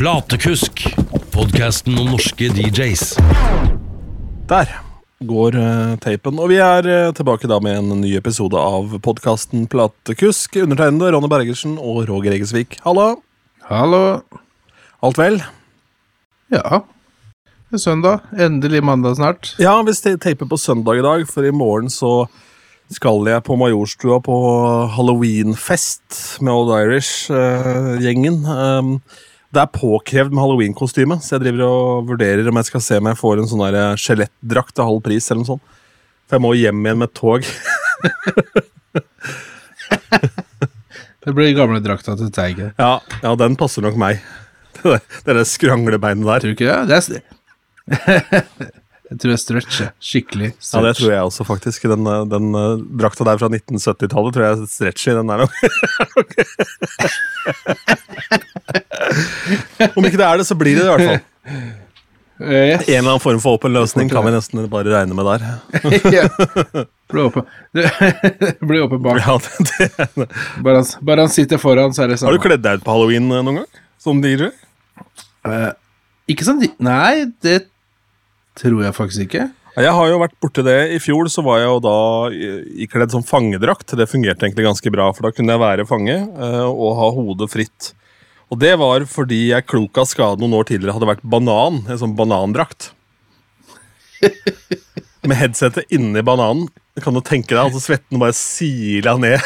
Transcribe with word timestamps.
Platekusk, 0.00 0.80
podkasten 1.28 1.98
om 2.00 2.06
norske 2.14 2.46
DJs. 2.56 3.02
Der 4.48 4.70
går 5.28 5.58
eh, 5.60 5.92
teipen. 6.00 6.40
Og 6.40 6.48
vi 6.48 6.56
er 6.64 6.88
eh, 6.88 7.10
tilbake 7.12 7.50
da 7.50 7.58
med 7.60 7.76
en 7.76 8.00
ny 8.00 8.14
episode 8.16 8.56
av 8.56 8.94
podkasten 9.04 9.68
Platekusk. 9.68 10.56
Undertegnede 10.64 11.12
Ronny 11.12 11.28
Bergersen 11.28 11.76
og 11.76 12.08
Roger 12.08 12.32
Egesvik. 12.38 12.78
Hallo! 12.86 13.18
Hallo. 13.68 14.00
Alt 15.04 15.20
vel? 15.20 15.36
Ja. 16.48 16.80
Det 17.68 17.82
er 17.82 17.84
søndag. 17.84 18.24
Endelig 18.32 18.80
mandag 18.80 19.20
snart. 19.20 19.52
Ja, 19.60 19.76
vi 19.84 19.92
taper 20.00 20.24
teiper 20.24 20.48
på 20.48 20.64
søndag 20.64 20.96
i 20.96 21.08
dag, 21.10 21.28
for 21.28 21.44
i 21.44 21.52
morgen 21.52 21.92
så 21.92 22.24
skal 22.88 23.28
jeg 23.28 23.44
på 23.44 23.52
Majorstua 23.60 24.22
på 24.24 24.44
halloweenfest 24.96 26.40
med 26.40 26.56
Old 26.56 26.78
Irish-gjengen. 26.80 28.46
Det 29.50 29.58
er 29.58 29.70
påkrevd 29.74 30.30
med 30.30 30.44
halloweenkostyme, 30.44 31.16
så 31.18 31.34
jeg 31.34 31.42
driver 31.42 31.62
og 31.66 32.10
vurderer 32.12 32.46
om 32.46 32.58
jeg 32.60 32.68
skal 32.68 32.82
se 32.86 32.98
om 33.00 33.08
jeg 33.10 33.18
får 33.18 33.40
en 33.40 33.48
sånn 33.50 33.64
der 33.66 33.98
skjelettdrakt 33.98 34.76
til 34.76 34.86
halv 34.86 35.00
pris. 35.02 35.26
eller 35.30 35.42
noe 35.42 35.50
sånt. 35.56 35.64
For 36.30 36.38
jeg 36.38 36.44
må 36.44 36.52
hjem 36.54 36.84
igjen 36.86 37.00
med 37.02 37.14
tog. 37.18 37.42
Det 41.20 41.34
blir 41.36 41.50
gamle 41.52 41.82
drakta 41.84 42.14
til 42.16 42.30
Teigen. 42.32 42.70
Ja, 42.80 42.94
ja, 43.20 43.34
den 43.36 43.56
passer 43.60 43.84
nok 43.84 43.98
meg. 44.00 44.22
Det 44.80 44.86
der, 44.86 45.02
det 45.26 45.34
der 45.36 45.44
skranglebeinet 45.44 46.24
der. 46.24 46.40
Tror 46.40 46.48
du 46.48 46.54
ikke 46.54 46.70
det? 46.70 46.78
det 46.88 46.96
er 47.98 48.70
jeg 49.10 49.18
tror 49.18 49.32
jeg 49.34 49.40
stretcher. 49.42 49.88
Skikkelig 49.98 50.48
Ja, 50.54 50.80
det 50.84 50.92
tror 51.00 51.10
jeg 51.10 51.22
også, 51.26 51.42
faktisk. 51.46 51.82
Den, 51.90 52.06
eh, 52.06 52.24
den 52.30 52.54
eh, 52.54 52.82
drakta 53.00 53.26
der 53.26 53.40
fra 53.40 53.48
1970-tallet 53.50 54.36
tror 54.36 54.44
jeg 54.46 54.52
er 54.54 54.94
i 54.94 55.16
Den 55.18 55.26
der 55.26 55.40
Om 59.98 60.06
ikke 60.06 60.20
det 60.20 60.26
er 60.28 60.36
det, 60.38 60.46
så 60.46 60.54
blir 60.54 60.78
det 60.78 60.84
det 60.84 60.88
i 60.88 60.94
hvert 60.94 61.08
fall. 61.08 61.20
Yes. 62.40 62.86
En 62.88 62.94
eller 63.02 63.10
annen 63.10 63.20
form 63.20 63.40
for 63.42 63.58
åpen 63.58 63.74
løsning 63.74 64.08
kan 64.08 64.24
vi 64.24 64.30
nesten 64.32 64.62
bare 64.72 64.88
regne 64.94 65.14
med 65.18 65.26
der. 65.28 65.40
Blir 67.10 67.26
åpen. 67.26 67.44
Blir 68.70 68.86
åpen 68.86 69.02
bak. 69.02 69.18
Ja, 69.26 69.34
det, 69.42 69.50
det. 70.14 70.28
Bare 70.62 70.76
han, 70.80 70.86
bare 71.04 71.26
han 71.26 71.34
sitter 71.34 71.60
foran, 71.60 71.92
så 71.92 72.06
er 72.06 72.14
det 72.14 72.22
Har 72.22 72.32
du 72.32 72.40
kledd 72.40 72.62
deg 72.64 72.80
ut 72.80 72.86
på 72.86 72.94
halloween 72.94 73.26
eh, 73.28 73.42
noen 73.44 73.60
gang? 73.60 73.68
Som 74.00 74.22
DJ? 74.24 74.48
Uh, 75.44 75.72
ikke 76.30 76.46
de- 76.62 76.72
Nei, 76.80 77.26
det 77.44 77.58
tror 78.60 78.84
jeg 78.84 78.96
faktisk 78.96 79.26
ikke. 79.28 79.48
Jeg 79.80 79.94
har 79.94 80.08
jo 80.10 80.18
vært 80.20 80.36
borti 80.42 80.64
det. 80.66 80.78
I 80.96 80.98
fjor 81.02 81.28
så 81.30 81.44
var 81.46 81.60
jeg 81.60 81.68
jo 81.70 81.78
da 81.84 81.96
ikledd 82.84 83.14
som 83.14 83.24
fangedrakt. 83.24 83.94
Det 83.96 84.08
fungerte 84.10 84.46
egentlig 84.46 84.66
ganske 84.66 84.92
bra, 84.92 85.08
for 85.14 85.28
da 85.28 85.34
kunne 85.34 85.54
jeg 85.54 85.62
være 85.62 85.86
fange 85.88 86.16
eh, 86.16 86.66
og 86.66 86.96
ha 86.98 87.10
hodet 87.14 87.50
fritt. 87.52 87.92
Og 88.50 88.58
det 88.58 88.72
var 88.80 89.06
fordi 89.06 89.44
jeg 89.52 89.68
klok 89.70 90.00
av 90.02 90.08
skade 90.10 90.42
noen 90.42 90.56
år 90.58 90.66
tidligere 90.72 90.96
hadde 90.96 91.10
vært 91.12 91.28
banan. 91.36 91.84
En 91.86 92.00
sånn 92.02 92.16
banandrakt. 92.18 92.90
Med 95.28 95.38
headsetet 95.38 95.94
inni 95.94 96.24
bananen. 96.26 96.66
Kan 97.02 97.16
du 97.16 97.20
tenke 97.24 97.54
deg, 97.54 97.60
altså 97.66 97.80
svetten 97.82 98.20
bare 98.20 98.34
sila 98.36 99.14
ned. 99.20 99.40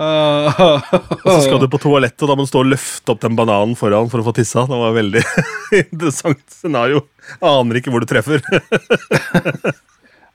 Og 0.00 1.24
så 1.24 1.38
skal 1.44 1.60
du 1.62 1.68
på 1.72 1.80
toalettet, 1.82 2.22
og 2.24 2.30
da 2.32 2.36
må 2.38 2.44
du 2.46 2.50
stå 2.50 2.62
og 2.64 2.70
løfte 2.72 3.14
opp 3.14 3.22
den 3.24 3.36
bananen 3.38 3.76
foran 3.78 4.10
for 4.12 4.22
å 4.22 4.26
få 4.26 4.34
tissa. 4.36 4.64
Det 4.68 4.80
var 4.80 4.90
et 4.92 4.98
veldig 5.00 5.22
interessant 5.84 6.42
scenario. 6.52 7.04
Aner 7.44 7.80
ikke 7.80 7.92
hvor 7.94 8.04
du 8.04 8.08
treffer. 8.10 8.42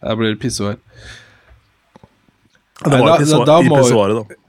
Da 0.06 0.16
blir 0.18 0.34
det 0.36 0.40
pissehår. 0.44 0.78
Det 2.86 2.92
var 2.92 3.16
i 3.16 3.20
pissoar- 3.24 3.48
da 3.50 3.60
pissoaret, 3.66 4.16
da. 4.22 4.42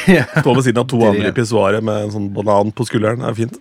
Stå 0.40 0.52
ved 0.54 0.64
siden 0.66 0.80
av 0.82 0.86
to 0.90 0.98
andre 1.06 1.30
i 1.30 1.34
pissoaret 1.36 1.84
med 1.84 2.06
en 2.06 2.12
sånn 2.14 2.28
banan 2.34 2.70
på 2.76 2.86
skulderen. 2.88 3.22
Det 3.22 3.30
er 3.30 3.38
fint. 3.38 3.60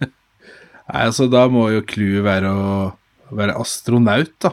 Nei, 0.86 1.00
altså 1.08 1.26
Da 1.32 1.46
må 1.50 1.66
jo 1.74 1.80
clouet 1.88 2.22
være 2.26 2.50
å 2.54 2.76
være 3.36 3.56
astronaut, 3.58 4.30
da. 4.44 4.52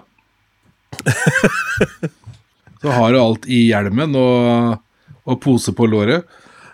Så 2.84 2.92
har 2.92 3.14
du 3.16 3.20
alt 3.22 3.46
i 3.48 3.62
hjelmen 3.70 4.16
og, 4.20 4.74
og 5.24 5.38
pose 5.44 5.72
på 5.76 5.88
låret. 5.88 6.26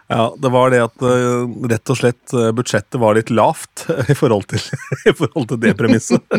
Ja, 0.09 0.23
Det 0.41 0.49
var 0.49 0.71
det 0.73 0.79
at 0.81 1.03
eh, 1.05 1.43
rett 1.69 1.91
og 1.93 1.97
slett 1.99 2.33
eh, 2.33 2.47
budsjettet 2.57 2.97
var 2.97 3.13
litt 3.13 3.29
lavt 3.29 3.83
i 4.09 4.15
forhold 4.17 4.47
til, 4.49 4.63
i 5.05 5.13
forhold 5.13 5.51
til 5.53 5.59
det 5.67 5.75
premisset. 5.77 6.23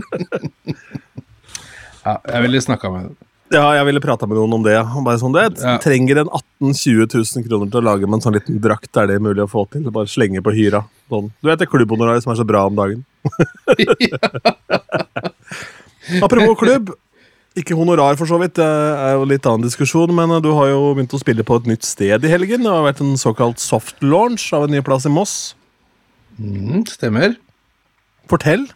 Ja, 2.00 2.14
jeg 2.32 2.42
ville 2.46 2.60
snakka 2.64 2.88
med 2.94 3.02
dem. 3.10 3.16
Ja, 3.52 3.74
jeg 3.76 3.84
ville 3.84 4.00
prata 4.00 4.24
med 4.24 4.38
noen 4.38 4.54
om 4.56 4.62
det. 4.64 4.72
Bare 5.04 5.18
sånn, 5.20 5.34
det 5.36 5.42
Ja. 5.60 5.74
trenger 5.82 6.22
en 6.22 6.30
18 6.32 6.70
000-20 6.72 7.12
000 7.36 7.44
kroner 7.44 7.68
til 7.74 7.80
å 7.82 7.84
lage 7.84 8.08
med 8.08 8.16
en 8.16 8.22
sånn 8.24 8.36
liten 8.38 8.56
drakt. 8.64 8.88
Er 8.96 9.10
det 9.10 9.18
mulig 9.20 9.42
å 9.44 9.50
få 9.52 9.66
til? 9.68 9.84
Bare 9.92 10.08
slenge 10.08 10.40
på 10.40 10.54
hyra. 10.56 10.80
Sånn. 11.12 11.28
Du 11.44 11.50
vet 11.50 11.60
det 11.60 11.68
klubbhonoraret 11.68 12.24
som 12.24 12.32
er 12.32 12.38
så 12.40 12.46
bra 12.48 12.62
om 12.70 12.78
dagen? 12.78 13.02
Apropos 16.24 16.56
klubb. 16.62 16.94
Ikke 17.58 17.74
honorar, 17.74 18.14
for 18.14 18.30
så 18.30 18.38
vidt. 18.38 18.54
Det 18.60 18.66
er 18.66 19.16
jo 19.18 19.26
litt 19.26 19.46
annen 19.48 19.66
diskusjon, 19.66 20.12
men 20.14 20.30
eh, 20.36 20.42
du 20.44 20.52
har 20.54 20.70
jo 20.70 20.92
begynt 20.94 21.14
å 21.16 21.22
spille 21.22 21.46
på 21.46 21.58
et 21.58 21.70
nytt 21.72 21.86
sted 21.86 22.22
i 22.22 22.30
helgen. 22.30 22.62
Det 22.62 22.70
har 22.70 22.86
vært 22.86 23.02
en 23.02 23.16
såkalt 23.18 23.58
soft 23.62 23.98
launch 24.04 24.52
av 24.54 24.68
en 24.68 24.76
ny 24.76 24.82
plass 24.86 25.08
i 25.08 25.12
Moss. 25.12 25.34
Mm, 26.38 26.84
stemmer. 26.86 27.34
Fortell. 28.30 28.68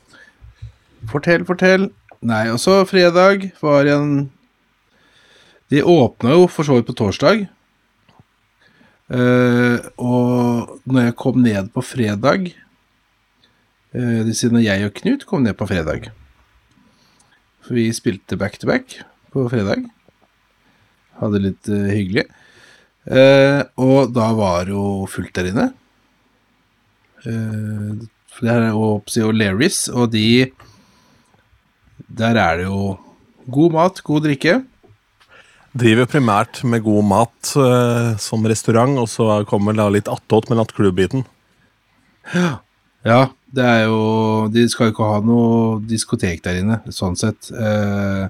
Fortell, 1.10 1.46
fortell. 1.46 1.86
Nei, 2.24 2.48
også 2.50 2.80
fredag 2.88 3.50
var 3.60 3.86
en 3.92 4.30
De 5.70 5.82
åpna 5.84 6.34
jo 6.34 6.46
for 6.48 6.66
så 6.66 6.76
vidt 6.76 6.88
på 6.88 6.96
torsdag. 6.96 7.46
Uh, 9.12 9.78
og 10.00 10.78
når 10.88 11.10
jeg 11.10 11.16
kom 11.20 11.42
ned 11.44 11.66
på 11.74 11.82
fredag 11.84 12.46
uh, 13.92 14.20
Det 14.24 14.48
når 14.48 14.62
jeg 14.64 14.86
og 14.86 14.94
Knut 14.96 15.26
kom 15.28 15.44
ned 15.44 15.58
på 15.60 15.68
fredag. 15.68 16.08
For 17.64 17.78
vi 17.78 17.88
spilte 17.96 18.36
back 18.40 18.58
to 18.60 18.68
back 18.68 18.98
på 19.32 19.46
fredag. 19.48 19.86
Hadde 21.20 21.38
det 21.38 21.46
litt 21.46 21.70
uh, 21.72 21.86
hyggelig. 21.88 22.26
Uh, 23.04 23.64
og 23.80 24.12
da 24.16 24.30
var 24.36 24.66
det 24.66 24.74
jo 24.74 25.04
fullt 25.10 25.34
der 25.36 25.50
inne. 25.50 25.70
Uh, 27.24 28.04
for 28.34 28.44
det 28.44 28.52
her 28.52 28.68
er 28.68 28.84
Opsi 28.84 29.24
og 29.24 29.34
Lerris, 29.38 29.86
og 29.88 30.12
de 30.12 30.52
Der 32.14 32.36
er 32.36 32.56
det 32.58 32.66
jo 32.66 32.96
god 33.50 33.72
mat, 33.72 34.00
god 34.04 34.26
drikke. 34.26 34.58
Driver 35.74 36.06
primært 36.06 36.60
med 36.62 36.84
god 36.84 37.06
mat 37.06 37.54
uh, 37.58 38.14
som 38.20 38.44
restaurant, 38.46 38.98
og 39.00 39.08
så 39.10 39.40
kommer 39.48 39.74
da 39.74 39.88
litt 39.90 40.10
attåt 40.10 40.50
med 40.50 40.60
nattklubb-biten. 40.60 41.24
Ja, 43.04 43.20
det 43.54 43.64
er 43.64 43.84
jo 43.86 44.00
De 44.52 44.64
skal 44.70 44.88
jo 44.88 44.94
ikke 44.94 45.10
ha 45.10 45.20
noe 45.24 45.78
diskotek 45.88 46.42
der 46.44 46.60
inne, 46.62 46.80
sånn 46.94 47.18
sett. 47.18 47.50
Eh, 47.52 48.26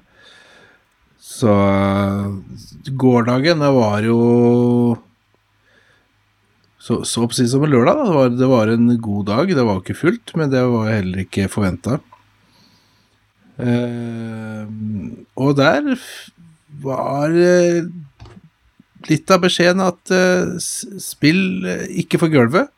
så 1.25 1.55
gårsdagen, 2.95 3.63
det 3.63 3.71
var 3.75 4.05
jo 4.05 4.19
så, 6.85 6.99
så 7.07 7.25
oppsi 7.25 7.47
som 7.49 7.65
en 7.65 7.73
lørdag. 7.73 7.97
Da. 7.97 8.05
Det, 8.05 8.15
var, 8.15 8.33
det 8.41 8.49
var 8.51 8.71
en 8.71 8.89
god 9.01 9.25
dag. 9.31 9.53
Det 9.57 9.65
var 9.65 9.81
ikke 9.81 9.97
fullt, 9.97 10.35
men 10.37 10.51
det 10.53 10.61
var 10.69 10.91
heller 10.91 11.23
ikke 11.25 11.47
forventa. 11.49 11.97
Eh, 13.57 14.65
og 15.41 15.55
der 15.57 15.95
var 16.83 17.33
eh, 17.33 17.87
litt 19.09 19.31
av 19.33 19.41
beskjeden 19.45 19.81
at 19.85 20.13
eh, 20.13 20.55
spill 21.01 21.65
eh, 21.65 21.87
ikke 22.03 22.21
for 22.21 22.33
gulvet. 22.33 22.71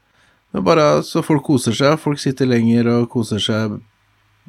Bare 0.64 1.04
så 1.06 1.22
folk 1.26 1.44
koser 1.46 1.76
seg. 1.76 2.00
Folk 2.02 2.22
sitter 2.22 2.50
lenger 2.50 2.90
og 2.94 3.10
koser 3.12 3.42
seg 3.44 3.78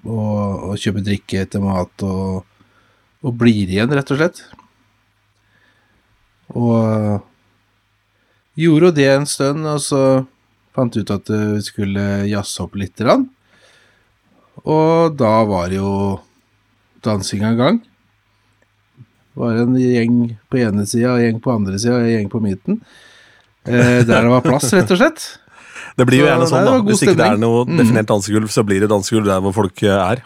og, 0.07 0.71
og 0.71 0.77
kjøper 0.79 1.05
drikke 1.05 1.43
etter 1.43 1.63
mat 1.63 2.05
og, 2.07 2.45
og 3.25 3.35
blir 3.39 3.67
igjen, 3.67 3.93
rett 3.93 4.13
og 4.15 4.21
slett. 4.21 4.43
Og 6.57 7.19
gjorde 8.59 8.89
jo 8.89 8.95
det 8.95 9.09
en 9.13 9.27
stund, 9.29 9.67
og 9.69 9.83
så 9.85 10.03
fant 10.77 10.97
ut 10.97 11.11
at 11.13 11.31
eh, 11.35 11.51
vi 11.57 11.67
skulle 11.67 12.07
jazze 12.31 12.63
opp 12.65 12.79
litt. 12.79 12.97
Grann. 12.99 13.27
Og 14.65 15.15
da 15.19 15.35
var 15.49 15.75
jo 15.75 15.91
dansinga 17.05 17.53
i 17.55 17.59
gang. 17.59 17.83
Det 18.99 19.43
var 19.43 19.61
en 19.63 19.77
gjeng 19.79 20.17
på 20.51 20.63
ene 20.63 20.87
sida, 20.89 21.15
en 21.15 21.27
gjeng 21.27 21.43
på 21.43 21.53
andre 21.55 21.79
sida 21.79 22.01
en 22.01 22.11
gjeng 22.11 22.33
på 22.33 22.43
midten. 22.43 22.81
Eh, 23.69 24.01
der 24.07 24.25
det 24.25 24.33
var 24.33 24.47
plass, 24.47 24.73
rett 24.75 24.91
og 24.95 25.03
slett. 25.03 25.29
Det 25.99 26.07
blir 26.07 26.21
jo 26.23 26.29
gjerne 26.29 26.47
sånn, 26.47 26.65
da. 26.69 26.79
Hvis 26.87 27.03
ikke 27.03 27.17
det 27.19 27.27
er 27.27 27.41
noe 27.43 27.65
Mm. 27.67 27.77
definert 27.81 28.07
dansegulv, 28.11 28.49
så 28.55 28.63
blir 28.67 28.81
det 28.85 28.89
dansegulv 28.93 29.27
der 29.27 29.41
hvor 29.43 29.55
folk 29.57 29.83
eh, 29.83 29.99
er. 30.13 30.23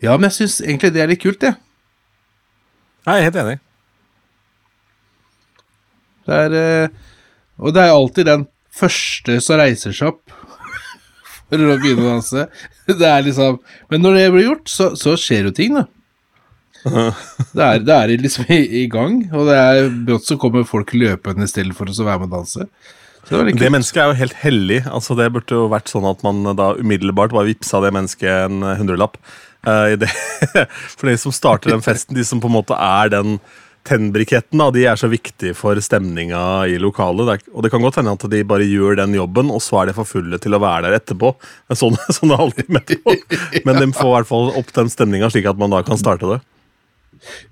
Ja, 0.00 0.16
men 0.16 0.30
jeg 0.30 0.36
syns 0.38 0.60
egentlig 0.64 0.92
det 0.94 1.02
er 1.04 1.10
litt 1.12 1.20
kult, 1.22 1.40
det. 1.44 1.52
Jeg 3.06 3.20
er 3.20 3.26
helt 3.28 3.36
enig. 3.42 3.58
Det 6.26 6.38
er 6.46 6.56
eh, 6.60 6.88
Og 7.62 7.72
det 7.76 7.82
er 7.84 7.92
alltid 7.94 8.26
den 8.28 8.46
første 8.76 9.38
som 9.44 9.60
reiser 9.60 9.94
seg 9.96 10.10
opp 10.10 10.32
for 11.46 11.62
å 11.62 11.76
begynne 11.78 12.02
å 12.02 12.14
danse. 12.16 12.48
Det 12.88 13.06
er 13.06 13.22
liksom 13.22 13.60
Men 13.92 14.02
når 14.02 14.18
det 14.18 14.24
blir 14.34 14.48
gjort, 14.48 14.68
så, 14.72 14.88
så 14.98 15.14
skjer 15.20 15.46
jo 15.50 15.54
ting, 15.56 15.76
da. 15.78 15.86
Det 16.86 17.62
er, 17.64 17.80
det 17.82 17.94
er 17.94 18.12
liksom 18.20 18.46
i, 18.52 18.58
i 18.82 18.86
gang, 18.90 19.20
og 19.34 19.48
det 19.48 19.56
er 19.58 19.88
brått 20.06 20.26
så 20.28 20.36
kommer 20.38 20.62
folk 20.68 20.92
løpende 20.94 21.46
i 21.46 21.50
stedet 21.50 21.74
for 21.74 21.88
å 21.90 22.04
være 22.06 22.20
med 22.22 22.28
og 22.30 22.36
danse. 22.40 22.66
Så 23.26 23.34
det 23.34 23.38
var 23.40 23.48
litt 23.48 23.58
Det 23.58 23.72
mennesket 23.74 23.98
er 24.02 24.10
jo 24.12 24.20
helt 24.20 24.38
hellig. 24.38 24.80
altså 24.86 25.16
Det 25.18 25.28
burde 25.34 25.58
jo 25.58 25.66
vært 25.72 25.90
sånn 25.90 26.06
at 26.06 26.22
man 26.22 26.56
da 26.56 26.72
umiddelbart 26.78 27.34
bare 27.34 27.50
vippsa 27.50 27.82
det 27.82 27.90
mennesket 27.96 28.46
en 28.46 28.62
hundrelapp. 28.78 29.18
Uh, 29.66 29.96
i 29.96 29.96
det. 29.98 30.10
For 30.96 31.10
de 31.10 31.16
som 31.18 31.34
starter 31.34 31.72
den 31.74 31.82
festen, 31.82 32.14
de 32.14 32.24
som 32.24 32.38
på 32.42 32.46
en 32.46 32.54
måte 32.54 32.76
er 32.78 33.10
den 33.10 33.40
tennbriketten, 33.86 34.62
de 34.74 34.84
er 34.86 34.98
så 34.98 35.08
viktige 35.10 35.54
for 35.54 35.78
stemninga 35.82 36.40
i 36.70 36.78
lokalet. 36.82 37.46
Og 37.54 37.62
det 37.62 37.70
kan 37.70 37.84
godt 37.84 38.00
hende 38.00 38.14
at 38.16 38.26
de 38.32 38.42
bare 38.48 38.66
gjør 38.66 38.98
den 38.98 39.14
jobben, 39.14 39.50
og 39.54 39.62
så 39.62 39.80
er 39.82 39.90
de 39.90 39.96
for 39.96 40.08
fulle 40.08 40.40
til 40.42 40.56
å 40.56 40.62
være 40.62 40.88
der 40.88 40.98
etterpå. 40.98 41.32
Er 41.70 41.78
Sånn, 41.78 41.98
sånn 42.16 42.34
er 42.34 42.42
aldri 42.46 42.66
med 42.72 42.94
på. 43.02 43.14
Men 43.66 43.80
de 43.82 43.90
får 43.94 44.10
i 44.10 44.14
hvert 44.16 44.30
fall 44.30 44.52
opp 44.58 44.72
den 44.78 44.92
stemninga, 44.92 45.30
slik 45.32 45.48
at 45.50 45.60
man 45.60 45.74
da 45.74 45.82
kan 45.86 46.00
starte 46.00 46.30
det. 46.34 46.40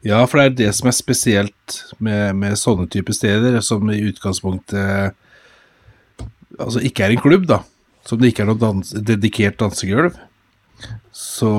Ja, 0.07 0.21
for 0.29 0.39
det 0.39 0.45
er 0.45 0.57
det 0.59 0.73
som 0.77 0.91
er 0.91 0.95
spesielt 0.95 1.79
med, 2.03 2.35
med 2.39 2.59
sånne 2.61 2.87
typer 2.91 3.17
steder, 3.17 3.59
som 3.65 3.89
i 3.91 4.03
utgangspunktet 4.11 5.15
altså 6.59 6.83
ikke 6.85 7.07
er 7.07 7.15
en 7.15 7.23
klubb, 7.23 7.47
da. 7.51 7.63
Som 8.05 8.21
det 8.21 8.33
ikke 8.33 8.45
er 8.45 8.51
noe 8.51 8.61
dans, 8.61 8.93
dedikert 9.07 9.59
dansegulv. 9.61 10.17
Så, 11.15 11.51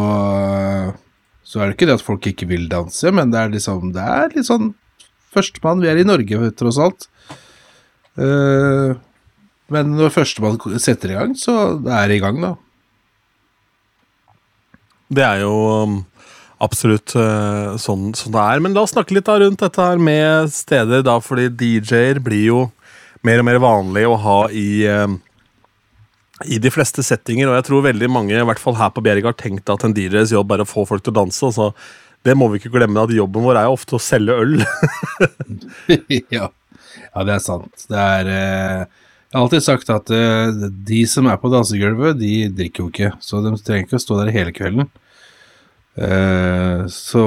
så 1.47 1.61
er 1.61 1.69
det 1.69 1.77
ikke 1.77 1.87
det 1.89 1.97
at 1.97 2.05
folk 2.05 2.27
ikke 2.29 2.49
vil 2.49 2.67
danse, 2.71 3.11
men 3.15 3.31
det 3.31 3.39
er 3.39 3.53
liksom 3.53 3.93
Det 3.95 4.03
er 4.03 4.33
litt 4.35 4.49
sånn 4.49 4.73
Førstemann, 5.35 5.81
vi 5.83 5.89
er 5.91 5.99
i 5.99 6.07
Norge, 6.07 6.49
tross 6.55 6.77
alt. 6.79 7.09
Uh, 8.15 8.95
men 9.67 9.89
når 9.97 10.13
førstemann 10.15 10.55
setter 10.79 11.11
i 11.11 11.17
gang, 11.17 11.33
så 11.35 11.55
er 11.83 12.07
det 12.07 12.19
i 12.19 12.21
gang, 12.23 12.39
da. 12.39 12.53
Det 15.11 15.25
er 15.25 15.41
jo 15.43 15.57
um, 15.83 15.97
absolutt 16.63 17.17
uh, 17.19 17.75
sånn, 17.81 18.13
sånn 18.15 18.31
det 18.37 18.45
er. 18.45 18.63
Men 18.63 18.77
la 18.77 18.85
oss 18.85 18.95
snakke 18.95 19.17
litt 19.17 19.27
da 19.27 19.35
rundt 19.41 19.59
dette 19.65 19.89
her 19.89 19.99
med 19.99 20.53
steder, 20.55 21.03
da, 21.03 21.17
fordi 21.19 21.49
DJ-er 21.51 22.23
blir 22.23 22.45
jo 22.45 22.61
mer 23.25 23.41
og 23.41 23.47
mer 23.47 23.61
vanlig 23.63 24.05
å 24.07 24.19
ha 24.21 24.39
i 24.53 24.67
um, 24.91 25.19
i 26.43 26.57
de 26.59 26.71
fleste 26.73 27.03
settinger, 27.05 27.47
og 27.47 27.55
jeg 27.55 27.67
tror 27.69 27.85
veldig 27.85 28.09
mange, 28.11 28.35
i 28.35 28.47
hvert 28.47 28.59
fall 28.59 28.75
her 28.75 28.91
på 28.91 29.03
Bjerg, 29.05 29.23
har 29.29 29.37
tenkt 29.39 29.71
at 29.71 29.85
en 29.87 29.93
DJs 29.95 30.33
jobb 30.35 30.51
er 30.51 30.65
å 30.65 30.67
få 30.67 30.83
folk 30.87 31.05
til 31.05 31.13
å 31.13 31.19
danse. 31.21 31.39
Altså, 31.47 31.69
det 32.27 32.35
må 32.35 32.49
vi 32.51 32.59
ikke 32.59 32.73
glemme, 32.73 33.05
at 33.05 33.13
jobben 33.15 33.45
vår 33.45 33.61
er 33.61 33.69
jo 33.69 33.77
ofte 33.77 33.95
å 33.95 34.03
selge 34.03 34.35
øl. 34.43 34.57
ja. 36.35 36.49
ja, 36.49 37.23
det 37.23 37.37
er 37.37 37.41
sant. 37.43 37.87
Det 37.87 38.01
er 38.01 38.31
eh, 38.33 38.83
Jeg 38.83 39.37
har 39.37 39.45
alltid 39.45 39.67
sagt 39.69 39.93
at 39.95 40.11
eh, 40.11 40.67
de 40.89 41.01
som 41.07 41.31
er 41.31 41.39
på 41.39 41.51
dansegulvet, 41.53 42.19
de 42.19 42.33
drikker 42.57 42.83
jo 42.83 42.91
ikke. 42.91 43.13
Så 43.23 43.39
de 43.45 43.55
trenger 43.61 43.87
ikke 43.87 44.01
å 44.01 44.03
stå 44.03 44.19
der 44.19 44.35
hele 44.35 44.55
kvelden. 44.55 44.91
Eh, 45.95 46.83
så 46.91 47.25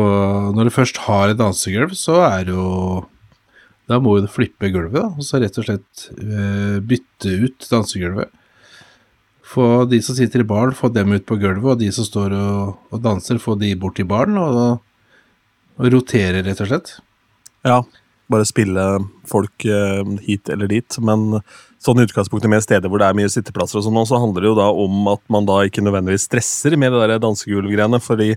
når 0.53 0.69
du 0.69 0.75
først 0.75 1.01
har 1.07 1.33
et 1.33 1.41
dansegulv, 1.41 1.97
så 1.97 2.21
er 2.29 2.51
det 2.51 2.59
jo 2.59 3.07
Da 3.89 3.99
må 4.03 4.19
hun 4.19 4.29
flippe 4.31 4.71
gulvet, 4.73 4.99
da. 4.99 5.07
Og 5.17 5.25
så 5.25 5.41
rett 5.41 5.57
og 5.61 5.65
slett 5.65 6.09
uh, 6.19 6.77
bytte 6.85 7.33
ut 7.45 7.69
dansegulvet. 7.71 8.35
Få 9.49 9.87
de 9.89 10.03
som 10.05 10.17
sitter 10.17 10.45
i 10.45 10.49
baren, 10.49 10.77
få 10.77 10.91
dem 10.93 11.15
ut 11.17 11.25
på 11.29 11.39
gulvet, 11.41 11.71
og 11.73 11.81
de 11.81 11.89
som 11.95 12.05
står 12.05 12.35
og, 12.37 12.75
og 12.93 13.01
danser, 13.05 13.41
få 13.41 13.57
de 13.61 13.73
bort 13.81 14.01
i 14.03 14.05
baren, 14.09 14.37
og, 14.37 14.83
og 15.81 15.89
rotere, 15.95 16.45
rett 16.45 16.61
og 16.61 16.69
slett. 16.69 16.93
Ja, 17.65 17.81
bare 18.29 18.45
spille 18.45 18.85
folk 19.29 19.65
eh, 19.65 20.05
hit 20.27 20.53
eller 20.53 20.69
dit. 20.69 21.01
Men 21.01 21.41
sånn 21.81 22.03
i 22.03 22.05
utgangspunktet 22.05 22.53
med 22.53 22.65
steder 22.65 22.93
hvor 22.93 23.01
det 23.01 23.09
er 23.09 23.17
mye 23.17 23.33
sitteplasser, 23.33 23.81
og 23.81 23.89
sånn, 23.89 24.01
så 24.09 24.21
handler 24.21 24.45
det 24.45 24.53
jo 24.53 24.61
da 24.61 24.69
om 24.85 25.13
at 25.15 25.25
man 25.33 25.49
da 25.49 25.63
ikke 25.65 25.85
nødvendigvis 25.87 26.29
stresser 26.29 26.77
med 26.77 26.93
det 26.93 27.07
der 27.07 27.23
dansegulvgreiene. 27.25 28.03
fordi 28.05 28.35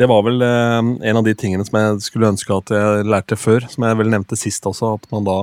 det 0.00 0.08
var 0.08 0.24
vel 0.24 0.40
eh, 0.44 0.78
en 1.10 1.20
av 1.20 1.26
de 1.26 1.34
tingene 1.36 1.64
som 1.66 1.76
jeg 1.76 2.06
skulle 2.06 2.30
ønske 2.32 2.56
at 2.56 2.72
jeg 2.72 3.04
lærte 3.08 3.36
før, 3.36 3.66
som 3.68 3.84
jeg 3.84 3.98
vel 4.00 4.12
nevnte 4.12 4.38
sist 4.38 4.64
også, 4.68 4.94
at 4.96 5.04
man 5.12 5.26
da 5.28 5.42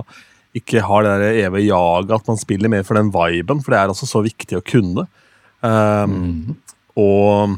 ikke 0.58 0.82
har 0.82 1.06
det 1.06 1.14
der 1.22 1.40
evige 1.46 1.70
jaget, 1.70 2.16
at 2.18 2.32
man 2.32 2.40
spiller 2.42 2.72
mer 2.74 2.86
for 2.88 2.98
den 2.98 3.12
viben, 3.14 3.62
for 3.62 3.74
det 3.74 3.80
er 3.80 3.94
altså 3.94 4.10
så 4.10 4.24
viktig 4.26 4.58
å 4.58 4.66
kunne. 4.66 5.06
Um, 5.62 6.56
og, 6.98 7.58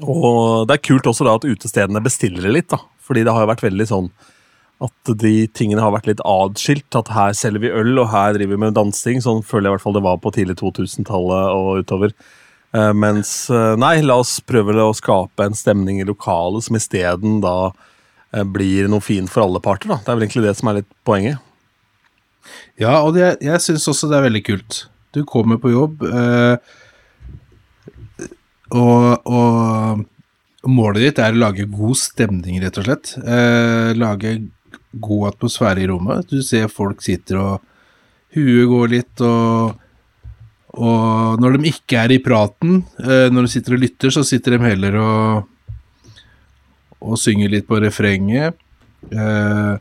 og 0.00 0.66
det 0.66 0.76
er 0.76 0.86
kult 0.88 1.06
også 1.10 1.26
da 1.28 1.36
at 1.38 1.46
utestedene 1.46 2.02
bestiller 2.02 2.42
det 2.42 2.54
litt, 2.56 2.70
da. 2.72 2.80
Fordi 3.04 3.22
det 3.22 3.34
har 3.36 3.44
jo 3.44 3.52
vært 3.52 3.66
veldig 3.66 3.86
sånn 3.86 4.08
at 4.84 5.12
de 5.20 5.34
tingene 5.54 5.82
har 5.84 5.92
vært 5.94 6.08
litt 6.10 6.22
adskilt. 6.26 6.88
At 6.98 7.12
her 7.14 7.36
selger 7.36 7.62
vi 7.62 7.72
øl, 7.72 7.94
og 8.00 8.10
her 8.10 8.34
driver 8.34 8.56
vi 8.56 8.62
med 8.64 8.74
dansing. 8.78 9.22
Sånn 9.22 9.44
føler 9.46 9.68
jeg 9.68 9.70
i 9.70 9.76
hvert 9.76 9.84
fall 9.84 9.98
det 9.98 10.06
var 10.08 10.18
på 10.24 10.32
tidlig 10.34 10.58
2000-tallet 10.60 11.54
og 11.54 11.84
utover. 11.84 12.16
Eh, 12.74 12.92
mens 12.92 13.50
eh, 13.50 13.74
nei, 13.78 13.98
la 14.02 14.18
oss 14.18 14.40
prøve 14.42 14.74
å 14.82 14.94
skape 14.96 15.46
en 15.46 15.54
stemning 15.54 16.00
i 16.02 16.06
lokalet 16.08 16.66
som 16.66 16.78
isteden 16.78 17.38
da 17.44 17.70
eh, 17.70 18.42
blir 18.42 18.88
noe 18.90 19.04
fint 19.04 19.30
for 19.30 19.46
alle 19.46 19.62
parter. 19.62 19.92
da. 19.92 20.00
Det 20.02 20.10
er 20.10 20.18
vel 20.18 20.26
egentlig 20.26 20.46
det 20.48 20.56
som 20.58 20.70
er 20.70 20.80
litt 20.80 20.90
poenget. 21.06 21.38
Ja, 22.80 22.98
og 23.02 23.14
det, 23.16 23.36
jeg 23.44 23.62
syns 23.62 23.86
også 23.90 24.10
det 24.10 24.18
er 24.18 24.26
veldig 24.26 24.42
kult. 24.48 24.80
Du 25.14 25.22
kommer 25.28 25.60
på 25.62 25.70
jobb, 25.70 26.02
eh, 26.08 26.56
og, 28.74 29.30
og 29.30 30.02
målet 30.66 31.04
ditt 31.04 31.20
er 31.22 31.36
å 31.36 31.42
lage 31.44 31.68
god 31.70 32.00
stemning, 32.00 32.58
rett 32.64 32.80
og 32.80 32.88
slett. 32.88 33.14
Eh, 33.22 33.94
lage 33.94 34.34
god 34.90 35.30
atmosfære 35.30 35.84
i 35.84 35.88
rommet. 35.92 36.26
Du 36.30 36.42
ser 36.42 36.66
folk 36.72 37.04
sitter 37.04 37.38
og 37.38 37.70
Huet 38.34 38.66
går 38.66 38.88
litt, 38.90 39.20
og, 39.22 39.76
og 40.74 41.40
når 41.42 41.56
de 41.56 41.70
ikke 41.70 41.98
er 42.02 42.14
i 42.16 42.22
praten, 42.22 42.80
eh, 42.98 43.28
når 43.30 43.46
de 43.46 43.52
sitter 43.52 43.76
og 43.76 43.82
lytter, 43.84 44.10
så 44.14 44.24
sitter 44.26 44.56
de 44.56 44.66
heller 44.66 44.96
og, 44.98 45.44
og 46.98 47.18
synger 47.20 47.52
litt 47.52 47.68
på 47.68 47.78
refrenget. 47.82 48.58
Eh, 49.14 49.74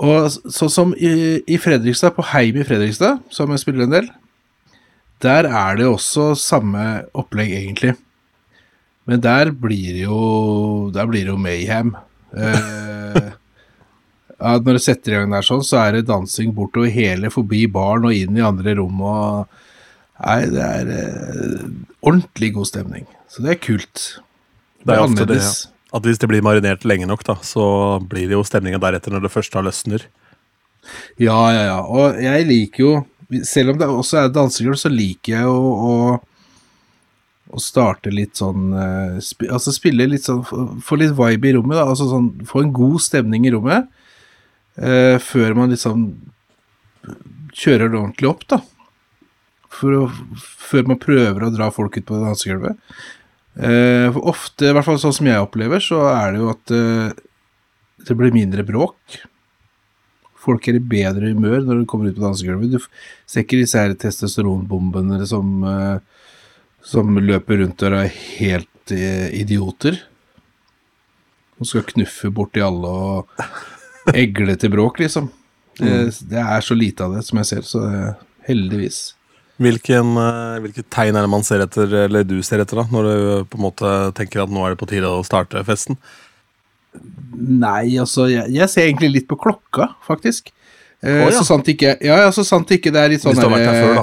og 0.00 0.30
sånn 0.32 0.72
som 0.72 0.94
i, 0.96 1.58
Fredrikstad, 1.60 2.14
på 2.16 2.24
Heim 2.30 2.62
i 2.62 2.64
Fredrikstad, 2.64 3.20
som 3.32 3.52
jeg 3.52 3.60
spiller 3.60 3.84
en 3.84 3.98
del, 3.98 4.08
der 5.20 5.44
er 5.44 5.76
det 5.76 5.90
også 5.90 6.30
samme 6.40 6.86
opplegg, 7.12 7.52
egentlig. 7.58 7.92
Men 9.04 9.20
der 9.20 9.50
blir 9.52 9.96
det 9.96 10.04
jo 10.04 10.90
Der 10.94 11.08
blir 11.08 11.24
det 11.24 11.32
jo 11.32 11.40
mayhem. 11.40 11.92
Eh, 12.32 13.32
når 14.64 14.78
du 14.78 14.80
setter 14.80 15.12
i 15.12 15.18
gang 15.18 15.34
der 15.34 15.44
sånn, 15.44 15.64
så 15.66 15.82
er 15.82 15.98
det 15.98 16.08
dansing 16.08 16.54
bortover 16.56 16.88
hele, 16.94 17.28
forbi 17.28 17.66
baren 17.68 18.08
og 18.08 18.16
inn 18.16 18.38
i 18.38 18.46
andre 18.46 18.78
rom 18.80 19.02
og 19.04 19.60
Nei, 20.20 20.40
det 20.52 20.64
er 20.64 20.90
eh, 20.94 21.66
ordentlig 22.04 22.52
god 22.56 22.68
stemning. 22.68 23.06
Så 23.30 23.44
det 23.44 23.54
er 23.54 23.60
kult. 23.62 24.06
Det 24.84 24.96
er 24.96 25.04
ofte 25.04 25.26
det, 25.28 25.40
at 25.96 26.06
hvis 26.06 26.20
det 26.20 26.28
blir 26.30 26.44
marinert 26.44 26.84
lenge 26.88 27.08
nok, 27.08 27.24
da, 27.26 27.36
så 27.44 27.64
blir 28.04 28.28
det 28.28 28.36
jo 28.36 28.46
stemninga 28.46 28.80
deretter 28.82 29.14
når 29.14 29.26
det 29.26 29.32
først 29.32 29.56
har 29.56 29.64
løsner. 29.66 30.06
Ja, 31.20 31.38
ja, 31.52 31.64
ja. 31.68 31.78
Og 31.84 32.20
jeg 32.24 32.46
liker 32.48 32.80
jo 32.86 32.92
Selv 33.46 33.74
om 33.74 33.76
det 33.78 33.86
også 33.86 34.16
er 34.18 34.30
dansegulv, 34.32 34.78
så 34.80 34.88
liker 34.90 35.34
jeg 35.36 35.44
jo 35.44 35.58
å, 35.86 35.96
å 37.52 37.60
starte 37.62 38.10
litt 38.10 38.40
sånn 38.40 38.72
sp 39.22 39.44
Altså 39.52 39.74
spille 39.76 40.08
litt 40.08 40.24
sånn 40.24 40.40
Få 40.48 40.64
få 40.82 40.98
litt 40.98 41.12
vibe 41.14 41.50
i 41.50 41.52
rommet, 41.54 41.76
da. 41.76 41.84
Altså 41.84 42.08
sånn 42.10 42.30
Få 42.48 42.64
en 42.64 42.72
god 42.74 42.96
stemning 43.04 43.44
i 43.46 43.52
rommet 43.54 43.86
eh, 44.80 45.20
før 45.22 45.54
man 45.60 45.76
liksom 45.76 46.08
kjører 47.56 47.90
det 47.90 48.00
ordentlig 48.00 48.30
opp, 48.30 48.44
da. 48.50 48.60
For 49.80 49.96
å, 49.96 50.04
før 50.70 50.92
man 50.92 51.00
prøver 51.00 51.46
å 51.46 51.54
dra 51.54 51.70
folk 51.72 51.96
ut 51.96 52.06
på 52.08 52.20
dansegulvet. 52.20 52.76
Eh, 53.56 54.06
for 54.12 54.30
ofte, 54.34 54.68
i 54.68 54.74
hvert 54.76 54.86
fall 54.86 55.00
sånn 55.00 55.16
som 55.16 55.28
jeg 55.30 55.42
opplever, 55.42 55.82
så 55.82 56.02
er 56.12 56.34
det 56.34 56.42
jo 56.42 56.50
at 56.52 56.74
eh, 56.76 57.18
det 58.06 58.16
blir 58.18 58.34
mindre 58.34 58.64
bråk. 58.66 59.20
Folk 60.40 60.68
er 60.70 60.78
i 60.78 60.84
bedre 60.92 61.32
humør 61.34 61.64
når 61.66 61.82
de 61.82 61.88
kommer 61.88 62.08
ut 62.08 62.16
på 62.16 62.24
dansegulvet. 62.24 62.76
Du 62.76 62.78
ser 63.28 63.44
ikke 63.44 63.60
disse 63.60 63.80
her 63.80 63.96
testosteronbombene 63.98 65.20
som, 65.28 65.58
eh, 65.68 66.28
som 66.86 67.18
løper 67.18 67.60
rundt 67.64 67.84
og 67.84 67.98
er 67.98 68.14
helt 68.38 68.94
eh, 68.94 69.28
idioter. 69.40 70.00
Og 71.60 71.68
skal 71.68 71.84
knuffe 71.90 72.30
borti 72.32 72.62
alle 72.64 72.88
og 72.88 74.16
egle 74.16 74.56
til 74.56 74.72
bråk, 74.72 75.02
liksom. 75.02 75.28
Det, 75.80 75.92
det 76.28 76.40
er 76.40 76.64
så 76.64 76.76
lite 76.76 77.04
av 77.04 77.16
det 77.16 77.24
som 77.26 77.40
jeg 77.40 77.48
ser, 77.48 77.66
så 77.68 77.84
eh, 77.88 78.22
heldigvis. 78.48 79.00
Hvilken, 79.60 80.14
eh, 80.16 80.58
hvilke 80.64 80.84
tegn 80.88 81.18
er 81.18 81.26
det 81.26 81.32
man 81.32 81.44
ser 81.44 81.60
etter, 81.66 81.90
eller 82.06 82.24
du 82.24 82.38
ser 82.46 82.62
etter, 82.62 82.80
da, 82.80 82.86
når 82.88 83.08
du 83.08 83.50
på 83.52 83.58
en 83.58 83.66
måte 83.66 83.90
tenker 84.16 84.44
at 84.44 84.52
nå 84.52 84.62
er 84.64 84.72
det 84.72 84.80
på 84.80 84.88
tide 84.88 85.10
å 85.10 85.20
starte 85.26 85.60
festen? 85.68 85.98
Nei, 87.36 87.98
altså, 88.00 88.24
jeg, 88.30 88.48
jeg 88.56 88.72
ser 88.72 88.88
egentlig 88.88 89.10
litt 89.18 89.28
på 89.28 89.38
klokka, 89.40 89.92
faktisk. 90.06 90.48
Eh, 91.00 91.20
oh, 91.20 91.28
ja. 91.28 91.36
Så 91.38 91.46
sant 91.48 91.68
ikke 91.72 91.94
Ja, 92.04 92.18
ja, 92.26 92.32
så 92.34 92.42
sant 92.44 92.68
ikke 92.74 92.90
det 92.92 93.00
er 93.00 93.12
litt 93.14 93.22
sånn 93.22 93.32
Hvis 93.32 93.40
du 93.40 93.46
har 93.46 93.54
vært 93.54 93.70
her 93.70 93.78
før, 93.86 93.94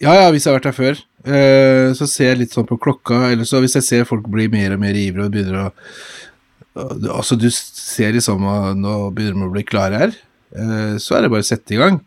Ja, 0.00 0.14
ja, 0.16 0.28
hvis 0.32 0.46
jeg 0.46 0.48
har 0.48 0.56
vært 0.56 0.68
her 0.70 0.76
før. 0.78 1.00
Eh, 1.28 1.88
så 1.98 2.06
ser 2.08 2.30
jeg 2.30 2.40
litt 2.44 2.56
sånn 2.56 2.68
på 2.68 2.78
klokka, 2.80 3.26
eller 3.34 3.48
så 3.48 3.60
hvis 3.60 3.76
jeg 3.76 3.84
ser 3.84 4.08
folk 4.08 4.28
bli 4.32 4.46
mer 4.52 4.76
og 4.76 4.80
mer 4.80 4.96
ivrige 4.96 5.28
og 5.28 5.36
begynner 5.36 5.66
å 5.66 5.70
Altså, 6.80 7.34
du 7.34 7.48
ser 7.50 8.12
liksom 8.14 8.44
nå 8.78 8.92
begynner 9.12 9.42
de 9.42 9.48
å 9.48 9.52
bli 9.52 9.64
klare 9.66 9.98
her, 10.00 10.12
eh, 10.54 10.92
så 11.02 11.16
er 11.16 11.24
det 11.24 11.30
bare 11.32 11.42
å 11.42 11.48
sette 11.48 11.74
i 11.74 11.80
gang. 11.80 11.98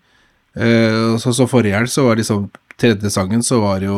Eh, 0.58 1.18
så, 1.18 1.34
så 1.34 1.48
forrige 1.50 1.78
helg 1.80 1.90
så 1.92 2.08
var 2.08 2.20
liksom 2.20 2.50
tredje 2.80 3.10
sangen, 3.14 3.44
så 3.46 3.60
var 3.64 3.82
jo 3.86 3.98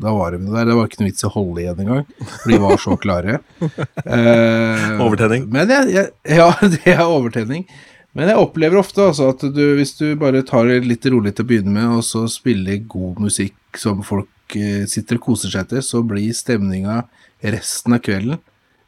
Da 0.00 0.10
var 0.10 0.34
de 0.34 0.42
der. 0.50 0.66
Det 0.66 0.74
var 0.74 0.88
ikke 0.88 1.00
noe 1.00 1.08
vits 1.12 1.22
i 1.22 1.26
å 1.28 1.32
holde 1.36 1.62
igjen 1.62 1.80
engang, 1.84 2.06
for 2.18 2.50
de 2.50 2.60
var 2.64 2.80
så 2.82 2.96
klare. 3.04 3.38
Eh, 3.62 5.02
Overtenning. 5.04 5.44
Men 5.54 5.70
jeg, 5.70 5.92
jeg, 5.94 6.14
ja, 6.40 6.48
det 6.74 6.82
er 6.96 7.04
overtenning. 7.06 7.66
Men 8.14 8.30
jeg 8.30 8.38
opplever 8.38 8.78
ofte 8.78 9.02
altså 9.08 9.32
at 9.32 9.42
du, 9.54 9.62
hvis 9.78 9.96
du 9.98 10.12
bare 10.18 10.44
tar 10.46 10.68
det 10.70 10.80
litt 10.86 11.06
rolig 11.10 11.32
til 11.34 11.46
å 11.46 11.50
begynne 11.50 11.74
med, 11.74 11.96
og 11.98 12.04
så 12.06 12.24
spiller 12.30 12.82
god 12.90 13.22
musikk 13.22 13.78
som 13.78 14.02
folk 14.06 14.54
eh, 14.58 14.84
sitter 14.90 15.18
og 15.18 15.28
koser 15.30 15.54
seg 15.54 15.70
til, 15.70 15.82
så 15.82 16.02
blir 16.06 16.34
stemninga 16.34 17.00
resten 17.44 17.96
av 17.96 18.02
kvelden 18.04 18.38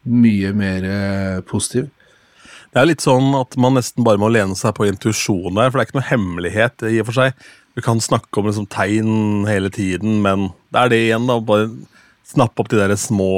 mye 0.07 0.53
mer 0.55 0.85
eh, 0.87 1.41
positiv. 1.47 1.89
Det 2.77 2.83
er 2.83 2.91
litt 2.91 3.01
sånn 3.01 3.31
at 3.33 3.55
man 3.57 3.73
nesten 3.79 4.05
bare 4.05 4.21
må 4.21 4.29
lene 4.29 4.53
seg 4.53 4.75
på 4.77 4.85
intuisjonen 4.85 5.57
der, 5.57 5.71
for 5.71 5.79
det 5.79 5.87
er 5.87 5.89
ikke 5.89 5.97
noe 5.97 6.11
hemmelighet 6.11 6.83
i 6.85 6.99
og 7.01 7.07
for 7.09 7.17
seg. 7.17 7.47
Du 7.73 7.81
kan 7.81 8.03
snakke 8.05 8.37
om 8.37 8.51
liksom 8.51 8.67
tegn 8.69 9.47
hele 9.49 9.71
tiden, 9.73 10.19
men 10.21 10.51
det 10.69 10.83
er 10.83 10.93
det 10.93 10.99
igjen, 11.07 11.25
da. 11.25 11.39
Bare 11.41 11.71
snappe 12.29 12.61
opp 12.61 12.69
de 12.69 12.83
der 12.83 12.93
små 13.01 13.31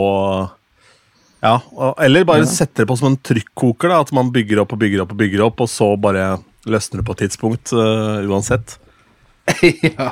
Ja, 1.38 1.60
eller 2.02 2.26
bare 2.26 2.50
sette 2.50 2.82
det 2.82 2.88
på 2.90 2.96
som 2.98 3.12
en 3.12 3.20
trykkoker, 3.30 3.94
da. 3.94 4.00
At 4.02 4.10
man 4.18 4.34
bygger 4.34 4.64
opp 4.64 4.74
og 4.74 4.82
bygger 4.82 5.04
opp 5.04 5.14
og 5.14 5.22
bygger 5.22 5.46
opp, 5.46 5.62
og 5.62 5.70
så 5.70 5.92
bare 5.94 6.26
løsner 6.66 6.98
det 6.98 7.06
på 7.06 7.14
et 7.14 7.24
tidspunkt 7.28 7.76
uh, 7.78 8.18
uansett. 8.26 8.74
ja. 9.88 10.08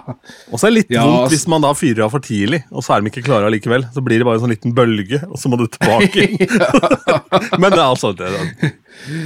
Og 0.51 0.59
så 0.61 0.67
er 0.67 0.71
det 0.73 0.77
litt 0.79 0.93
Ja, 0.95 1.03
vondt 1.07 1.33
hvis 1.35 1.47
man 1.51 1.65
da 1.65 1.73
fyrer 1.77 2.05
av 2.07 2.13
for 2.15 2.25
tidlig, 2.25 2.63
og 2.73 2.85
så 2.87 2.95
er 2.97 3.03
de 3.05 3.11
ikke 3.13 3.25
klare 3.27 3.49
allikevel. 3.51 3.85
Så 3.95 4.03
blir 4.05 4.21
det 4.23 4.27
bare 4.29 4.39
en 4.41 4.45
sånn 4.47 4.53
liten 4.55 4.75
bølge, 4.77 5.21
og 5.29 5.37
så 5.41 5.51
må 5.53 5.59
du 5.61 5.67
tilbake. 5.73 6.27
men 7.61 7.69
det 7.73 7.79
er 7.81 7.85
altså 7.87 8.13
det, 8.17 8.31
det. 8.33 8.73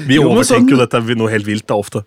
Vi 0.09 0.19
Jo, 0.19 0.27
overtenker 0.27 0.35
overtenker 0.35 0.75
jo 0.75 0.81
sånn- 0.81 0.85
dette 1.07 1.19
noe 1.21 1.33
helt 1.33 1.49
vilt 1.49 1.67
da, 1.71 1.79
ofte. 1.79 2.05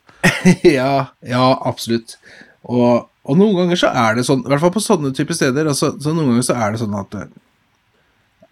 ja, 0.67 0.91
ja, 1.25 1.45
absolutt. 1.69 2.17
Og, 2.63 3.05
og 3.27 3.39
noen 3.39 3.55
ganger 3.61 3.79
så 3.79 3.91
er 4.03 4.17
det 4.19 4.25
sånn, 4.27 4.43
i 4.45 4.51
hvert 4.51 4.63
fall 4.63 4.73
på 4.75 4.83
sånne 4.83 5.13
typer 5.15 5.37
steder, 5.37 5.69
altså, 5.71 5.93
så 5.99 6.13
noen 6.15 6.33
ganger 6.33 6.47
så 6.49 6.57
er 6.59 6.73
det 6.75 6.81
sånn 6.83 6.97
at 6.99 7.17
eh, 7.19 7.29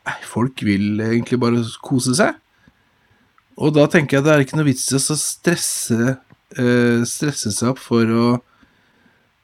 nei, 0.08 0.18
folk 0.28 0.64
vil 0.68 1.02
egentlig 1.10 1.40
bare 1.42 1.64
kose 1.86 2.16
seg. 2.18 2.38
Og 3.62 3.74
da 3.76 3.84
tenker 3.92 4.18
jeg 4.18 4.26
det 4.26 4.32
er 4.34 4.44
ikke 4.46 4.58
noe 4.60 4.68
vits 4.70 4.88
i 4.92 4.96
å 4.98 5.02
stresse, 5.20 6.16
eh, 6.58 7.04
stresse 7.08 7.52
seg 7.54 7.74
opp 7.74 7.82
for 7.84 8.16
å 8.16 8.24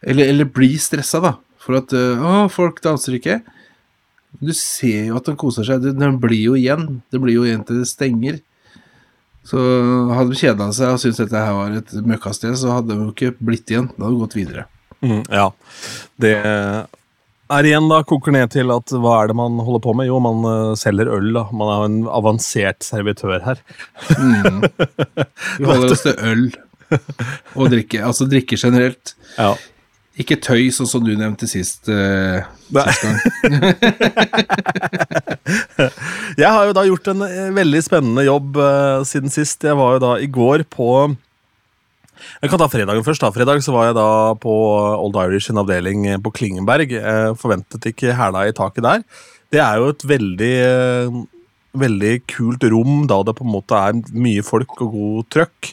Eller, 0.02 0.30
eller 0.32 0.50
bli 0.50 0.74
stressa, 0.82 1.22
da. 1.24 1.36
For 1.64 1.80
at 1.80 1.94
eh, 1.98 2.22
Å, 2.22 2.48
folk 2.54 2.82
danser 2.84 3.18
ikke. 3.18 3.40
Du 4.38 4.54
ser 4.54 5.10
jo 5.10 5.18
at 5.18 5.30
de 5.30 5.38
koser 5.40 5.66
seg. 5.68 5.88
Den 5.98 6.20
blir 6.22 6.44
jo 6.52 6.58
igjen. 6.60 7.02
Det 7.12 7.22
blir 7.24 7.40
jo 7.40 7.48
igjen 7.48 7.66
til 7.68 7.82
det 7.82 7.90
stenger. 7.90 8.42
Så 9.48 9.60
hadde 10.12 10.34
de 10.34 10.40
kjeda 10.42 10.68
seg 10.76 10.92
og 10.92 11.00
syntes 11.02 11.22
dette 11.22 11.40
her 11.40 11.56
var 11.56 11.76
et 11.78 11.94
møkkasted, 12.04 12.58
så 12.60 12.74
hadde 12.76 12.92
de 12.92 13.06
jo 13.06 13.14
ikke 13.14 13.32
blitt 13.40 13.72
igjen. 13.72 13.88
Da 13.96 14.04
hadde 14.04 14.18
de 14.18 14.24
gått 14.26 14.36
videre. 14.36 14.66
Mm, 15.00 15.22
ja. 15.32 15.46
Det 16.20 16.34
er 17.56 17.70
igjen 17.70 17.88
da 17.88 18.02
koker 18.08 18.36
ned 18.36 18.52
til 18.52 18.74
at 18.76 18.92
hva 18.92 19.22
er 19.22 19.32
det 19.32 19.38
man 19.40 19.56
holder 19.64 19.84
på 19.86 19.94
med? 19.96 20.10
Jo, 20.10 20.20
man 20.24 20.44
eh, 20.52 20.74
selger 20.80 21.14
øl. 21.16 21.32
da. 21.38 21.46
Man 21.56 21.72
er 21.72 21.80
jo 21.80 21.88
en 21.88 21.98
avansert 22.20 22.84
servitør 22.84 23.40
her. 23.46 23.64
Vi 25.62 25.70
holder 25.70 25.96
oss 25.96 26.04
til 26.04 26.20
øl 26.28 26.46
og 27.56 27.72
drikke. 27.72 28.04
Altså 28.04 28.28
drikke 28.28 28.60
generelt. 28.60 29.16
Ja. 29.38 29.54
Ikke 30.18 30.34
tøy, 30.42 30.72
sånn 30.74 30.90
som 30.90 31.04
du 31.06 31.12
nevnte 31.14 31.46
sist, 31.50 31.86
uh, 31.94 32.42
sist 32.74 33.04
gang. 33.04 33.18
Jeg 36.42 36.50
har 36.50 36.66
jo 36.66 36.74
da 36.74 36.84
gjort 36.88 37.08
en 37.14 37.22
eh, 37.28 37.54
veldig 37.54 37.82
spennende 37.86 38.24
jobb 38.26 38.58
uh, 38.58 39.06
siden 39.06 39.30
sist. 39.34 39.62
Jeg 39.62 39.78
var 39.78 39.94
jo 39.96 40.00
da 40.02 40.18
i 40.18 40.26
går 40.26 40.64
på 40.74 41.14
Jeg 42.42 42.50
kan 42.50 42.60
ta 42.62 42.68
fredagen 42.72 43.04
først. 43.06 43.22
da. 43.22 43.32
Fredag 43.36 43.62
så 43.66 43.72
var 43.76 43.86
jeg 43.92 43.98
da 44.00 44.10
på 44.42 44.54
Old 44.98 45.16
Irish 45.22 45.48
sin 45.52 45.62
avdeling 45.62 46.00
på 46.26 46.34
Klingenberg. 46.34 46.90
Jeg 46.98 47.38
forventet 47.38 47.86
ikke 47.94 48.18
hæla 48.18 48.40
i 48.50 48.58
taket 48.58 48.84
der. 48.88 49.00
Det 49.54 49.62
er 49.64 49.74
jo 49.80 49.86
et 49.94 50.04
veldig 50.10 50.58
veldig 51.78 52.14
kult 52.30 52.66
rom, 52.72 53.06
da 53.10 53.22
det 53.26 53.36
på 53.38 53.46
en 53.46 53.54
måte 53.54 53.78
er 53.78 54.02
mye 54.18 54.44
folk 54.46 54.74
og 54.82 54.96
god 54.96 55.30
trøkk. 55.34 55.72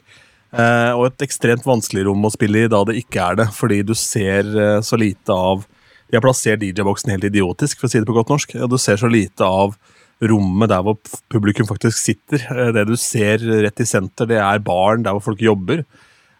Eh, 0.54 0.92
og 0.94 1.08
et 1.08 1.24
ekstremt 1.26 1.64
vanskelig 1.66 2.04
rom 2.06 2.26
å 2.26 2.30
spille 2.32 2.64
i 2.64 2.70
da 2.70 2.84
det 2.86 2.98
ikke 3.00 3.22
er 3.24 3.40
det, 3.42 3.48
fordi 3.56 3.80
du 3.86 3.94
ser 3.98 4.46
eh, 4.54 4.78
så 4.86 4.98
lite 5.00 5.34
av 5.34 5.64
De 6.10 6.18
har 6.18 6.22
plassert 6.22 6.62
DJ-boksen 6.62 7.10
helt 7.10 7.26
idiotisk, 7.26 7.80
for 7.80 7.88
å 7.88 7.90
si 7.90 7.98
det 7.98 8.06
på 8.06 8.14
godt 8.14 8.30
norsk. 8.30 8.54
og 8.62 8.70
Du 8.70 8.78
ser 8.78 9.00
så 9.00 9.10
lite 9.10 9.42
av 9.42 9.74
rommet 10.22 10.70
der 10.70 10.84
hvor 10.86 10.94
publikum 11.32 11.66
faktisk 11.66 11.98
sitter. 11.98 12.44
Eh, 12.54 12.70
Det 12.76 12.86
du 12.86 12.94
ser 13.00 13.42
rett 13.66 13.82
i 13.82 13.88
senter, 13.88 14.30
det 14.30 14.38
er 14.38 14.62
baren 14.62 15.02
der 15.02 15.16
hvor 15.16 15.32
folk 15.32 15.42
jobber. 15.42 15.84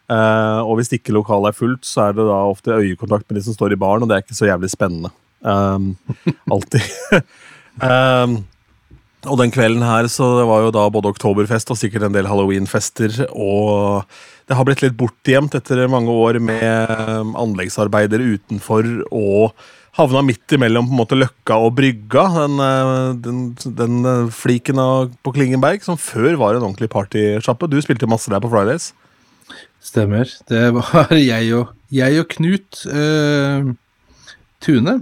Og 0.05 0.75
hvis 0.77 0.91
ikke 0.93 1.15
lokalet 1.15 1.49
er 1.49 1.57
fullt, 1.57 1.81
så 1.81 2.03
er 2.03 2.11
det 2.13 2.27
da 2.27 2.37
ofte 2.45 2.75
øyekontakt 2.77 3.25
med 3.25 3.39
de 3.39 3.41
som 3.47 3.55
står 3.55 3.73
i 3.73 3.79
baren, 3.81 4.05
og 4.05 4.11
det 4.11 4.19
er 4.19 4.21
ikke 4.21 4.37
så 4.37 4.45
jævlig 4.45 4.69
spennende. 4.69 5.09
Um, 5.41 5.95
alltid. 6.53 6.85
um, 7.81 8.43
og 9.25 9.39
den 9.41 9.53
kvelden 9.53 9.83
her 9.85 10.07
så 10.11 10.27
det 10.39 10.47
var 10.49 10.65
jo 10.65 10.73
da 10.75 10.85
både 10.93 11.11
oktoberfest 11.13 11.71
og 11.73 11.79
sikkert 11.79 12.07
en 12.07 12.15
del 12.15 12.29
halloweenfester. 12.29 13.25
Og 13.31 14.05
det 14.49 14.57
har 14.57 14.67
blitt 14.67 14.83
litt 14.83 14.97
bortgjemt 14.99 15.55
etter 15.57 15.85
mange 15.91 16.13
år 16.13 16.39
med 16.43 16.91
anleggsarbeider 17.41 18.23
utenfor 18.35 18.87
og 19.09 19.55
havna 19.95 20.21
midt 20.27 20.55
imellom 20.57 20.89
på 20.89 20.95
en 20.95 20.99
måte 20.99 21.17
Løkka 21.17 21.57
og 21.67 21.73
Brygga. 21.77 22.25
Den, 22.35 22.59
eh, 22.65 23.09
den, 23.23 23.41
den 23.79 24.11
eh, 24.11 24.27
fliken 24.35 24.81
av, 24.81 25.13
på 25.23 25.33
Klingenberg 25.37 25.85
som 25.85 25.99
før 25.99 26.35
var 26.41 26.57
en 26.57 26.67
ordentlig 26.67 26.91
partysjappe. 26.91 27.71
Du 27.71 27.79
spilte 27.83 28.09
masse 28.11 28.31
der 28.31 28.43
på 28.43 28.51
Fridays. 28.51 28.91
Stemmer. 29.85 30.29
Det 30.49 30.67
var 30.75 31.13
jeg 31.31 31.51
og, 31.55 31.75
jeg 31.93 32.21
og 32.21 32.31
Knut 32.35 32.85
eh, 32.91 33.73
Tune 34.65 34.99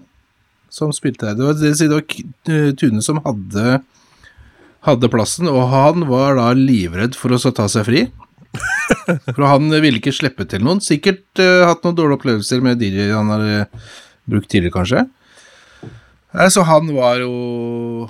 som 0.73 0.93
spilte 0.95 1.29
her. 1.29 1.37
Det 1.37 1.47
var, 1.47 1.57
det, 1.59 1.73
det 1.79 1.89
var 1.91 2.05
eh, 2.53 2.69
Tune 2.77 3.03
som 3.05 3.21
hadde, 3.25 3.79
hadde 4.83 5.09
plassen, 5.11 5.47
og 5.51 5.69
han 5.71 6.05
var 6.09 6.37
da 6.39 6.51
livredd 6.57 7.15
for 7.17 7.33
å 7.35 7.39
ta 7.55 7.69
seg 7.71 7.87
fri. 7.87 8.03
For 9.33 9.41
han 9.47 9.71
ville 9.71 9.97
ikke 9.97 10.13
slippe 10.13 10.45
til 10.45 10.61
noen. 10.61 10.81
Sikkert 10.83 11.39
uh, 11.41 11.65
hatt 11.65 11.81
noen 11.85 11.95
dårlige 11.97 12.19
opplevelser 12.19 12.59
med 12.61 12.81
DJ 12.83 13.09
han 13.09 13.31
har 13.33 13.45
brukt 14.29 14.49
tidligere, 14.51 14.75
kanskje. 14.75 15.01
Nei, 16.33 16.49
så 16.53 16.65
han 16.65 16.89
var 16.95 17.19
jo 17.21 18.09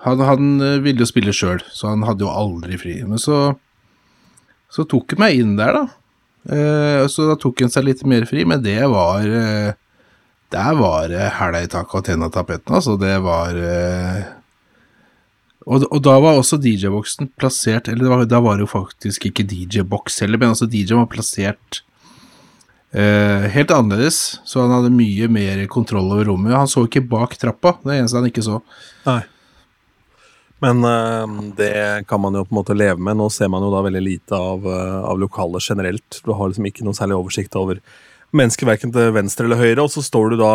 Han, 0.00 0.20
han 0.24 0.44
eh, 0.64 0.78
ville 0.80 1.02
jo 1.04 1.08
spille 1.08 1.32
sjøl, 1.36 1.58
så 1.76 1.90
han 1.90 2.06
hadde 2.08 2.24
jo 2.24 2.30
aldri 2.32 2.78
fri. 2.80 2.94
Men 3.04 3.20
så 3.20 3.50
så 4.70 4.86
tok 4.88 5.12
han 5.12 5.20
meg 5.24 5.40
inn 5.40 5.56
der, 5.58 5.76
da. 5.76 5.82
Uh, 6.48 7.04
så 7.10 7.26
da 7.28 7.36
tok 7.40 7.60
han 7.64 7.72
seg 7.72 7.84
litt 7.88 8.04
mer 8.08 8.24
fri, 8.28 8.46
men 8.48 8.62
det 8.64 8.78
var 8.88 9.26
Der 10.50 10.78
var 10.78 11.08
det 11.10 11.26
hæla 11.36 11.60
i 11.60 11.68
taket 11.68 11.98
og 12.00 12.06
tenna 12.06 12.30
tapeten, 12.32 12.76
altså. 12.78 12.96
Det 13.00 13.16
var 13.24 13.60
og, 15.66 15.84
og 15.90 16.00
da 16.04 16.16
var 16.22 16.38
også 16.38 16.56
DJ-boksen 16.60 17.28
plassert 17.36 17.90
Eller 17.90 18.06
det 18.06 18.10
var, 18.12 18.22
da 18.28 18.40
var 18.40 18.56
det 18.56 18.64
jo 18.64 18.70
faktisk 18.72 19.26
ikke 19.28 19.44
DJ-boks 19.44 20.22
heller, 20.24 20.40
men 20.40 20.54
altså 20.54 20.68
DJ-en 20.70 21.02
var 21.02 21.10
plassert 21.12 21.82
eh, 22.92 23.48
helt 23.52 23.74
annerledes, 23.74 24.40
så 24.44 24.64
han 24.64 24.72
hadde 24.74 24.94
mye 24.94 25.28
mer 25.32 25.66
kontroll 25.72 26.08
over 26.14 26.30
rommet. 26.30 26.56
Han 26.56 26.70
så 26.70 26.86
ikke 26.86 27.04
bak 27.10 27.36
trappa, 27.40 27.76
det 27.84 27.92
er 27.92 28.02
eneste 28.02 28.20
han 28.20 28.30
ikke 28.30 28.46
så. 28.46 28.60
Nei. 29.04 29.20
Men 30.60 30.84
eh, 30.84 31.36
det 31.56 31.74
kan 32.08 32.20
man 32.20 32.36
jo 32.36 32.44
på 32.44 32.54
en 32.54 32.60
måte 32.60 32.76
leve 32.76 33.00
med. 33.00 33.16
Nå 33.20 33.30
ser 33.32 33.52
man 33.52 33.64
jo 33.64 33.72
da 33.72 33.84
veldig 33.86 34.04
lite 34.04 34.36
av, 34.36 34.66
uh, 34.66 35.00
av 35.08 35.20
lokalet 35.20 35.64
generelt. 35.64 36.20
Du 36.24 36.34
har 36.36 36.50
liksom 36.50 36.68
ikke 36.68 36.84
noe 36.84 36.96
særlig 36.96 37.16
oversikt 37.16 37.56
over 37.56 37.80
mennesker 38.36 38.68
verken 38.68 38.92
til 38.94 39.12
venstre 39.16 39.48
eller 39.48 39.60
høyre, 39.60 39.82
og 39.84 39.92
så 39.92 40.04
står 40.04 40.34
du 40.34 40.40
da 40.42 40.52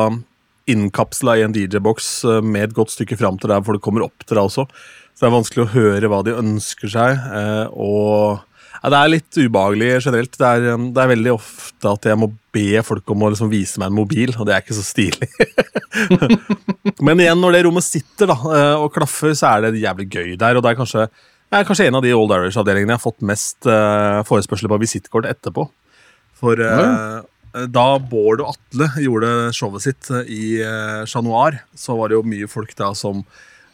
innkapsla 0.71 1.37
i 1.37 1.45
en 1.45 1.53
DJ-boks 1.55 2.09
eh, 2.29 2.41
med 2.43 2.69
et 2.69 2.75
godt 2.75 2.93
stykke 2.95 3.17
fram 3.19 3.37
til 3.41 3.51
der 3.51 3.63
hvor 3.63 3.77
det 3.77 3.83
kommer 3.85 4.05
opp 4.07 4.25
til 4.25 4.37
deg 4.37 4.47
også. 4.47 4.65
Så 5.15 5.23
det 5.23 5.29
er 5.29 5.37
vanskelig 5.37 5.63
å 5.63 5.71
høre 5.75 6.11
hva 6.11 6.21
de 6.25 6.35
ønsker 6.35 6.91
seg. 6.91 7.27
eh, 7.39 7.67
og 7.71 8.41
ja, 8.81 8.89
Det 8.91 8.97
er 8.97 9.13
litt 9.13 9.37
ubehagelig 9.39 9.91
generelt. 10.07 10.33
Det 10.37 10.47
er, 10.49 10.65
um, 10.75 10.89
det 10.93 11.01
er 11.01 11.13
veldig 11.13 11.31
ofte 11.33 11.93
at 11.93 12.09
jeg 12.09 12.19
må 12.19 12.27
be 12.53 12.81
folk 12.85 13.13
om 13.13 13.23
å 13.23 13.29
liksom 13.33 13.49
vise 13.49 13.79
meg 13.81 13.89
en 13.89 13.97
mobil, 13.97 14.33
og 14.35 14.45
det 14.47 14.55
er 14.55 14.65
ikke 14.65 14.77
så 14.77 14.83
stilig. 14.85 15.29
Men 17.05 17.23
igjen, 17.23 17.39
når 17.41 17.55
det 17.55 17.63
rommet 17.65 17.87
sitter 17.87 18.29
da, 18.33 18.35
eh, 18.57 18.73
og 18.81 18.91
klaffer, 18.93 19.33
så 19.37 19.53
er 19.53 19.69
det 19.69 19.81
jævlig 19.85 20.09
gøy 20.11 20.35
der. 20.41 20.59
Og 20.59 20.65
det 20.65 20.73
er 20.73 20.81
kanskje, 20.81 21.07
det 21.07 21.61
er 21.61 21.69
kanskje 21.69 21.87
en 21.87 21.97
av 22.01 22.05
de 22.05 22.13
Old 22.17 22.35
Irish-avdelingene 22.35 22.93
jeg 22.93 22.99
har 22.99 23.05
fått 23.05 23.25
mest 23.25 23.71
forespørsler 24.27 24.71
på 24.73 24.81
visittkort 24.83 25.29
etterpå. 25.29 25.69
For 26.35 26.59
eh, 26.59 27.23
da 27.71 27.87
Bård 27.99 28.43
og 28.43 28.53
Atle 28.53 28.89
gjorde 29.03 29.31
showet 29.55 29.85
sitt 29.85 30.09
eh, 30.11 30.29
i 30.31 30.45
Chat 31.07 31.25
Noir, 31.25 31.61
så 31.77 31.97
var 31.99 32.11
det 32.11 32.19
jo 32.19 32.25
mye 32.27 32.49
folk 32.51 32.73
da 32.77 32.91
som 32.97 33.21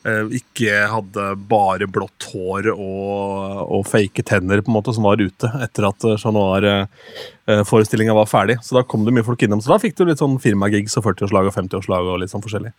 eh, 0.05 0.27
ikke 0.37 0.83
hadde 0.91 1.27
bare 1.49 1.87
blått 1.89 2.29
hår 2.31 2.71
og, 2.73 3.65
og 3.65 3.85
fake 3.89 4.25
tenner, 4.27 4.61
på 4.61 4.71
en 4.71 4.77
måte, 4.77 4.93
som 4.95 5.07
var 5.07 5.21
ute 5.21 5.51
etter 5.65 5.89
at 5.89 6.07
Chat 6.21 6.35
Noir-forestillinga 6.37 8.15
var 8.17 8.29
ferdig. 8.29 8.59
Så 8.65 8.77
da 8.77 8.85
kom 8.85 9.07
det 9.07 9.15
mye 9.17 9.27
folk 9.27 9.41
innom. 9.47 9.63
Så 9.63 9.73
da 9.73 9.79
fikk 9.81 9.97
du 9.97 10.05
litt 10.09 10.21
sånn 10.21 10.39
firmagigs 10.43 10.97
og 10.99 11.07
40-årslag 11.09 11.51
og 11.51 11.57
50-årslag 11.57 12.13
og 12.13 12.21
litt 12.23 12.33
sånn 12.33 12.45
forskjellig. 12.45 12.75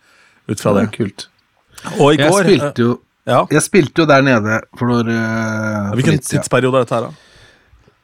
Ut 0.51 0.59
fra 0.59 0.75
det. 0.79 0.87
Kult. 0.95 1.27
Og 1.97 2.13
i 2.13 2.17
Jeg 2.17 2.29
går 2.29 2.47
spilte 2.47 2.87
jo, 2.87 2.95
eh, 3.25 3.33
ja. 3.33 3.43
jeg 3.51 3.65
spilte 3.65 4.03
jo 4.03 4.09
der 4.09 4.23
nede 4.23 4.63
for, 4.77 4.87
for 4.87 5.97
Hvilken 5.99 6.23
tidsperiode 6.23 6.79
er 6.79 6.87
dette 6.87 6.99
her, 6.99 7.11
da? 7.11 7.32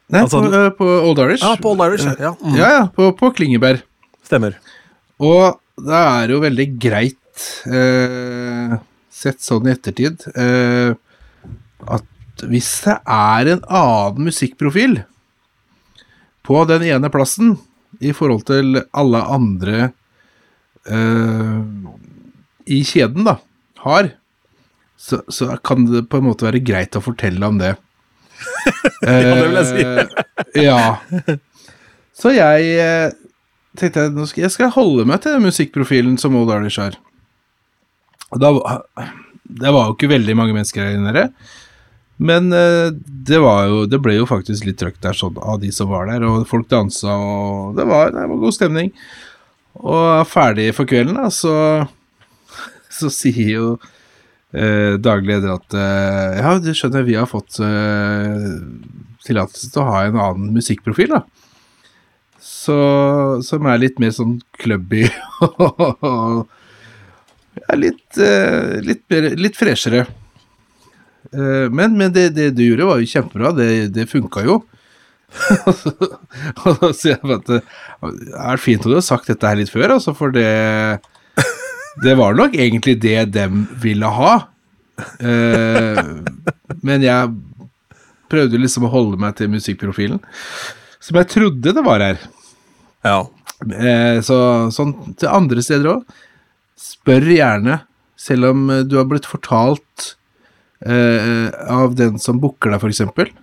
Nei, 0.10 0.24
altså- 0.25 0.42
på, 0.42 0.50
uh, 0.50 0.70
på 0.74 0.86
Old 1.06 1.20
Irish. 1.22 1.44
Ja, 1.46 1.56
på 1.62 1.72
Old 1.74 1.86
Irish. 1.86 2.06
Ja, 2.20 2.34
mm. 2.42 2.56
Ja, 2.58 2.70
ja, 2.74 2.86
på, 2.96 3.12
på 3.18 3.30
Klingeberg. 3.38 3.84
Stemmer. 4.25 4.58
Og 5.22 5.60
det 5.80 6.00
er 6.00 6.34
jo 6.34 6.39
veldig 6.42 6.68
greit, 6.82 7.44
uh, 7.70 8.80
sett 9.13 9.44
sånn 9.44 9.70
i 9.70 9.74
ettertid, 9.75 10.25
uh, 10.34 10.96
at 11.88 12.46
hvis 12.50 12.72
det 12.88 12.98
er 13.04 13.51
en 13.54 13.63
annen 13.68 14.30
musikkprofil 14.30 15.01
på 16.48 16.62
den 16.70 16.86
ene 16.88 17.12
plassen 17.13 17.58
i 18.00 18.13
forhold 18.16 18.46
til 18.48 18.80
alle 18.96 19.20
andre 19.28 19.89
i 22.66 22.78
kjeden, 22.88 23.28
da, 23.28 23.36
har, 23.84 24.08
så, 24.98 25.20
så 25.28 25.51
kan 25.62 25.84
det 25.86 26.06
på 26.10 26.18
en 26.18 26.30
måte 26.30 26.48
være 26.48 26.63
greit 26.66 26.96
å 26.98 27.04
fortelle 27.04 27.46
om 27.46 27.60
det. 27.60 27.75
Ja, 29.00 29.15
det 29.15 29.46
vil 29.46 29.58
jeg 29.58 29.67
si. 29.69 29.84
Eh, 29.86 30.65
ja. 30.65 31.38
Så 32.19 32.34
jeg 32.36 32.74
eh, 32.84 33.13
tenkte 33.79 34.05
jeg, 34.05 34.13
nå 34.15 34.25
skal, 34.27 34.43
jeg 34.46 34.53
skal 34.55 34.74
holde 34.75 35.05
meg 35.08 35.22
til 35.24 35.39
musikkprofilen 35.43 36.17
som 36.19 36.36
Odd 36.39 36.51
Arnish 36.53 36.81
har. 36.81 36.98
Da, 38.36 38.51
det 39.63 39.72
var 39.74 39.89
jo 39.89 39.96
ikke 39.96 40.12
veldig 40.12 40.36
mange 40.38 40.55
mennesker 40.58 40.84
her 40.84 40.98
inne, 41.00 41.29
men 42.19 42.51
eh, 42.53 42.89
det 43.29 43.39
var 43.39 43.69
jo 43.72 43.86
Det 43.88 44.01
ble 44.03 44.17
jo 44.17 44.27
faktisk 44.27 44.67
litt 44.67 44.77
trøkk 44.81 45.00
der 45.01 45.15
sånn 45.15 45.39
av 45.39 45.62
de 45.63 45.72
som 45.74 45.89
var 45.91 46.10
der, 46.12 46.25
og 46.27 46.48
folk 46.50 46.67
dansa, 46.72 47.15
og 47.15 47.79
det 47.79 47.88
var, 47.88 48.12
det 48.13 48.27
var 48.27 48.43
god 48.43 48.58
stemning. 48.58 48.91
Og 49.79 50.27
ferdig 50.27 50.74
for 50.75 50.89
kvelden, 50.89 51.15
da, 51.15 51.29
så 51.31 51.88
så 53.00 53.12
sier 53.13 53.53
jo 53.55 53.72
eh, 54.53 54.96
daglig 55.01 55.36
leder 55.36 55.56
at 55.58 55.75
eh, 55.77 56.39
ja, 56.39 56.53
du 56.62 56.72
skjønner, 56.74 57.08
vi 57.08 57.18
har 57.20 57.29
fått 57.29 57.60
eh, 57.63 58.48
tillatelse 59.25 59.74
til 59.74 59.84
å 59.84 59.89
ha 59.89 60.06
en 60.08 60.20
annen 60.20 60.53
musikkprofil, 60.56 61.18
da. 61.18 61.24
Så, 62.39 62.77
som 63.44 63.68
er 63.68 63.82
litt 63.82 64.00
mer 64.00 64.13
sånn 64.15 64.38
clubby 64.62 65.03
og 65.44 66.48
ja, 67.60 67.75
litt, 67.75 68.18
eh, 68.22 68.79
litt, 68.86 69.03
litt 69.39 69.60
freshere. 69.60 70.06
Eh, 71.34 71.68
men 71.70 71.98
men 71.98 72.13
det, 72.15 72.29
det 72.38 72.51
du 72.58 72.63
gjorde, 72.63 72.88
var 72.89 73.01
jo 73.01 73.10
kjempebra. 73.12 73.53
Det, 73.58 73.70
det 73.96 74.10
funka 74.10 74.46
jo. 74.48 74.62
og 76.65 76.79
da 76.82 76.89
sier 76.96 77.20
jeg 77.20 77.36
at 77.36 77.50
det 77.51 77.60
er 78.34 78.62
fint 78.62 78.82
at 78.82 78.89
du 78.89 78.98
har 78.98 79.06
sagt 79.06 79.29
dette 79.29 79.46
her 79.46 79.60
litt 79.60 79.70
før, 79.70 79.94
altså, 80.00 80.15
for 80.18 80.34
det 80.34 80.48
Det 81.98 82.15
var 82.15 82.38
nok 82.38 82.55
egentlig 82.55 83.00
det 83.01 83.31
dem 83.34 83.65
ville 83.81 84.10
ha. 84.13 84.34
Eh, 85.19 86.00
men 86.86 87.03
jeg 87.05 87.34
prøvde 88.29 88.62
liksom 88.62 88.86
å 88.86 88.93
holde 88.93 89.19
meg 89.22 89.38
til 89.39 89.51
musikkprofilen, 89.51 90.22
som 91.01 91.19
jeg 91.19 91.31
trodde 91.34 91.74
det 91.75 91.86
var 91.86 92.03
her. 92.03 92.22
Ja. 93.05 93.19
Eh, 93.60 94.19
så 94.24 94.38
sånn 94.74 94.93
til 95.19 95.31
andre 95.31 95.63
steder 95.65 95.96
òg. 95.96 96.17
Spør 96.79 97.25
gjerne, 97.34 97.81
selv 98.19 98.53
om 98.53 98.69
eh, 98.72 98.86
du 98.88 98.98
har 99.00 99.08
blitt 99.10 99.27
fortalt 99.27 100.13
eh, 100.86 101.50
av 101.74 101.98
den 102.00 102.19
som 102.22 102.39
booker 102.39 102.75
deg, 102.75 102.86
f.eks. 102.86 103.34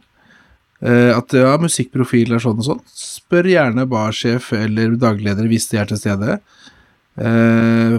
Eh, 0.87 1.11
at 1.17 1.37
ja, 1.37 1.57
musikkprofil 1.61 2.37
er 2.37 2.45
sånn 2.45 2.63
og 2.63 2.71
sånn. 2.71 2.83
Spør 2.93 3.51
gjerne 3.51 3.89
barsjef 3.91 4.53
eller 4.57 4.97
dagleder 5.01 5.49
hvis 5.51 5.69
de 5.73 5.81
er 5.83 5.91
til 5.91 6.01
stede. 6.01 6.39
Eh, 6.39 6.76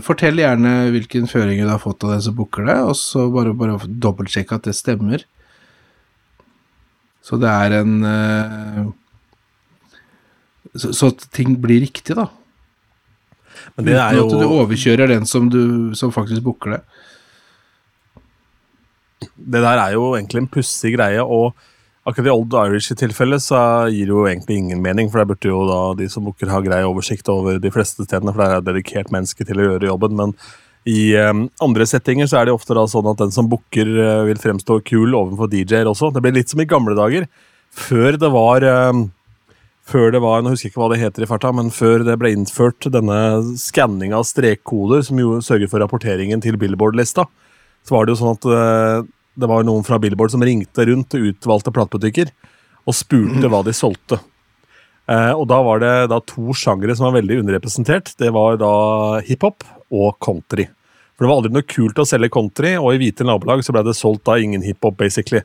fortell 0.05 0.37
gjerne 0.37 0.91
hvilken 0.93 1.25
føring 1.29 1.63
du 1.63 1.71
har 1.71 1.81
fått 1.81 2.03
av 2.05 2.13
den 2.13 2.21
som 2.21 2.35
booker 2.37 2.67
deg, 2.67 2.83
og 2.85 2.93
så 2.99 3.25
bare, 3.33 3.55
bare 3.57 3.79
dobbeltsjekke 3.87 4.59
at 4.59 4.69
det 4.69 4.75
stemmer. 4.77 5.23
Så 7.25 7.39
det 7.41 7.49
er 7.49 7.79
en 7.81 7.95
eh, 8.07 8.83
så, 10.77 10.91
så 10.93 11.09
at 11.11 11.25
ting 11.35 11.57
blir 11.61 11.81
riktig, 11.83 12.15
da. 12.17 12.29
Men 13.75 13.87
det 13.89 13.97
er 13.97 14.19
Uten 14.19 14.37
at 14.37 14.43
du 14.43 14.53
overkjører 14.59 15.11
den 15.11 15.25
som, 15.29 15.49
du, 15.51 15.95
som 15.97 16.13
faktisk 16.13 16.45
booker 16.45 16.77
det. 16.77 16.81
Det 19.37 19.63
der 19.63 19.81
er 19.81 19.95
jo 19.95 20.11
egentlig 20.15 20.43
en 20.43 20.51
pussig 20.51 20.93
greie, 20.95 21.23
og 21.23 21.57
akkurat 22.07 22.29
i 22.29 22.33
Old 22.33 22.53
Irish 22.55 22.93
i 22.93 22.97
tilfelle 22.99 23.39
så 23.43 23.59
gir 23.91 24.07
det 24.07 24.15
jo 24.15 24.27
egentlig 24.29 24.61
ingen 24.61 24.83
mening, 24.83 25.09
for 25.11 25.21
der 25.21 25.29
burde 25.31 25.51
jo 25.51 25.65
da 25.67 25.81
de 25.99 26.07
som 26.11 26.27
booker 26.27 26.51
ha 26.53 26.61
grei 26.63 26.79
oversikt 26.87 27.27
over 27.31 27.59
de 27.59 27.73
fleste 27.73 28.07
stedene, 28.07 28.31
for 28.31 28.43
der 28.43 28.57
er 28.57 28.63
dedikert 28.63 29.11
menneske 29.13 29.47
til 29.47 29.59
å 29.59 29.67
gjøre 29.71 29.91
jobben, 29.91 30.15
men 30.19 30.37
i 30.87 31.11
um, 31.19 31.49
andre 31.59 31.83
settinger 31.89 32.29
så 32.31 32.39
er 32.39 32.47
det 32.47 32.55
ofte 32.55 32.75
da 32.77 32.85
sånn 32.87 33.09
at 33.11 33.19
den 33.19 33.33
som 33.35 33.49
booker 33.51 33.89
uh, 33.99 34.23
vil 34.29 34.39
fremstå 34.39 34.79
kul 34.87 35.17
overfor 35.19 35.51
DJ-er 35.51 35.89
også. 35.91 36.13
Det 36.15 36.23
blir 36.23 36.37
litt 36.37 36.53
som 36.53 36.63
i 36.63 36.69
gamle 36.69 36.95
dager, 36.95 37.27
før 37.75 38.15
det 38.15 38.29
var 38.31 38.63
um, 38.87 39.09
før 39.87 40.11
det 40.11 40.19
var, 40.23 40.41
nå 40.43 40.51
husker 40.51 40.67
jeg 40.67 40.73
ikke 40.73 40.81
hva 40.81 40.89
det 40.91 41.01
heter 41.01 41.23
i 41.23 41.29
farta, 41.29 41.51
men 41.55 41.71
før 41.71 42.03
det 42.07 42.17
ble 42.19 42.33
innført 42.35 42.89
denne 42.91 43.19
skanning 43.59 44.15
av 44.15 44.25
strekkoder 44.27 45.05
som 45.07 45.19
jo 45.21 45.37
sørger 45.43 45.71
for 45.71 45.83
rapporteringen 45.83 46.43
til 46.43 46.57
Billboard-lista, 46.59 47.23
så 47.87 47.95
var 47.95 48.03
det 48.03 48.15
jo 48.15 48.19
sånn 48.19 48.35
at 48.35 48.47
eh, 48.51 49.05
det 49.37 49.49
var 49.49 49.65
noen 49.65 49.85
fra 49.85 49.99
Billboard 50.01 50.33
som 50.33 50.43
ringte 50.45 50.87
rundt 50.89 51.11
til 51.13 51.29
utvalgte 51.31 51.73
platebutikker 51.75 52.31
og 52.87 52.95
spurte 52.95 53.51
hva 53.51 53.61
de 53.65 53.75
solgte. 53.75 54.19
Eh, 55.07 55.33
og 55.33 55.45
da 55.51 55.59
var 55.63 55.81
det 55.83 55.93
da 56.11 56.19
to 56.25 56.55
sjangere 56.57 56.95
som 56.97 57.07
var 57.07 57.19
veldig 57.19 57.41
underrepresentert. 57.43 58.15
Det 58.19 58.31
var 58.35 58.57
da 58.59 58.71
hiphop 59.27 59.63
og 59.93 60.17
country. 60.23 60.67
For 61.15 61.25
det 61.25 61.29
var 61.31 61.39
aldri 61.39 61.53
noe 61.55 61.67
kult 61.67 61.99
å 62.01 62.05
selge 62.07 62.31
country, 62.33 62.75
og 62.77 62.93
i 62.93 63.01
hvite 63.01 63.25
nabolag 63.25 63.63
så 63.65 63.73
ble 63.75 63.85
det 63.87 63.95
solgt 63.97 64.25
da 64.27 64.37
ingen 64.41 64.65
hiphop, 64.65 64.97
basically. 64.99 65.41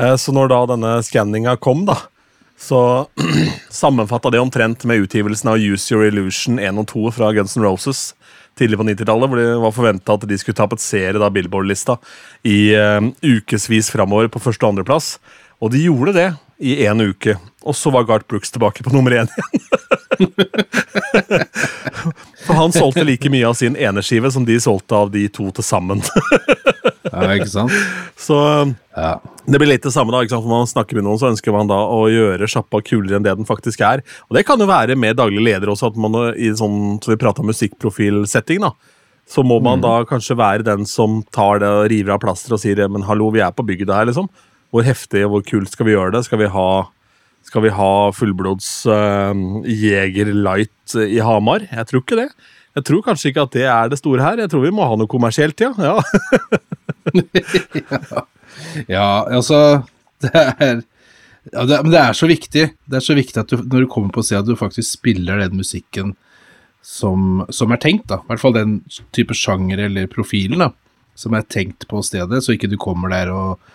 Eh, 0.00 0.16
så 0.20 0.34
når 0.34 0.52
da 0.52 0.60
denne 0.72 0.94
skanninga 1.06 1.56
kom, 1.62 1.84
da, 1.88 1.98
så 2.58 3.06
sammenfatta 3.70 4.30
det 4.30 4.40
omtrent 4.40 4.84
med 4.84 5.04
utgivelsen 5.04 5.50
av 5.52 5.58
Use 5.60 5.94
Your 5.94 6.06
Illusion 6.08 6.58
1 6.58 6.80
og 6.80 6.88
2 6.92 7.10
fra 7.18 7.32
Guns 7.36 7.56
N' 7.56 7.66
Roses 7.66 8.08
tidlig 8.56 8.78
på 8.80 8.86
90-tallet, 8.88 9.28
hvor 9.28 9.40
det 9.40 9.48
var 9.60 9.74
forventa 9.76 10.16
at 10.16 10.24
de 10.28 10.38
skulle 10.40 10.56
tapetsere 10.56 11.30
Billboard-lista 11.32 11.98
i 12.48 12.72
uh, 12.72 13.04
ukevis 13.20 13.90
framover 13.92 14.30
på 14.32 14.40
første- 14.40 14.64
og 14.64 14.72
andreplass. 14.72 15.18
Og 15.60 15.72
de 15.72 15.84
gjorde 15.84 16.16
det 16.16 16.30
i 16.56 16.78
én 16.88 17.02
uke, 17.04 17.36
og 17.64 17.76
så 17.76 17.92
var 17.92 18.06
Gart 18.08 18.26
Brooks 18.28 18.50
tilbake 18.52 18.84
på 18.84 18.92
nummer 18.94 19.12
én 19.12 19.28
igjen. 19.28 19.28
For 22.46 22.56
han 22.56 22.72
solgte 22.72 23.04
like 23.04 23.28
mye 23.32 23.48
av 23.48 23.56
sin 23.58 23.76
eneskive 23.76 24.30
som 24.32 24.44
de 24.48 24.56
solgte 24.62 24.96
av 24.96 25.10
de 25.12 25.26
to 25.28 25.50
til 25.52 25.64
sammen. 25.66 26.00
Ja, 27.24 27.36
ikke 27.38 27.48
sant? 27.52 27.72
Så 28.26 28.36
Ja. 28.96 29.14
det 29.46 29.58
blir 29.60 29.68
litt 29.70 29.84
det 29.84 29.92
samme 29.94 30.12
da, 30.14 30.22
ikke 30.24 30.34
sant? 30.34 30.44
For 30.46 30.52
man 30.52 30.68
snakker 30.70 30.98
med 30.98 31.04
noen, 31.06 31.18
så 31.20 31.30
ønsker 31.32 31.52
man 31.54 31.68
da 31.70 31.78
å 31.92 32.06
gjøre 32.12 32.48
sjappa 32.50 32.80
kulere 32.84 33.18
enn 33.18 33.26
det 33.26 33.34
den 33.38 33.48
faktisk 33.48 33.80
er. 33.84 34.02
Og 34.28 34.36
det 34.38 34.44
kan 34.48 34.60
jo 34.60 34.68
være 34.68 34.96
med 34.98 35.16
daglig 35.18 35.44
leder 35.44 35.72
også, 35.72 35.90
at 35.92 36.00
man 36.00 36.16
i 36.36 36.50
sånn, 36.56 36.98
så 37.04 37.12
vi 37.12 37.18
prater 37.20 37.44
om 37.44 37.50
musikkprofilsetting 37.52 38.64
da, 38.64 38.72
så 39.26 39.42
må 39.42 39.56
man 39.62 39.80
da 39.82 40.00
kanskje 40.06 40.36
være 40.38 40.62
den 40.66 40.84
som 40.86 41.20
tar 41.34 41.58
det 41.62 41.68
og 41.68 41.88
river 41.90 42.14
av 42.14 42.20
plaster 42.22 42.54
og 42.54 42.60
sier, 42.62 42.84
men 42.88 43.02
hallo, 43.08 43.32
vi 43.34 43.42
er 43.42 43.50
på 43.56 43.64
bygget 43.66 43.90
her 43.90 44.06
liksom. 44.06 44.28
Hvor 44.74 44.84
heftig 44.86 45.24
og 45.26 45.32
hvor 45.32 45.42
kult 45.46 45.70
skal 45.72 45.86
vi 45.88 45.94
gjøre 45.96 46.12
det? 46.14 46.24
Skal 46.26 46.38
vi 46.42 46.46
ha, 46.52 46.68
skal 47.46 47.64
vi 47.64 47.72
ha 47.74 47.90
fullblods 48.14 48.68
uh, 48.90 49.32
Jeger 49.66 50.30
Light 50.34 50.94
i 51.02 51.18
Hamar? 51.22 51.66
Jeg 51.70 51.86
tror 51.90 52.04
ikke 52.04 52.20
det. 52.22 52.28
Jeg 52.76 52.84
tror 52.90 53.02
kanskje 53.06 53.30
ikke 53.32 53.44
at 53.46 53.54
det 53.56 53.66
er 53.72 53.88
det 53.90 53.98
store 53.98 54.22
her. 54.22 54.42
Jeg 54.44 54.50
tror 54.52 54.62
vi 54.66 54.72
må 54.74 54.84
ha 54.86 54.98
noe 55.00 55.08
kommersielt, 55.10 55.58
ja. 55.64 55.72
ja. 55.80 55.96
Ja, 58.88 59.26
altså 59.28 59.82
Det 60.22 60.30
er 60.32 60.78
ja, 61.52 61.62
det, 61.62 61.82
Men 61.84 61.92
det 61.92 62.00
er 62.00 62.16
så 62.16 62.26
viktig. 62.26 62.62
Det 62.74 62.96
er 62.98 63.04
så 63.04 63.14
viktig 63.14 63.38
at 63.38 63.52
du, 63.52 63.60
når 63.62 63.84
du 63.84 63.90
kommer 63.90 64.10
på 64.14 64.24
stedet, 64.26 64.42
at 64.42 64.48
du 64.50 64.58
faktisk 64.58 64.96
spiller 64.96 65.38
den 65.44 65.60
musikken 65.60 66.16
som, 66.82 67.44
som 67.54 67.70
er 67.74 67.80
tenkt, 67.82 68.08
da. 68.10 68.20
I 68.22 68.30
hvert 68.30 68.42
fall 68.42 68.56
den 68.56 68.72
type 69.14 69.34
sjanger 69.36 69.84
eller 69.86 70.10
profilen, 70.10 70.64
da. 70.64 70.72
Som 71.18 71.36
er 71.38 71.46
tenkt 71.46 71.86
på 71.90 72.02
stedet, 72.02 72.42
så 72.42 72.56
ikke 72.56 72.70
du 72.70 72.78
kommer 72.80 73.14
der 73.14 73.30
og 73.34 73.72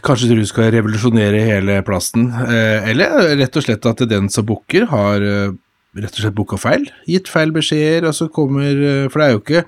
Kanskje 0.00 0.32
du 0.32 0.40
skal 0.48 0.70
revolusjonere 0.72 1.42
hele 1.44 1.74
plassen. 1.84 2.30
Eh, 2.32 2.86
eller 2.94 3.34
rett 3.36 3.58
og 3.60 3.64
slett 3.66 3.84
at 3.84 4.00
den 4.08 4.30
som 4.32 4.46
booker, 4.48 4.86
har 4.88 5.20
eh, 5.20 5.52
rett 6.00 6.14
og 6.16 6.22
slett 6.22 6.36
booka 6.38 6.56
feil. 6.56 6.86
Gitt 7.04 7.28
feil 7.28 7.52
beskjeder, 7.52 8.06
og 8.08 8.16
så 8.16 8.30
kommer 8.32 8.72
eh, 8.72 9.08
For 9.12 9.20
det 9.20 9.26
er 9.26 9.34
jo 9.34 9.42
ikke 9.42 9.66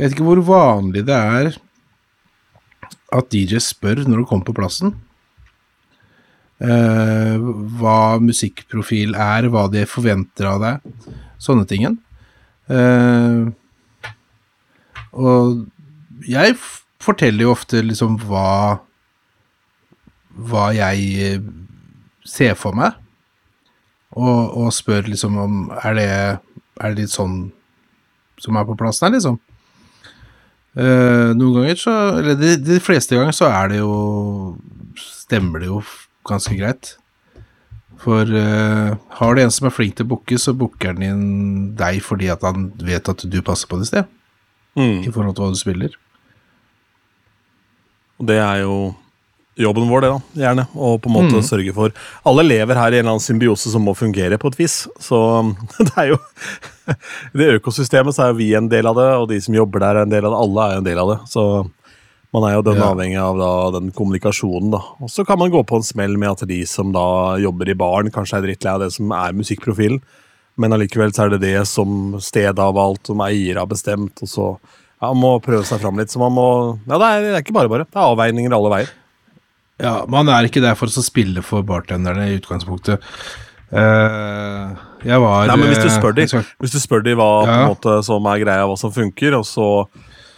Jeg 0.00 0.06
vet 0.06 0.14
ikke 0.16 0.24
hvor 0.30 0.40
vanlig 0.40 1.02
det 1.04 1.12
er 1.12 1.48
at 3.12 3.26
DJ 3.28 3.58
spør 3.60 3.98
når 4.08 4.22
du 4.22 4.26
kommer 4.30 4.46
på 4.48 4.54
plassen. 4.56 4.94
Uh, 6.56 7.36
hva 7.76 8.16
musikkprofil 8.24 9.12
er, 9.12 9.50
hva 9.52 9.66
de 9.68 9.82
forventer 9.84 10.48
av 10.48 10.62
deg. 10.64 11.10
Sånne 11.36 11.66
tingen. 11.68 11.98
Uh, 12.64 13.52
og 15.12 15.66
jeg 16.24 16.56
forteller 17.04 17.44
jo 17.44 17.52
ofte 17.52 17.82
liksom 17.84 18.16
hva 18.24 18.80
Hva 20.30 20.70
jeg 20.72 21.06
eh, 21.26 21.46
ser 22.24 22.54
for 22.56 22.72
meg. 22.72 22.96
Og, 24.16 24.56
og 24.56 24.72
spør 24.72 25.10
liksom 25.10 25.36
om 25.42 25.56
Er 25.82 25.96
det, 25.98 26.10
er 26.80 26.94
det 26.94 27.02
litt 27.02 27.12
sånn 27.12 27.50
som 28.40 28.56
er 28.56 28.64
på 28.64 28.78
plassen 28.80 29.10
her, 29.10 29.18
liksom? 29.18 29.36
Eh, 30.78 31.30
noen 31.34 31.56
ganger 31.56 31.78
så 31.80 31.92
Eller 32.20 32.36
de, 32.38 32.52
de 32.62 32.76
fleste 32.78 33.16
ganger 33.18 33.34
så 33.34 33.48
er 33.50 33.72
det 33.72 33.80
jo 33.80 33.94
Stemmer 34.94 35.62
det 35.62 35.66
jo 35.66 35.80
ganske 36.26 36.54
greit. 36.54 36.92
For 38.00 38.28
eh, 38.28 38.90
har 39.18 39.34
du 39.34 39.40
en 39.42 39.52
som 39.52 39.66
er 39.66 39.74
flink 39.74 39.96
til 39.96 40.06
å 40.06 40.10
booke, 40.12 40.36
så 40.38 40.54
booker 40.56 40.92
han 40.92 41.04
inn 41.04 41.24
deg 41.78 42.00
fordi 42.04 42.28
at 42.32 42.44
han 42.46 42.68
vet 42.82 43.08
at 43.10 43.24
du 43.24 43.38
passer 43.44 43.70
på 43.70 43.80
det 43.80 43.88
sted. 43.88 44.08
Mm. 44.78 45.06
I 45.06 45.10
forhold 45.10 45.36
til 45.36 45.44
hva 45.44 45.50
du 45.54 45.58
spiller. 45.58 45.96
Og 48.20 48.28
det 48.28 48.36
er 48.42 48.62
jo 48.62 48.76
jobben 49.62 49.88
vår, 49.90 50.00
det, 50.04 50.10
da. 50.12 50.42
Gjerne. 50.42 50.64
Og 50.76 51.00
på 51.04 51.10
en 51.10 51.16
måte 51.16 51.42
sørge 51.46 51.72
for 51.76 51.92
Alle 52.26 52.44
lever 52.46 52.78
her 52.78 52.92
i 52.92 52.98
en 53.00 53.04
eller 53.04 53.14
annen 53.16 53.24
symbiose 53.24 53.72
som 53.72 53.84
må 53.86 53.94
fungere 53.98 54.38
på 54.40 54.50
et 54.52 54.58
vis. 54.60 54.78
Så 55.00 55.18
det 55.78 55.90
er 55.96 56.08
jo 56.14 56.18
I 56.88 57.38
det 57.40 57.50
økosystemet 57.60 58.16
så 58.16 58.24
er 58.26 58.32
jo 58.32 58.38
vi 58.40 58.52
en 58.58 58.68
del 58.72 58.86
av 58.90 58.96
det, 58.98 59.10
og 59.20 59.28
de 59.30 59.40
som 59.44 59.54
jobber 59.54 59.80
der, 59.84 60.00
er 60.00 60.08
en 60.08 60.14
del 60.14 60.24
av 60.26 60.32
det. 60.34 60.40
Alle 60.46 60.66
er 60.72 60.80
en 60.80 60.88
del 60.88 60.98
av 61.04 61.12
det. 61.14 61.18
Så 61.30 61.44
man 62.34 62.44
er 62.46 62.54
jo 62.56 62.62
den 62.62 62.78
Ja. 62.78 62.88
avhengig 62.94 63.18
av 63.18 63.38
da, 63.40 63.50
den 63.80 63.90
kommunikasjonen, 63.90 64.70
da. 64.70 64.78
Og 65.02 65.10
så 65.10 65.24
kan 65.26 65.38
man 65.38 65.50
gå 65.50 65.64
på 65.66 65.76
en 65.80 65.86
smell 65.86 66.16
med 66.16 66.30
at 66.30 66.44
de 66.46 66.60
som 66.66 66.92
da 66.94 67.36
jobber 67.42 67.68
i 67.72 67.74
baren, 67.74 68.10
kanskje 68.14 68.38
er 68.38 68.44
drittlei 68.46 68.74
av 68.76 68.84
det 68.84 68.92
som 68.94 69.10
er 69.10 69.34
musikkprofilen, 69.34 69.98
men 70.60 70.72
allikevel 70.76 71.10
så 71.16 71.24
er 71.24 71.34
det 71.34 71.40
det 71.42 71.66
som 71.66 72.14
stedet 72.22 72.58
har 72.62 72.74
valgt, 72.76 73.06
som 73.10 73.18
eier 73.24 73.58
har 73.58 73.66
bestemt, 73.66 74.22
og 74.22 74.30
så 74.30 74.46
ja, 75.00 75.08
man 75.10 75.22
må 75.22 75.32
prøve 75.42 75.64
seg 75.64 75.80
fram 75.82 75.96
litt. 75.98 76.12
Så 76.12 76.20
man 76.20 76.34
må 76.36 76.46
Ja, 76.86 76.98
det 77.00 77.06
er, 77.08 77.20
det 77.24 77.34
er 77.34 77.42
ikke 77.42 77.56
bare 77.56 77.70
bare. 77.72 77.86
Det 77.88 77.96
er 77.98 78.10
avveininger 78.12 78.52
alle 78.52 78.72
veier. 78.74 78.90
Ja, 79.80 80.04
man 80.12 80.28
er 80.28 80.44
ikke 80.48 80.60
der 80.62 80.76
for 80.76 80.90
å 80.92 81.02
spille 81.04 81.42
for 81.46 81.64
bartenderne 81.66 82.26
i 82.28 82.36
utgangspunktet. 82.38 83.00
Uh, 83.70 84.74
jeg 85.06 85.18
var 85.22 85.46
Nei, 85.46 85.54
men 85.60 85.70
hvis 85.70 85.84
du 85.84 85.90
spør 85.94 86.14
de, 86.16 86.24
eh, 86.24 86.26
jeg 86.26 86.32
skal- 86.32 86.48
hvis 86.60 86.72
du 86.74 86.78
spør 86.82 87.04
de 87.06 87.14
hva 87.14 87.28
Ja. 87.46 87.58
måte, 87.70 88.02
som 88.04 88.26
er 88.26 88.40
greia, 88.42 88.66
hva 88.66 88.76
som 88.76 88.90
funker, 88.92 89.36
og 89.38 89.44
så 89.46 89.86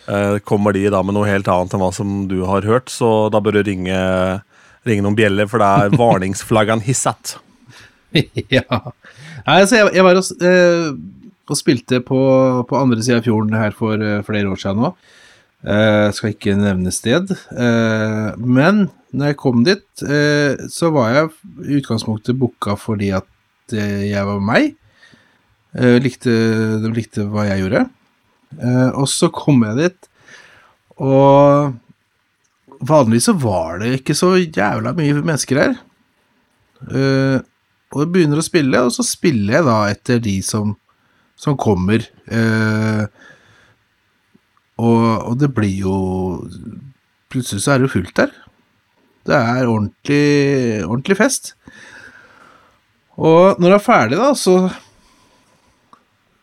uh, 0.09 0.38
kommer 0.44 0.72
de 0.74 0.88
da 0.90 1.02
med 1.02 1.14
noe 1.14 1.26
helt 1.26 1.48
annet 1.48 1.72
enn 1.72 1.81
hva 1.81 1.92
som 1.94 2.28
du 2.28 2.44
har 2.44 2.61
hørt, 2.62 2.87
så 2.92 3.31
da 3.33 3.40
bør 3.40 3.52
du 3.59 3.62
ringe, 3.70 4.42
ringe 4.87 5.02
noen 5.02 5.16
bjeller, 5.16 5.48
for 5.48 5.59
det 5.59 5.66
er 5.66 5.96
varningsflaggen 6.05 6.83
hisset. 6.83 7.37
ja. 8.12 8.92
Nei, 9.46 9.61
altså, 9.62 9.76
jeg, 9.81 9.94
jeg 9.94 10.05
var 10.05 10.14
og, 10.20 10.24
eh, 10.42 10.92
og 11.48 11.57
spilte 11.57 12.00
på, 12.05 12.20
på 12.68 12.76
andre 12.81 13.02
sida 13.02 13.16
av 13.18 13.24
fjorden 13.24 13.57
her 13.57 13.70
for 13.72 13.96
flere 14.22 14.52
år 14.52 14.61
siden 14.61 14.83
nå. 14.85 14.92
Skal 16.12 16.33
ikke 16.35 16.55
nevne 16.59 16.90
sted. 16.92 17.28
Men 18.38 18.90
når 19.12 19.33
jeg 19.33 19.38
kom 19.40 19.64
dit, 19.66 20.05
eh, 20.09 20.57
så 20.72 20.88
var 20.94 21.12
jeg 21.12 21.29
i 21.66 21.79
utgangspunktet 21.81 22.38
booka 22.40 22.77
fordi 22.81 23.11
at 23.16 23.77
eh, 23.77 24.09
jeg 24.09 24.25
var 24.29 24.40
meg. 24.44 24.72
Eh, 25.77 25.98
likte, 26.05 26.33
de 26.81 26.92
likte 26.96 27.27
hva 27.29 27.46
jeg 27.51 27.64
gjorde. 27.64 27.87
Og 29.01 29.07
så 29.09 29.31
kom 29.33 29.62
jeg 29.64 29.79
dit, 29.79 30.09
og 31.01 31.72
vanligvis 32.85 33.31
så 33.31 33.33
var 33.40 33.79
det 33.81 33.94
ikke 33.96 34.16
så 34.18 34.35
jævla 34.37 34.92
mye 34.98 35.22
mennesker 35.22 35.57
her. 35.57 35.72
Og 36.77 37.96
jeg 38.03 38.11
begynner 38.12 38.42
å 38.42 38.44
spille, 38.44 38.83
og 38.85 38.92
så 38.92 39.07
spiller 39.09 39.57
jeg 39.57 39.68
da 39.70 39.79
etter 39.88 40.20
de 40.20 40.35
som, 40.44 40.75
som 41.33 41.57
kommer. 41.57 42.05
Og, 44.77 45.16
og 45.33 45.33
det 45.40 45.48
blir 45.57 45.72
jo 45.87 45.96
Plutselig 47.33 47.64
så 47.64 47.72
er 47.72 47.81
det 47.81 47.88
jo 47.88 47.94
fullt 47.94 48.12
der. 48.18 48.33
Det 49.28 49.37
er 49.37 49.68
ordentlig, 49.70 50.82
ordentlig 50.87 51.18
fest. 51.20 51.52
Og 53.16 53.61
når 53.61 53.68
det 53.68 53.76
er 53.76 53.85
ferdig, 53.85 54.18
da, 54.18 54.32
så 54.35 54.70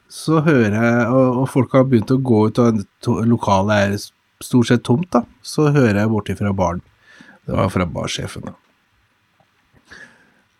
Så 0.09 0.41
hører 0.41 0.73
jeg 0.73 1.07
Og, 1.13 1.41
og 1.41 1.49
folk 1.49 1.73
har 1.73 1.83
begynt 1.85 2.11
å 2.11 2.17
gå 2.17 2.47
ut, 2.47 2.59
og 2.59 3.19
lokalet 3.29 3.83
er 3.83 3.97
stort 4.41 4.69
sett 4.69 4.83
tomt, 4.87 5.09
da. 5.11 5.23
Så 5.43 5.69
hører 5.73 6.01
jeg 6.01 6.11
borti 6.11 6.35
fra 6.39 6.53
baren. 6.55 6.81
Det 7.45 7.55
var 7.57 7.69
fra 7.73 7.85
barsjefen, 7.85 8.49
da. 8.49 8.55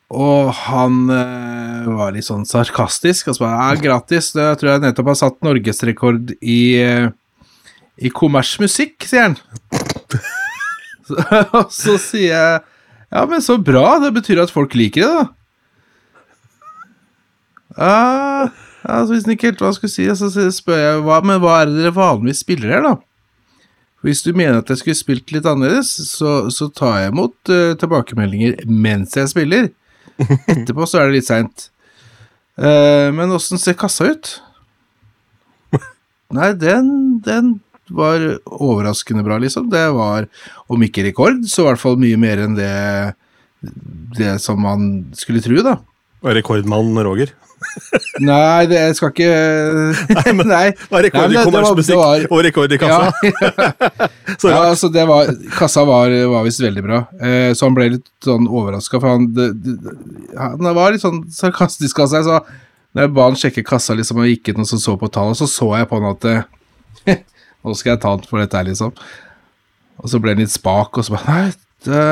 Og 0.10 0.50
han 0.66 1.04
eh, 1.14 1.90
var 1.94 2.16
litt 2.16 2.26
sånn 2.26 2.48
sarkastisk. 2.50 3.30
Og 3.30 3.38
så 3.38 3.46
bare, 3.46 3.60
ja, 3.62 3.82
gratis. 3.84 4.32
Det 4.34 4.48
tror 4.58 4.72
jeg 4.74 4.84
nettopp 4.88 5.12
har 5.12 5.20
satt 5.22 5.38
norgesrekord 5.46 6.34
i, 6.42 6.62
eh, 6.82 7.12
i 8.02 8.10
kommersmusikk, 8.10 9.06
sier 9.06 9.30
han. 9.30 9.38
og 11.58 11.74
så 11.74 11.98
sier 12.02 12.32
jeg 12.34 12.62
Ja, 13.10 13.26
men 13.26 13.42
så 13.42 13.58
bra. 13.58 13.98
Det 14.04 14.14
betyr 14.20 14.44
at 14.44 14.54
folk 14.54 14.76
liker 14.78 15.02
det, 15.02 15.12
da. 15.18 15.28
Ja, 17.80 18.50
altså, 18.84 19.08
så 19.08 19.16
visste 19.16 19.30
han 19.30 19.38
ikke 19.38 19.48
helt 19.50 19.62
hva 19.64 19.70
han 19.72 19.78
skulle 19.78 19.94
si. 19.94 20.06
Så 20.20 20.50
spør 20.54 20.82
jeg 20.82 21.00
hva, 21.08 21.22
men 21.26 21.42
hva 21.42 21.56
er 21.62 21.72
det 21.72 21.80
dere 21.80 21.96
vanligvis 21.96 22.44
spiller 22.46 22.76
her, 22.76 22.86
da? 22.86 22.94
Hvis 24.06 24.22
du 24.24 24.30
mener 24.32 24.62
at 24.62 24.70
jeg 24.72 24.80
skulle 24.80 25.00
spilt 25.00 25.34
litt 25.36 25.48
annerledes, 25.50 25.90
så, 26.14 26.36
så 26.54 26.70
tar 26.72 27.02
jeg 27.02 27.12
imot 27.12 27.52
uh, 27.52 27.74
tilbakemeldinger 27.82 28.62
mens 28.70 29.18
jeg 29.18 29.32
spiller. 29.32 29.72
Etterpå 30.20 30.88
så 30.88 31.02
er 31.02 31.10
det 31.10 31.18
litt 31.18 31.28
seint. 31.28 31.70
men 32.60 33.32
åssen 33.32 33.60
ser 33.60 33.78
kassa 33.80 34.10
ut? 34.12 34.32
Nei, 36.36 36.52
den, 36.60 36.90
den 37.24 37.54
var 37.96 38.26
overraskende 38.46 39.26
bra, 39.26 39.40
liksom. 39.42 39.70
Det 39.72 39.86
var, 39.96 40.30
om 40.72 40.86
ikke 40.86 41.06
rekord, 41.10 41.44
så 41.50 41.64
i 41.64 41.70
hvert 41.70 41.82
fall 41.82 42.00
mye 42.02 42.20
mer 42.20 42.44
enn 42.46 42.58
det, 42.58 42.72
det 44.18 44.38
som 44.44 44.62
man 44.64 44.90
skulle 45.18 45.44
tro, 45.44 45.62
da. 45.66 45.78
Rekordmann 46.26 46.98
Roger. 47.06 47.32
Nei, 48.24 48.68
det 48.72 48.78
jeg 48.80 48.96
skal 48.98 49.12
ikke 49.12 49.30
Nei. 50.16 50.32
men 50.36 50.48
Det 50.48 50.60
var 50.92 51.04
rekord 51.06 51.34
i 51.34 51.42
kommersmusikk 51.44 52.32
og 52.32 52.44
rekord 52.46 52.76
i 52.76 52.80
kassa. 52.80 53.34
Så 54.40 54.52
Ja, 54.52 54.62
altså 54.70 54.90
det 54.94 55.06
var, 55.10 55.32
kassa 55.58 55.84
var, 55.88 56.14
var 56.34 56.48
visst 56.48 56.64
veldig 56.64 56.86
bra, 56.86 57.02
eh, 57.20 57.52
så 57.58 57.68
han 57.68 57.78
ble 57.78 57.90
litt 57.98 58.08
sånn 58.26 58.48
overraska, 58.48 59.02
for 59.02 59.12
han, 59.16 59.30
det, 59.36 59.52
det, 59.64 59.98
han 60.40 60.72
var 60.78 60.96
litt 60.96 61.04
sånn 61.04 61.26
sarkastisk 61.34 62.04
av 62.06 62.12
seg, 62.14 62.28
så 62.28 62.40
når 62.96 63.06
jeg 63.06 63.14
ba 63.16 63.28
han 63.28 63.38
sjekke 63.38 63.66
kassa 63.68 63.96
liksom, 63.98 64.24
og 64.24 64.32
gikk 64.32 64.52
inn 64.52 64.64
og 64.64 64.70
så, 64.70 64.80
så 64.82 64.96
på 65.00 65.12
tallet, 65.14 65.38
så 65.38 65.50
så 65.50 65.74
jeg 65.78 65.90
på 65.90 66.00
han 66.00 66.14
at 66.14 66.30
eh, 66.30 67.20
nå 67.64 67.76
skal 67.76 67.94
jeg 67.94 68.02
ta 68.04 68.14
den 68.16 68.30
for 68.30 68.42
dette 68.42 68.58
her, 68.60 68.68
liksom. 68.70 68.94
Og 70.00 70.12
så 70.12 70.20
ble 70.24 70.36
den 70.36 70.46
litt 70.46 70.54
spak, 70.54 70.96
og 70.98 71.06
så 71.06 71.16
bare 71.18 71.28
Nei, 71.34 71.50
det 71.88 72.04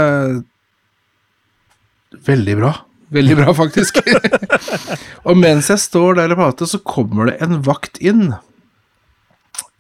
Veldig 2.28 2.56
bra. 2.60 2.72
Veldig 3.14 3.36
bra, 3.40 3.54
faktisk. 3.56 4.00
og 5.28 5.38
mens 5.40 5.70
jeg 5.72 5.80
står 5.80 6.18
der 6.20 6.34
og 6.34 6.40
prater, 6.42 6.68
så 6.68 6.80
kommer 6.84 7.30
det 7.32 7.38
en 7.44 7.60
vakt 7.64 8.00
inn. 8.04 8.34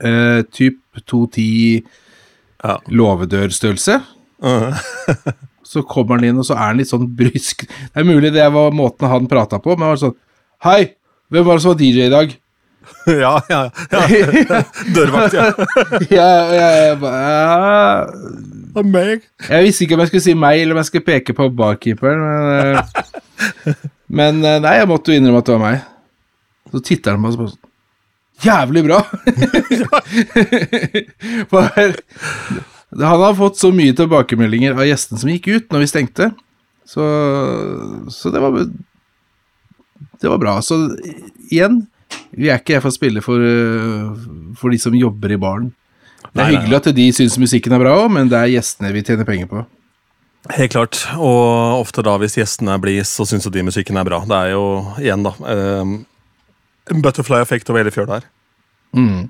Eh, 0.04 0.44
typ 0.54 0.80
210 1.08 1.84
Ja. 2.64 2.78
låvedørstørrelse. 2.90 4.00
Uh, 4.44 4.74
Så 5.68 5.84
kommer 5.84 6.16
han 6.18 6.24
inn, 6.30 6.38
og 6.40 6.46
så 6.48 6.56
er 6.56 6.70
han 6.70 6.78
litt 6.80 6.90
sånn 6.90 7.10
brysk. 7.18 7.66
Det 7.68 8.00
er 8.00 8.06
mulig 8.08 8.30
det 8.32 8.46
var 8.54 8.72
måten 8.72 9.10
han 9.12 9.28
prata 9.28 9.60
på, 9.60 9.74
men 9.76 9.84
han 9.84 9.96
var 9.96 10.00
sånn 10.00 10.16
Hei, 10.64 10.94
hvem 11.30 11.44
var 11.44 11.58
det 11.58 11.64
som 11.66 11.74
var 11.74 11.82
DJ 11.82 12.06
i 12.08 12.14
dag? 12.14 12.32
ja, 13.24 13.34
ja, 13.50 13.62
ja. 13.92 14.02
Dørvakt, 14.96 15.34
ja. 15.34 15.46
jeg, 16.08 16.10
ja, 16.12 16.70
jeg, 16.78 16.98
bare 17.02 18.84
meg. 18.84 19.28
jeg 19.48 19.68
visste 19.68 19.86
ikke 19.86 19.98
om 19.98 20.04
jeg 20.04 20.12
skulle 20.12 20.26
si 20.26 20.36
meg, 20.38 20.62
eller 20.62 20.76
om 20.76 20.82
jeg 20.82 20.90
skulle 20.92 21.08
peke 21.08 21.36
på 21.38 21.48
barkeeperen, 21.56 22.26
men 22.26 22.76
eh, 22.76 23.86
Men 24.08 24.40
eh, 24.40 24.60
nei, 24.64 24.78
jeg 24.80 24.88
måtte 24.90 25.12
jo 25.12 25.20
innrømme 25.20 25.42
at 25.44 25.50
det 25.50 25.56
var 25.58 25.64
meg. 25.64 25.82
Så 26.72 26.82
titter 26.84 27.16
han 27.16 27.24
på 27.24 27.32
oss 27.32 27.40
og 27.40 27.50
sånn 27.52 27.64
Jævlig 28.38 28.84
bra! 28.86 29.00
For 31.50 31.62
han 33.02 33.24
har 33.24 33.38
fått 33.40 33.58
så 33.58 33.72
mye 33.74 33.96
tilbakemeldinger 33.98 34.76
av 34.78 34.86
gjestene 34.86 35.22
som 35.22 35.32
gikk 35.32 35.50
ut 35.50 35.74
når 35.74 35.84
vi 35.84 35.90
stengte. 35.90 36.28
Så, 36.88 37.04
så 38.14 38.32
det 38.32 38.44
var 38.44 38.60
Det 40.22 40.30
var 40.30 40.38
bra. 40.44 40.54
Så 40.62 40.78
igjen, 41.50 41.82
vi 42.36 42.50
er 42.52 42.60
ikke 42.60 42.78
her 42.78 42.84
for 42.84 42.92
å 42.92 42.98
spille 42.98 43.24
for, 43.24 43.42
eh, 43.42 44.54
for 44.60 44.74
de 44.74 44.80
som 44.82 44.96
jobber 44.96 45.34
i 45.34 45.40
baren. 45.42 45.72
Det 46.28 46.30
er 46.34 46.38
Nei, 46.38 46.52
nei, 46.52 46.52
hyggelig 46.58 46.78
at 46.82 46.96
de 46.98 47.08
syns 47.16 47.38
musikken 47.40 47.74
er 47.74 47.82
bra 47.82 47.96
òg, 48.04 48.12
men 48.14 48.30
det 48.30 48.38
er 48.38 48.54
gjestene 48.58 48.92
vi 48.94 49.04
tjener 49.06 49.28
penger 49.28 49.50
på. 49.52 49.64
Helt 50.56 50.72
klart. 50.72 51.00
Og 51.18 51.82
ofte 51.82 52.04
da, 52.06 52.16
hvis 52.22 52.38
gjestene 52.40 52.76
er 52.76 52.84
blide, 52.84 53.06
så 53.08 53.26
syns 53.28 53.48
jo 53.48 53.54
de 53.54 53.66
musikken 53.68 53.98
er 54.00 54.08
bra. 54.08 54.22
Det 54.28 54.38
er 54.38 54.54
jo 54.54 54.66
igjen, 55.02 55.26
da 55.26 55.34
um, 55.82 55.98
butterfly-effekt 57.04 57.72
over 57.72 57.84
hele 57.84 57.94
fjøla 57.96 58.20
her. 58.20 58.28
Mm. 58.96 59.28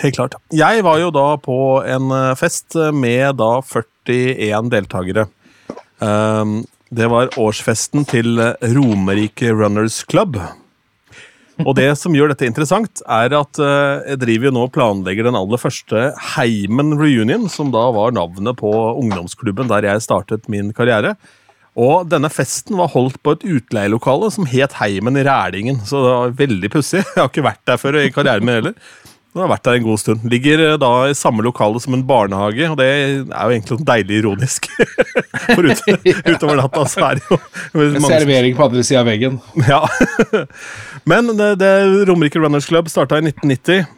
Helt 0.00 0.16
klart. 0.16 0.36
Jeg 0.54 0.84
var 0.86 1.00
jo 1.00 1.10
da 1.12 1.26
på 1.42 1.56
en 1.82 2.12
eh, 2.14 2.36
fest 2.40 2.76
med 2.96 3.36
da 3.36 3.50
41 3.60 4.70
deltakere. 4.72 5.26
Um, 5.98 6.62
det 6.94 7.10
var 7.10 7.34
årsfesten 7.40 8.06
til 8.08 8.38
Romerike 8.62 9.50
Runners 9.52 10.02
Club. 10.08 10.38
Og 11.62 11.76
det 11.78 11.92
som 12.00 12.14
gjør 12.16 12.32
dette 12.32 12.48
interessant, 12.48 13.02
er 13.06 13.36
at 13.38 13.60
eh, 13.62 14.10
jeg 14.10 14.20
driver 14.24 14.48
jo 14.48 14.54
nå 14.56 14.64
og 14.66 14.74
planlegger 14.74 15.28
den 15.28 15.38
aller 15.38 15.60
første 15.60 16.08
Heimen 16.34 16.96
Reunion, 16.98 17.46
som 17.52 17.70
da 17.74 17.86
var 17.94 18.16
navnet 18.16 18.58
på 18.58 18.72
ungdomsklubben 18.98 19.70
der 19.70 19.86
jeg 19.86 20.02
startet 20.02 20.50
min 20.50 20.72
karriere. 20.74 21.14
Og 21.74 22.06
denne 22.06 22.30
festen 22.30 22.78
var 22.78 22.92
holdt 22.92 23.20
på 23.22 23.34
et 23.34 23.46
utleielokale 23.56 24.30
som 24.34 24.46
het 24.50 24.76
Heimen 24.78 25.18
i 25.18 25.24
Rælingen. 25.26 25.80
Så 25.86 26.02
det 26.02 26.12
var 26.12 26.36
veldig 26.42 26.70
pussig. 26.70 27.02
Jeg 27.14 27.18
har 27.18 27.30
ikke 27.30 27.46
vært 27.46 27.64
der 27.66 27.80
før 27.82 27.98
i 27.98 28.12
karrieren 28.14 28.46
min 28.46 28.58
heller. 28.60 28.76
Jeg 29.34 29.42
har 29.42 29.50
vært 29.50 29.64
der 29.66 29.76
en 29.80 29.86
god 29.88 29.98
stund. 29.98 30.26
Ligger 30.30 30.60
eh, 30.62 30.76
da 30.78 30.88
i 31.10 31.14
samme 31.18 31.42
lokale 31.42 31.80
som 31.82 31.96
en 31.96 32.04
barnehage, 32.06 32.68
og 32.70 32.76
det 32.78 32.86
er 32.86 33.08
jo 33.24 33.56
egentlig 33.56 33.78
deilig 33.88 34.20
ironisk. 34.20 34.68
For 35.48 35.66
ut, 35.66 35.82
utover 36.30 36.60
natta 36.60 36.84
så 36.92 37.08
er 37.08 37.18
det 37.18 37.26
jo 37.26 37.40
mange 37.74 38.12
servering 38.12 38.54
på 38.54 38.68
andre 38.68 38.84
sida 38.86 39.02
av 39.02 39.10
veggen. 39.10 39.40
ja. 39.66 39.82
Men 41.10 41.34
det, 41.34 41.50
det 41.64 41.72
Romerike 42.06 42.38
Runners 42.38 42.70
Club 42.70 42.86
starta 42.92 43.18
i 43.18 43.26
1990. 43.26 43.90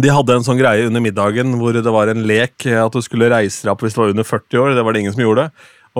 De 0.00 0.12
hadde 0.12 0.38
en 0.38 0.44
sånn 0.44 0.58
greie 0.60 0.88
under 0.88 1.04
middagen 1.04 1.52
hvor 1.60 1.76
det 1.76 1.92
var 1.92 2.08
en 2.12 2.24
lek 2.28 2.64
at 2.68 2.96
du 2.96 3.04
skulle 3.04 3.28
reise 3.32 3.64
deg 3.64 3.74
opp 3.74 3.84
hvis 3.84 3.96
du 3.96 4.00
var 4.02 4.16
under 4.16 4.24
40 4.28 4.62
år. 4.62 4.72
Det 4.76 4.84
var 4.88 4.96
det 4.96 5.04
ingen 5.04 5.16
som 5.16 5.24
gjorde. 5.24 5.50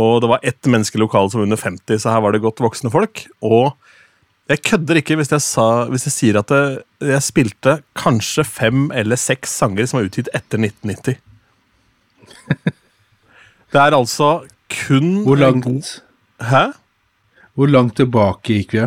Og 0.00 0.20
det 0.24 0.32
var 0.32 0.44
ett 0.44 0.68
menneske 0.68 0.96
i 0.96 1.04
lokalet 1.04 1.32
som 1.32 1.40
var 1.40 1.48
under 1.48 1.60
50, 1.60 2.00
så 2.00 2.12
her 2.12 2.24
var 2.24 2.32
det 2.32 2.44
godt 2.44 2.64
voksne 2.64 2.92
folk. 2.92 3.26
Og 3.44 3.72
jeg 4.48 4.62
kødder 4.62 5.00
ikke 5.00 5.16
hvis 5.18 5.32
jeg, 5.34 5.42
sa, 5.42 5.66
hvis 5.90 6.04
jeg 6.06 6.14
sier 6.14 6.38
at 6.40 6.52
jeg, 6.54 6.76
jeg 7.12 7.22
spilte 7.26 7.72
kanskje 7.98 8.44
fem 8.46 8.86
eller 8.94 9.18
seks 9.18 9.50
sanger 9.62 9.86
som 9.90 9.98
var 10.00 10.06
utgitt 10.10 10.30
etter 10.36 10.60
1990. 10.62 11.16
Det 13.72 13.80
er 13.82 13.96
altså 13.96 14.28
kun 14.72 15.08
Hvor 15.26 15.38
langt, 15.40 15.88
Hæ? 16.42 16.68
hvor 17.56 17.68
langt 17.72 17.96
tilbake 17.98 18.54
gikk 18.60 18.74
vi? 18.76 18.84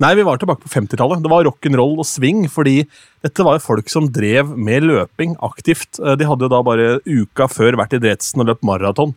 Nei, 0.00 0.10
vi 0.16 0.24
var 0.26 0.38
tilbake 0.40 0.64
på 0.64 0.70
50-tallet. 0.72 1.20
Det 1.22 1.30
var 1.30 1.44
rock'n'roll 1.46 1.98
og 2.00 2.06
swing, 2.08 2.46
fordi 2.50 2.80
dette 3.22 3.44
var 3.44 3.58
jo 3.58 3.64
folk 3.66 3.90
som 3.92 4.06
drev 4.10 4.54
med 4.56 4.86
løping 4.88 5.34
aktivt. 5.44 6.00
Eh, 6.00 6.16
De 6.18 6.24
hadde 6.26 6.46
jo 6.46 6.50
da 6.50 6.60
bare 6.64 6.86
uka 7.04 7.46
før 7.52 7.76
vært 7.78 7.92
i 7.98 8.00
Dretsen 8.02 8.40
og 8.42 8.48
løpt 8.48 8.64
maraton. 8.66 9.12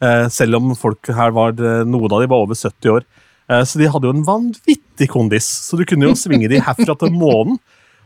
eh, 0.00 0.28
Selv 0.30 0.56
om 0.60 0.74
folk 0.78 1.10
her 1.10 1.34
var, 1.36 1.50
eh, 1.58 1.82
noen 1.84 2.12
av 2.14 2.22
de 2.22 2.30
var 2.30 2.46
over 2.46 2.54
70 2.54 2.90
år. 2.94 3.04
Så 3.66 3.78
de 3.78 3.86
hadde 3.86 4.02
jo 4.08 4.10
en 4.14 4.24
vanvittig 4.26 4.80
kondis, 5.04 5.44
så 5.68 5.76
du 5.76 5.84
kunne 5.84 6.08
jo 6.08 6.16
svinge 6.16 6.48
de 6.48 6.62
herfra 6.64 6.96
til 6.96 7.12
månen. 7.12 7.60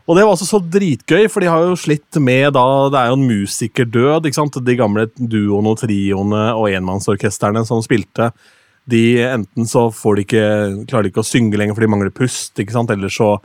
Og 0.09 0.17
det 0.17 0.25
var 0.25 0.33
altså 0.33 0.49
så 0.49 0.59
dritgøy, 0.59 1.29
for 1.31 1.39
de 1.39 1.47
har 1.47 1.63
jo 1.63 1.77
slitt 1.79 2.17
med 2.19 2.49
da 2.57 2.63
Det 2.91 2.99
er 2.99 3.11
jo 3.11 3.19
en 3.19 3.27
musikerdød, 3.29 4.25
ikke 4.27 4.39
sant? 4.41 4.57
De 4.65 4.75
gamle 4.75 5.05
duoene 5.15 5.71
og 5.71 5.79
trioene 5.79 6.49
og 6.57 6.73
enmannsorkestrene 6.73 7.63
som 7.69 7.85
spilte 7.85 8.33
de 8.91 9.21
enten 9.23 9.67
så 9.67 9.85
får 9.93 10.15
de 10.15 10.23
ikke, 10.25 10.45
klarer 10.89 11.05
de 11.05 11.11
ikke 11.11 11.23
å 11.23 11.27
synge 11.27 11.59
lenger 11.59 11.77
fordi 11.77 11.87
de 11.87 11.93
mangler 11.93 12.13
pust, 12.15 12.53
ikke 12.59 12.73
sant? 12.73 12.91
eller 12.93 13.13
så 13.13 13.35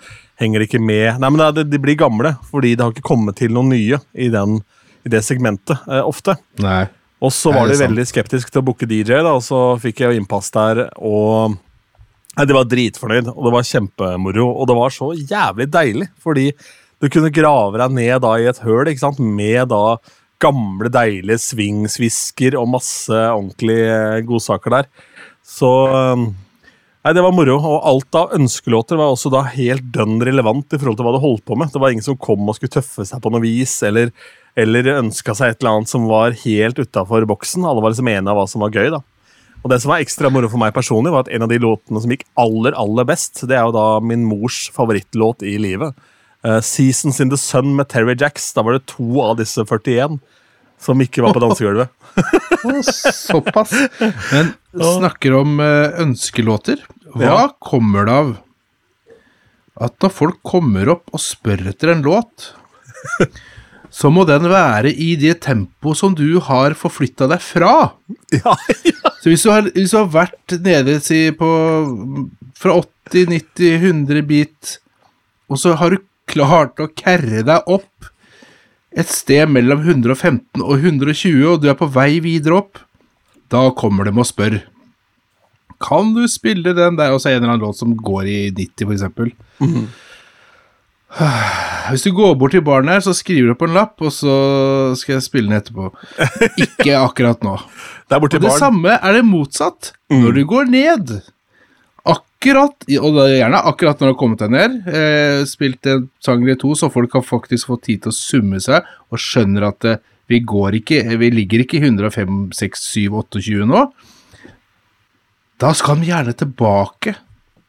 henger 0.41 0.63
de 0.63 0.69
ikke 0.69 0.83
med. 0.83 1.21
Nei, 1.21 1.31
men 1.31 1.43
det, 1.55 1.67
De 1.71 1.81
blir 1.83 1.99
gamle, 2.01 2.37
fordi 2.51 2.75
det 2.75 2.85
har 2.85 2.95
ikke 2.95 3.07
kommet 3.07 3.39
til 3.41 3.53
noen 3.55 3.75
nye 3.75 4.01
i, 4.13 4.31
den, 4.33 4.61
i 5.07 5.13
det 5.13 5.23
segmentet 5.27 5.77
eh, 5.87 6.03
ofte. 6.03 6.39
Nei. 6.63 6.87
Og 7.25 7.33
så 7.33 7.53
var 7.55 7.69
de 7.69 7.79
veldig 7.81 8.05
skeptiske 8.05 8.53
til 8.53 8.61
å 8.61 8.67
booke 8.67 8.89
DJ, 8.89 9.23
da, 9.25 9.33
og 9.37 9.45
så 9.45 9.61
fikk 9.81 10.03
jeg 10.03 10.13
jo 10.13 10.21
innpass 10.21 10.51
der, 10.53 10.83
og 11.01 11.57
Nei, 12.37 12.45
De 12.45 12.57
var 12.57 12.69
dritfornøyd, 12.69 13.31
og 13.33 13.47
det 13.47 13.55
var 13.55 13.67
kjempemoro. 13.71 14.47
Og 14.53 14.69
det 14.69 14.77
var 14.77 14.93
så 14.95 15.11
jævlig 15.17 15.71
deilig, 15.73 16.11
fordi 16.21 16.51
du 17.01 17.09
kunne 17.13 17.33
grave 17.33 17.81
deg 17.81 17.97
ned 17.97 18.23
da 18.25 18.37
i 18.41 18.49
et 18.49 18.63
høl 18.65 18.89
ikke 18.91 19.05
sant? 19.05 19.21
med 19.21 19.69
da 19.73 19.99
gamle, 20.43 20.91
deilige 20.93 21.41
svingsvisker 21.41 22.59
og 22.61 22.69
masse 22.75 23.13
ordentlige 23.13 24.27
godsaker 24.29 24.79
der. 24.79 24.91
Så 25.47 25.71
um, 25.93 26.35
Nei, 27.07 27.13
Det 27.15 27.23
var 27.23 27.35
moro. 27.37 27.55
Og 27.63 27.85
alt 27.87 28.17
av 28.19 28.33
ønskelåter 28.35 28.99
var 28.99 29.13
også 29.15 29.31
da 29.31 29.45
helt 29.53 29.85
dønn 29.95 30.19
relevant 30.27 30.75
i 30.75 30.81
forhold 30.81 30.99
til 30.99 31.07
hva 31.07 31.13
du 31.15 31.21
holdt 31.23 31.45
på 31.47 31.55
med. 31.55 31.71
Det 31.71 31.79
var 31.79 31.95
ingen 31.95 32.03
som 32.03 32.19
kom 32.19 32.43
og 32.43 32.57
skulle 32.59 32.75
tøffe 32.75 33.07
seg 33.07 33.23
på 33.23 33.31
noe 33.31 33.45
vis, 33.45 33.77
eller, 33.87 34.11
eller 34.59 34.97
ønska 34.97 35.37
seg 35.39 35.55
et 35.55 35.63
eller 35.63 35.77
annet 35.77 35.93
som 35.93 36.09
var 36.11 36.35
helt 36.43 36.81
utafor 36.83 37.29
boksen. 37.31 37.63
Alle 37.63 37.85
var 37.85 37.95
liksom 37.95 38.11
enige 38.11 38.35
av 38.35 38.41
hva 38.41 38.49
som 38.51 38.67
var 38.67 38.75
gøy. 38.75 38.91
da. 38.97 39.05
Og 39.65 39.71
det 39.73 39.81
som 39.83 39.91
var 39.91 40.03
ekstra 40.05 40.31
moro 40.31 40.49
for 40.53 40.61
meg 40.63 40.75
personlig, 40.77 41.11
var 41.15 41.25
at 41.25 41.31
en 41.35 41.43
av 41.47 41.51
de 41.51 41.59
låtene 41.63 42.01
som 42.03 42.13
gikk 42.13 42.23
aller, 42.39 42.77
aller 42.79 43.05
best, 43.09 43.43
det 43.49 43.57
er 43.59 43.65
jo 43.67 43.75
da 43.75 43.87
min 44.05 44.23
mors 44.29 44.67
favorittlåt 44.75 45.43
i 45.43 45.57
livet. 45.59 45.97
Uh, 46.47 46.61
'Seasons 46.63 47.19
in 47.21 47.31
the 47.33 47.37
Sun' 47.41 47.75
med 47.75 47.89
Terry 47.89 48.15
Jacks. 48.15 48.53
Da 48.55 48.63
var 48.63 48.77
det 48.77 48.87
to 48.87 49.21
av 49.25 49.37
disse 49.41 49.65
41 49.67 50.21
som 50.79 51.01
ikke 51.01 51.23
var 51.25 51.33
på 51.35 51.41
dansegulvet. 51.43 51.89
Såpass. 53.17 53.73
Men 54.31 54.53
snakker 54.77 55.35
om 55.41 55.59
eh, 55.61 55.97
ønskelåter. 56.05 56.83
Hva 57.17 57.25
Ja. 57.25 57.49
kommer 57.65 58.05
det 58.07 58.13
av 58.13 58.37
at 59.81 59.93
når 60.01 60.13
folk 60.13 60.39
kommer 60.45 60.89
opp 60.89 61.09
og 61.13 61.21
spør 61.21 61.67
etter 61.69 61.93
en 61.93 62.03
låt, 62.05 62.53
så 63.93 64.09
må 64.13 64.25
den 64.29 64.47
være 64.49 64.93
i 64.93 65.15
det 65.21 65.41
tempoet 65.45 65.97
som 66.01 66.15
du 66.17 66.39
har 66.41 66.77
forflytta 66.77 67.27
deg 67.33 67.41
fra? 67.45 67.93
Ja, 68.37 68.55
Ja, 68.85 69.06
Så 69.23 69.33
hvis 69.33 69.45
du 69.47 69.51
har, 69.51 69.71
hvis 69.75 69.95
du 69.95 69.99
har 69.99 70.11
vært 70.13 70.57
nede 70.63 70.99
si, 71.03 71.31
på 71.35 71.49
fra 72.57 72.77
80, 72.81 73.27
90, 73.33 73.73
100 73.81 74.27
bit, 74.29 74.77
og 75.51 75.61
så 75.63 75.75
har 75.79 75.95
du 75.95 76.05
klart 76.31 76.81
å 76.83 76.91
carre 76.91 77.45
deg 77.47 77.71
opp 77.71 78.11
et 78.97 79.11
sted 79.13 79.51
mellom 79.53 79.83
115 79.85 80.63
og 80.65 80.79
120, 80.79 81.43
og 81.51 81.61
du 81.63 81.69
er 81.71 81.77
på 81.79 81.89
vei 81.93 82.17
videre 82.25 82.63
opp, 82.63 82.81
da 83.53 83.69
kommer 83.77 84.09
de 84.09 84.15
og 84.17 84.27
spør. 84.27 84.57
Kan 85.83 86.15
du 86.17 86.23
spille 86.33 86.73
den 86.73 86.97
der? 86.97 87.13
Og 87.13 87.21
så 87.21 87.29
er 87.29 87.37
det 87.37 87.43
en 87.43 87.45
eller 87.45 87.59
annen 87.59 87.67
låt 87.69 87.79
som 87.79 87.93
går 87.93 88.31
i 88.33 88.39
90, 88.57 88.87
for 88.87 88.95
eksempel. 88.97 89.33
Hvis 91.91 92.03
du 92.03 92.11
går 92.17 92.35
bort 92.39 92.53
til 92.57 92.65
baren 92.67 92.91
her, 92.91 93.01
så 93.05 93.15
skriver 93.15 93.53
du 93.53 93.59
på 93.59 93.69
en 93.69 93.77
lapp, 93.77 93.95
og 94.03 94.11
så 94.13 94.35
skal 94.99 95.17
jeg 95.17 95.27
spille 95.27 95.51
den 95.53 95.61
etterpå. 95.61 95.93
Ikke 96.67 96.97
akkurat 96.99 97.45
nå. 97.47 97.55
Borte 98.11 98.39
Og 98.39 98.43
det 98.43 98.51
barn. 98.51 98.59
samme 98.59 98.97
er 98.99 99.17
det 99.17 99.25
motsatt. 99.27 99.93
Når 100.11 100.35
du 100.37 100.43
går 100.51 100.69
ned, 100.71 101.15
akkurat, 102.07 102.75
og 103.01 103.17
det 103.17 103.25
er 103.27 103.39
gjerne 103.41 103.63
akkurat 103.71 104.03
når 104.03 104.11
du 104.11 104.13
har 104.15 104.19
kommet 104.21 104.43
deg 104.43 104.53
ned, 104.55 104.77
eh, 104.91 105.45
spilt 105.49 105.89
en 105.91 106.09
sang 106.23 106.43
eller 106.45 106.59
to, 106.61 106.75
så 106.79 106.91
folk 106.93 107.15
har 107.19 107.25
faktisk 107.27 107.71
fått 107.73 107.87
tid 107.89 108.05
til 108.05 108.13
å 108.13 108.19
summe 108.19 108.61
seg, 108.63 108.87
og 109.11 109.23
skjønner 109.23 109.71
at 109.71 109.89
eh, 109.89 110.03
vi 110.31 110.43
går 110.43 110.81
ikke, 110.81 111.01
vi 111.23 111.31
ligger 111.31 111.63
ikke 111.63 111.79
i 111.79 111.85
105, 111.87 112.51
6, 112.59 112.85
7, 112.99 113.01
28 113.15 113.67
nå. 113.71 113.83
Da 115.63 115.71
skal 115.75 116.01
de 116.03 116.11
gjerne 116.11 116.35
tilbake 116.37 117.15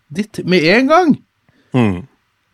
dit 0.10 0.42
med 0.46 0.66
en 0.74 0.90
gang. 0.92 1.12
Mm. 1.78 2.00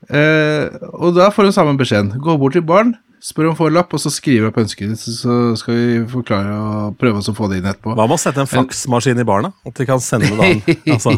Eh, 0.10 0.74
og 1.00 1.16
da 1.16 1.30
får 1.32 1.48
du 1.48 1.56
samme 1.56 1.78
beskjeden. 1.80 2.14
Gå 2.24 2.36
bort 2.42 2.56
til 2.58 2.66
baren, 2.68 2.96
spør 3.24 3.52
om 3.52 3.56
forlapp, 3.56 3.94
og 3.96 4.02
så 4.04 4.12
skriver 4.12 4.50
opp 4.50 4.58
ønsket 4.60 4.90
ditt, 4.92 5.00
så- 5.00 5.56
skal 5.60 5.74
vi 5.78 6.00
forklare 6.12 6.52
og 6.58 6.98
prøve 7.00 7.22
oss 7.22 7.30
å 7.32 7.36
få 7.38 7.50
det 7.50 7.62
inn 7.62 7.70
etterpå. 7.72 7.96
Hva 7.96 8.08
med 8.08 8.18
å 8.18 8.20
sette 8.20 8.42
en 8.44 8.50
faksmaskin 8.52 9.20
i 9.20 9.24
barna? 9.24 9.54
At 9.66 9.74
de 9.80 9.86
kan 9.86 10.00
sende 10.04 10.28
det 10.28 10.40
an? 10.40 10.62
Altså, 10.98 11.16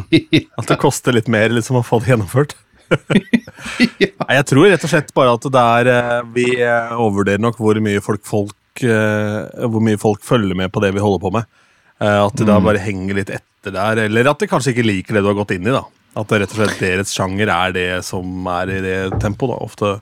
at 0.59 0.67
det 0.67 0.77
koster 0.79 1.13
litt 1.13 1.27
mer 1.27 1.49
liksom, 1.49 1.79
å 1.81 1.85
få 1.85 1.99
det 2.03 2.13
gjennomført? 2.13 2.53
ja. 3.97 4.11
jeg 4.29 4.45
tror 4.45 4.67
rett 4.69 4.83
og 4.85 4.91
slett 4.91 5.09
bare 5.17 5.33
at 5.33 5.41
det 5.49 5.61
er 5.61 5.87
eh, 5.89 6.19
Vi 6.35 6.43
eh, 6.61 6.91
overvurderer 6.93 7.41
nok 7.41 7.57
hvor 7.57 7.79
mye 7.81 7.97
folk, 8.05 8.21
folk 8.21 8.83
eh, 8.85 9.65
Hvor 9.65 9.81
mye 9.81 9.97
folk 9.97 10.21
følger 10.21 10.53
med 10.53 10.69
på 10.69 10.83
det 10.83 10.91
vi 10.93 11.01
holder 11.01 11.23
på 11.23 11.31
med. 11.33 11.49
At 11.97 12.35
de 12.37 12.45
da 12.45 12.59
bare 12.59 12.77
henger 12.83 13.15
litt 13.15 13.29
etter 13.31 13.71
der, 13.73 14.03
eller 14.05 14.27
at 14.29 14.37
de 14.37 14.49
kanskje 14.51 14.73
ikke 14.75 14.85
liker 14.85 15.15
det 15.15 15.21
du 15.23 15.29
har 15.31 15.37
gått 15.39 15.55
inn 15.55 15.65
i. 15.65 15.71
da 15.73 15.81
At 16.15 16.29
det 16.31 16.41
rett 16.41 16.53
og 16.53 16.61
slett 16.61 16.83
deres 16.83 17.13
sjanger 17.15 17.51
er 17.51 17.73
det 17.75 17.89
som 18.07 18.47
er 18.53 18.71
i 18.71 18.83
det 18.83 18.99
tempoet. 19.23 19.55
da 19.55 19.65
Ofte 19.65 19.95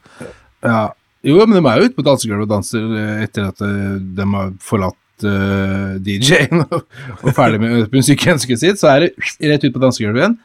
Ja. 0.64 0.84
Jo, 1.24 1.38
men 1.48 1.56
de 1.56 1.70
er 1.70 1.80
jo 1.80 1.88
ute 1.88 1.96
på 1.96 2.04
dansegulvet 2.04 2.44
og 2.50 2.52
danser 2.52 2.84
eh, 3.00 3.22
etter 3.24 3.46
at 3.48 3.62
eh, 3.64 4.00
de 4.18 4.26
har 4.28 4.50
forlatt 4.60 5.24
uh, 5.24 5.94
DJ-en 6.04 6.66
og, 6.66 6.82
og 7.22 7.30
ferdig 7.38 7.62
med 7.64 7.94
musikkønsket 7.94 8.60
sitt, 8.60 8.82
så 8.82 8.90
er 8.92 9.06
det 9.06 9.14
rett 9.54 9.64
ut 9.64 9.72
på 9.72 9.84
dansegulvet 9.86 10.20
igjen. 10.20 10.36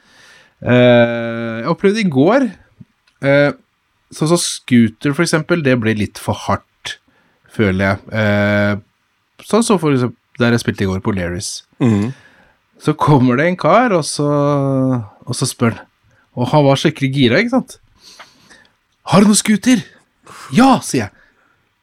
Uh, 0.62 1.58
jeg 1.64 1.72
opplevde 1.72 2.02
i 2.02 2.10
går 2.10 2.46
uh, 3.22 3.50
Sånn 4.14 4.30
som 4.30 4.40
scooter, 4.40 5.12
for 5.12 5.26
eksempel, 5.26 5.60
det 5.66 5.74
ble 5.82 5.92
litt 5.98 6.16
for 6.22 6.38
hardt, 6.46 6.94
føler 7.52 7.82
jeg. 7.84 7.98
Uh, 8.08 9.42
sånn 9.44 9.66
som 9.66 9.82
for 9.82 9.92
eksempel 9.92 10.16
der 10.38 10.54
jeg 10.54 10.62
spilte 10.62 10.86
i 10.86 10.88
går, 10.88 11.02
på 11.04 11.12
Leris. 11.16 11.50
mm. 11.82 12.08
Så 12.78 12.94
kommer 12.94 13.34
det 13.34 13.48
en 13.48 13.56
kar, 13.58 13.90
og 13.90 14.04
så, 14.06 14.28
og 15.28 15.36
så 15.36 15.48
spør 15.48 15.76
han. 15.76 15.84
Og 16.38 16.50
han 16.52 16.64
var 16.66 16.80
skikkelig 16.80 17.12
gira, 17.14 17.38
ikke 17.42 17.56
sant? 17.56 17.78
Har 19.08 19.22
du 19.24 19.30
noen 19.30 19.38
scooter? 19.38 19.80
Ja, 20.54 20.76
sier 20.84 21.06
jeg. 21.06 21.14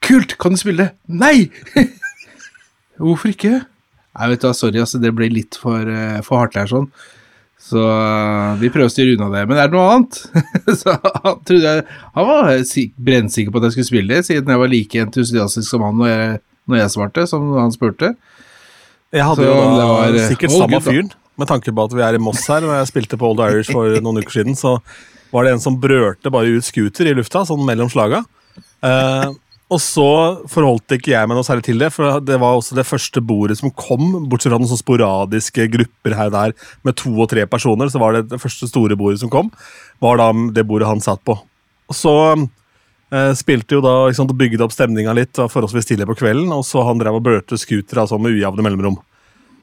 Kult, 0.05 0.35
kan 0.41 0.53
du 0.53 0.59
spille? 0.61 0.91
Nei! 1.09 1.49
Hvorfor 3.01 3.31
ikke? 3.31 3.57
Nei, 4.15 4.27
vet 4.31 4.43
du 4.43 4.47
hva, 4.47 4.55
sorry, 4.55 4.79
altså, 4.79 5.01
det 5.03 5.11
ble 5.17 5.27
litt 5.33 5.57
for, 5.59 5.81
eh, 5.81 6.21
for 6.23 6.43
hardt 6.43 6.55
her 6.59 6.69
sånn. 6.71 6.87
Så 7.65 7.81
eh, 7.81 8.51
vi 8.61 8.69
prøver 8.71 8.87
å 8.87 8.93
styre 8.93 9.15
unna 9.17 9.27
det. 9.33 9.43
Men 9.49 9.59
er 9.59 9.71
det 9.71 9.75
noe 9.75 9.89
annet? 9.95 10.21
så 10.81 10.95
han 11.01 11.41
trodde 11.47 11.73
jeg 11.73 11.83
Han 12.15 12.29
var 12.29 12.51
brennsikker 13.09 13.51
på 13.51 13.59
at 13.61 13.67
jeg 13.67 13.75
skulle 13.75 13.89
spille, 13.89 14.21
siden 14.27 14.53
jeg 14.53 14.61
var 14.61 14.71
like 14.71 15.03
entusiastisk 15.07 15.67
som 15.73 15.83
han 15.87 15.99
når 15.99 16.11
jeg, 16.11 16.39
når 16.69 16.81
jeg 16.83 16.95
svarte, 16.95 17.27
som 17.31 17.49
han 17.57 17.73
spurte. 17.75 18.13
Jeg 19.15 19.25
hadde 19.25 19.43
Så 19.43 19.49
jo 19.49 19.57
da 19.57 19.89
var, 19.89 20.19
eh, 20.21 20.29
sikkert 20.31 20.55
samme 20.55 20.81
fyren. 20.85 21.11
Med 21.39 21.49
tanke 21.49 21.73
på 21.75 21.87
at 21.87 21.95
vi 21.95 22.03
er 22.05 22.15
i 22.15 22.21
Moss 22.21 22.45
her, 22.47 22.63
og 22.63 22.75
jeg 22.77 22.91
spilte 22.91 23.19
på 23.19 23.31
Old 23.31 23.43
Irish 23.43 23.73
for 23.75 23.97
noen 24.03 24.21
uker 24.23 24.39
siden, 24.39 24.55
så 24.55 24.77
var 25.33 25.45
det 25.45 25.55
en 25.55 25.63
som 25.63 25.79
brølte 25.79 26.31
bare 26.31 26.53
ut 26.55 26.67
scooter 26.67 27.09
i 27.09 27.15
lufta, 27.17 27.43
sånn 27.47 27.65
mellom 27.67 27.89
slaga. 27.91 28.21
Eh, 28.85 29.33
og 29.65 29.81
så 29.81 30.09
forholdt 30.51 30.93
ikke 30.93 31.09
jeg 31.09 31.25
meg 31.25 31.39
noe 31.39 31.45
særlig 31.45 31.65
til 31.65 31.79
det, 31.81 31.89
for 31.95 32.19
det 32.21 32.37
var 32.41 32.53
også 32.53 32.77
det 32.77 32.85
første 32.85 33.21
bordet 33.25 33.57
som 33.57 33.73
kom, 33.73 34.27
bortsett 34.29 34.53
fra 34.53 34.59
noen 34.61 34.69
sånne 34.69 34.83
sporadiske 34.83 35.65
grupper 35.73 36.13
her 36.13 36.29
og 36.29 36.35
der 36.35 36.53
med 36.85 36.97
to 37.01 37.15
og 37.17 37.31
tre 37.31 37.47
personer, 37.49 37.89
så 37.89 38.01
var 38.01 38.13
det 38.13 38.27
det 38.29 38.41
første 38.41 38.69
store 38.69 38.97
bordet 38.99 39.23
som 39.23 39.31
kom, 39.33 39.49
var 40.03 40.21
da 40.21 40.29
det 40.53 40.67
bordet 40.69 40.91
han 40.91 41.01
satt 41.01 41.23
på. 41.25 41.39
Og 41.89 41.97
så 41.97 42.13
eh, 42.37 43.33
spilte 43.37 43.79
jo 43.79 43.81
da, 43.81 43.95
ikke 44.05 44.21
sant, 44.21 44.37
bygde 44.37 44.67
opp 44.67 44.75
stemninga 44.75 45.17
litt, 45.17 45.33
forholdsvis 45.33 45.89
tidlig 45.89 46.07
på 46.13 46.19
kvelden, 46.21 46.53
og 46.53 46.61
så 46.67 46.85
han 46.85 47.01
drev 47.01 47.17
og 47.17 47.25
brølte 47.25 47.57
scooter 47.57 48.05
altså, 48.05 48.21
med 48.21 48.37
ujevne 48.37 48.69
mellomrom. 48.69 49.01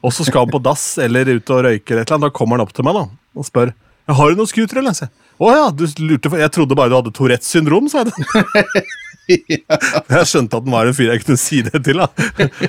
Og 0.03 0.11
så 0.11 0.25
skal 0.27 0.43
han 0.43 0.51
på 0.51 0.59
dass 0.63 0.97
eller 1.01 1.29
ut 1.31 1.53
og 1.55 1.63
røyke, 1.67 1.93
eller 1.93 2.03
eller 2.03 2.27
da 2.27 2.35
kommer 2.35 2.57
han 2.59 2.65
opp 2.65 2.73
til 2.75 2.85
meg 2.87 2.97
da, 2.97 3.07
og 3.39 3.47
spør 3.47 3.71
«Ja, 4.03 4.17
har 4.17 4.33
du 4.33 4.39
noen 4.41 4.49
scooter, 4.51 4.81
eller? 4.81 4.95
Så 4.97 5.05
jeg, 5.05 5.13
Å 5.39 5.51
ja, 5.53 5.67
du 5.71 5.85
lurte 6.03 6.27
for 6.27 6.41
Jeg 6.41 6.51
trodde 6.51 6.75
bare 6.75 6.91
du 6.91 6.97
hadde 6.97 7.13
Tourettes 7.15 7.47
syndrom, 7.53 7.87
sa 7.91 8.03
jeg. 8.03 8.83
Jeg 9.31 10.27
skjønte 10.27 10.59
at 10.59 10.65
den 10.65 10.73
var 10.73 10.89
en 10.89 10.95
fyr 10.95 11.13
jeg 11.13 11.21
kunne 11.23 11.39
si 11.39 11.61
det 11.63 11.79
til. 11.85 12.01
da. 12.01 12.09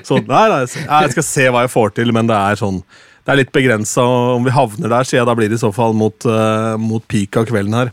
Så 0.07 0.20
nei, 0.23 0.44
nei, 0.53 0.61
jeg 0.68 1.14
skal 1.16 1.27
se 1.27 1.49
hva 1.51 1.64
jeg 1.64 1.73
får 1.73 1.97
til, 1.97 2.12
men 2.14 2.31
det 2.31 2.37
er 2.38 2.61
sånn 2.61 2.79
Det 3.27 3.33
er 3.33 3.40
litt 3.40 3.51
begrensa. 3.55 4.05
Om 4.37 4.47
vi 4.47 4.55
havner 4.55 4.92
der, 4.92 5.09
sier 5.09 5.18
jeg 5.18 5.27
da 5.27 5.35
blir 5.35 5.51
det 5.51 5.59
i 5.59 5.64
så 5.64 5.73
fall 5.75 5.97
mot, 5.99 6.29
uh, 6.31 6.77
mot 6.79 7.03
peak 7.11 7.40
av 7.40 7.49
kvelden 7.51 7.75
her. 7.75 7.90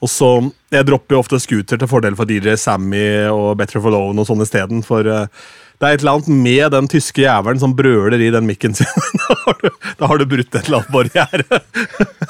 Og 0.00 0.08
så, 0.08 0.30
Jeg 0.72 0.88
dropper 0.88 1.18
jo 1.18 1.20
ofte 1.20 1.42
scooter 1.44 1.76
til 1.76 1.90
fordel 1.90 2.16
for 2.16 2.24
DJ 2.24 2.56
Sammy 2.56 3.04
og 3.28 3.58
Better 3.60 3.82
for 3.84 3.92
Loven 3.92 4.22
og 4.22 4.28
sånn 4.30 4.46
isteden. 4.46 4.80
For 4.86 5.04
uh, 5.04 5.26
det 5.80 5.88
er 5.88 5.96
et 5.96 6.02
eller 6.02 6.18
annet 6.18 6.28
med 6.44 6.72
den 6.74 6.88
tyske 6.92 7.22
jævelen 7.24 7.60
som 7.62 7.72
brøler 7.76 8.20
i 8.20 8.28
den 8.34 8.44
mikken 8.48 8.74
sin. 8.76 8.90
da, 9.22 9.36
har 9.46 9.56
du, 9.62 9.68
da 9.96 10.10
har 10.10 10.20
du 10.20 10.26
brutt 10.28 10.54
et 10.60 10.66
eller 10.68 10.82
annet 10.82 10.92
barriere. 10.92 11.60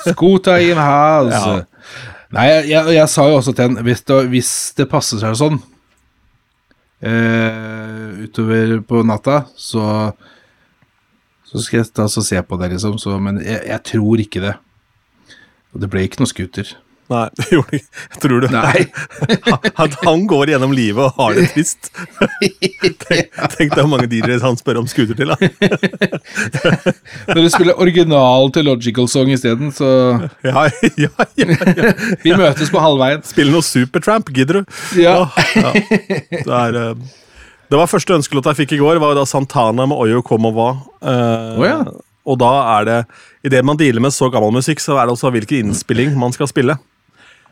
Skuta 0.07 0.55
in 0.63 0.79
house. 0.79 1.35
Ja. 1.35 2.07
Nei, 2.31 2.45
jeg, 2.71 2.85
jeg, 2.95 3.09
sa 3.11 3.25
jo 3.27 3.41
også 3.41 3.51
til 3.59 3.67
henne 3.67 3.83
hvis, 3.83 4.05
det- 4.07 4.27
hvis 4.31 4.51
det 4.79 4.87
passer 4.93 5.19
seg 5.19 5.35
sånn 5.41 5.57
eh, 7.03 8.25
utover 8.29 8.77
på 8.87 9.03
natta, 9.07 9.45
så 9.59 10.13
så 11.51 11.59
skal 11.59 11.81
jeg 11.81 11.89
da 11.99 12.05
så 12.07 12.23
se 12.23 12.39
på 12.47 12.55
det, 12.61 12.69
liksom. 12.77 12.95
Så, 13.03 13.17
men 13.19 13.41
jeg, 13.43 13.59
jeg 13.67 13.83
tror 13.89 14.21
ikke 14.23 14.43
det. 14.45 14.53
Og 15.75 15.83
det 15.83 15.89
ble 15.91 16.05
ikke 16.07 16.21
noe 16.23 16.31
scooter. 16.31 16.69
Nei, 17.11 17.25
det 17.35 17.47
gjorde 17.51 17.73
det 17.73 17.81
ikke. 17.81 18.21
Tror 18.23 18.43
du 18.45 18.47
Nei. 18.55 18.83
Han, 19.81 19.95
han 20.05 20.25
går 20.31 20.53
gjennom 20.53 20.73
livet 20.77 21.03
og 21.09 21.17
har 21.19 21.37
det 21.39 21.49
trist. 21.55 21.91
Tenk, 23.01 23.31
tenk 23.57 23.73
deg 23.75 23.81
hvor 23.81 23.91
mange 23.91 24.07
DJ-er 24.11 24.43
han 24.45 24.59
spør 24.59 24.81
om 24.81 24.87
scooter 24.91 25.17
til. 25.19 25.31
da. 25.31 25.37
Når 27.35 27.41
du 27.41 27.49
spiller 27.53 27.81
original 27.81 28.51
til 28.55 28.69
Logical 28.69 29.09
Song 29.11 29.33
isteden, 29.35 29.73
så 29.75 29.89
Ja, 30.47 30.67
ja, 30.69 30.91
ja, 31.01 31.11
ja. 31.41 31.93
Vi 32.23 32.35
møtes 32.37 32.71
på 32.73 32.83
halvveien. 32.83 33.25
Spill 33.27 33.51
noe 33.53 33.65
Supertramp, 33.67 34.31
gidder 34.37 34.61
du? 34.61 34.77
Ja. 35.01 35.17
Ja. 35.57 35.73
Det, 35.75 36.45
er, 36.47 36.79
eh, 36.85 37.41
det 37.71 37.81
var 37.81 37.91
første 37.91 38.17
ønskelåt 38.21 38.51
jeg 38.53 38.63
fikk 38.63 38.77
i 38.79 38.81
går, 38.83 39.01
var 39.03 39.19
da 39.19 39.27
Santana 39.29 39.89
med 39.91 39.99
Oyo 39.99 40.23
Como 40.27 40.53
og 40.55 40.87
Eh, 41.01 41.57
oh, 41.57 41.65
ja. 41.65 41.79
Og 42.29 42.37
da 42.41 42.51
er 42.77 42.85
det 42.85 42.99
Idet 43.49 43.65
man 43.65 43.79
dealer 43.81 44.03
med 44.05 44.13
så 44.13 44.29
gammel 44.29 44.53
musikk, 44.53 44.83
så 44.85 44.99
er 45.01 45.09
det 45.09 45.15
også 45.15 45.31
hvilken 45.33 45.71
innspilling 45.71 46.13
man 46.21 46.35
skal 46.37 46.51
spille. 46.51 46.77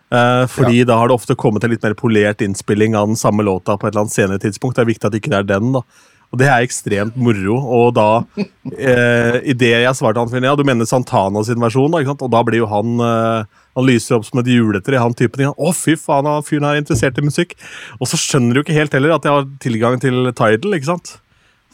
Eh, 0.09 0.45
fordi 0.49 0.85
da 0.89 0.97
har 0.97 1.11
det 1.11 1.19
ofte 1.19 1.37
kommet 1.37 1.65
en 1.65 1.75
litt 1.75 1.85
mer 1.85 1.97
polert 1.99 2.45
innspilling 2.45 2.97
av 2.97 3.11
den 3.11 3.19
samme 3.21 3.45
låta 3.45 3.77
på 3.77 3.89
et 3.89 3.93
eller 3.93 4.07
annet 4.07 4.17
senere 4.17 4.41
tidspunkt. 4.41 4.79
Det 4.79 4.87
er 4.87 4.93
viktig 4.95 5.09
at 5.11 5.19
ikke 5.19 5.33
det 5.35 5.43
er 5.43 5.51
den, 5.51 5.75
da. 5.77 5.85
Og 6.29 6.41
det 6.41 6.49
er 6.49 6.65
ekstremt 6.65 7.17
moro. 7.17 7.57
Og 7.57 7.95
da, 7.97 8.09
eh, 8.39 9.39
i 9.49 9.57
det 9.57 9.73
jeg 9.75 9.97
svarte 9.97 10.21
han, 10.21 10.45
ja, 10.45 10.57
du 10.57 10.65
mener 10.65 10.89
Santana 10.89 11.45
sin 11.45 11.61
versjon, 11.61 11.93
da, 11.93 12.03
ikke 12.05 12.17
og 12.25 12.33
da 12.33 12.43
blir 12.45 12.63
jo 12.65 12.69
han 12.69 13.01
eh, 13.01 13.57
Han 13.79 13.87
lyser 13.87 14.17
opp 14.17 14.25
som 14.27 14.41
et 14.41 14.49
juletre, 14.51 14.99
han 14.99 15.15
typen. 15.15 15.53
Å, 15.55 15.71
fy 15.71 15.95
faen, 15.95 16.27
han 16.27 16.43
fyren 16.43 16.65
er 16.67 16.81
interessert 16.81 17.21
i 17.21 17.23
musikk. 17.23 17.53
Og 18.01 18.09
så 18.11 18.19
skjønner 18.19 18.57
du 18.57 18.65
ikke 18.65 18.75
helt 18.75 18.97
heller 18.97 19.15
at 19.15 19.23
jeg 19.29 19.31
har 19.37 19.47
tilgang 19.63 20.01
til 20.03 20.33
Tidal, 20.33 20.75
ikke 20.75 20.89
sant. 20.89 21.13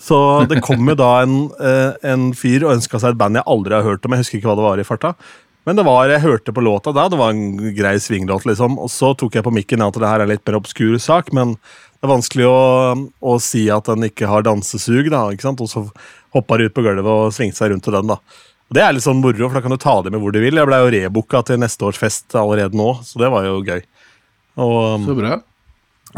Så 0.05 0.19
det 0.51 0.59
kom 0.61 0.85
jo 0.91 0.97
da 0.99 1.23
en, 1.23 1.49
en 2.05 2.27
fyr 2.37 2.67
og 2.67 2.75
ønska 2.75 3.01
seg 3.01 3.15
et 3.15 3.21
band 3.23 3.39
jeg 3.39 3.49
aldri 3.49 3.79
har 3.79 3.87
hørt 3.87 4.05
om. 4.05 4.13
Jeg 4.13 4.27
husker 4.27 4.37
ikke 4.37 4.51
hva 4.51 4.59
det 4.59 4.67
var 4.67 4.83
i 4.83 4.85
farta. 4.85 5.15
Men 5.65 5.79
det 5.79 5.85
var, 5.87 6.11
jeg 6.13 6.21
hørte 6.21 6.53
på 6.53 6.61
låta 6.65 6.93
da, 6.93 7.07
det 7.09 7.17
var 7.17 7.33
en 7.33 7.73
grei 7.77 7.95
svinglåt, 8.03 8.45
liksom. 8.45 8.77
Og 8.85 8.91
så 8.93 9.15
tok 9.17 9.39
jeg 9.39 9.47
på 9.47 9.53
mikken 9.55 9.85
at 9.85 9.97
det 9.97 10.09
her 10.11 10.21
er 10.21 10.27
en 10.27 10.33
litt 10.35 10.45
mer 10.45 10.59
obskur 10.59 10.99
sak, 11.01 11.31
men 11.33 11.55
det 11.57 12.05
er 12.05 12.13
vanskelig 12.13 12.49
å, 12.51 12.59
å 13.25 13.37
si 13.41 13.63
at 13.73 13.89
den 13.89 14.05
ikke 14.11 14.29
har 14.29 14.45
dansesug, 14.45 15.09
da. 15.09 15.23
ikke 15.33 15.47
sant? 15.47 15.63
Og 15.65 15.71
så 15.73 15.87
hoppa 16.37 16.59
de 16.61 16.69
ut 16.69 16.77
på 16.77 16.85
gulvet 16.85 17.09
og 17.09 17.33
svingte 17.33 17.63
seg 17.63 17.73
rundt 17.73 17.87
til 17.87 17.97
den, 17.97 18.13
da. 18.13 18.19
Og 18.69 18.77
Det 18.77 18.85
er 18.85 18.93
litt 18.97 19.07
sånn 19.07 19.23
moro, 19.25 19.49
for 19.49 19.57
da 19.57 19.65
kan 19.65 19.73
du 19.73 19.81
ta 19.81 19.97
det 20.05 20.13
med 20.13 20.21
hvor 20.21 20.35
du 20.35 20.41
vil. 20.43 20.61
Jeg 20.61 20.69
ble 20.69 20.83
jo 20.83 20.93
rebooka 20.93 21.41
til 21.49 21.61
neste 21.63 21.89
års 21.89 22.01
fest 22.01 22.37
allerede 22.37 22.77
nå, 22.77 22.91
så 23.05 23.25
det 23.25 23.33
var 23.33 23.49
jo 23.49 23.59
gøy. 23.65 23.81
Og, 24.61 25.05
Så 25.09 25.17
bra. 25.17 25.39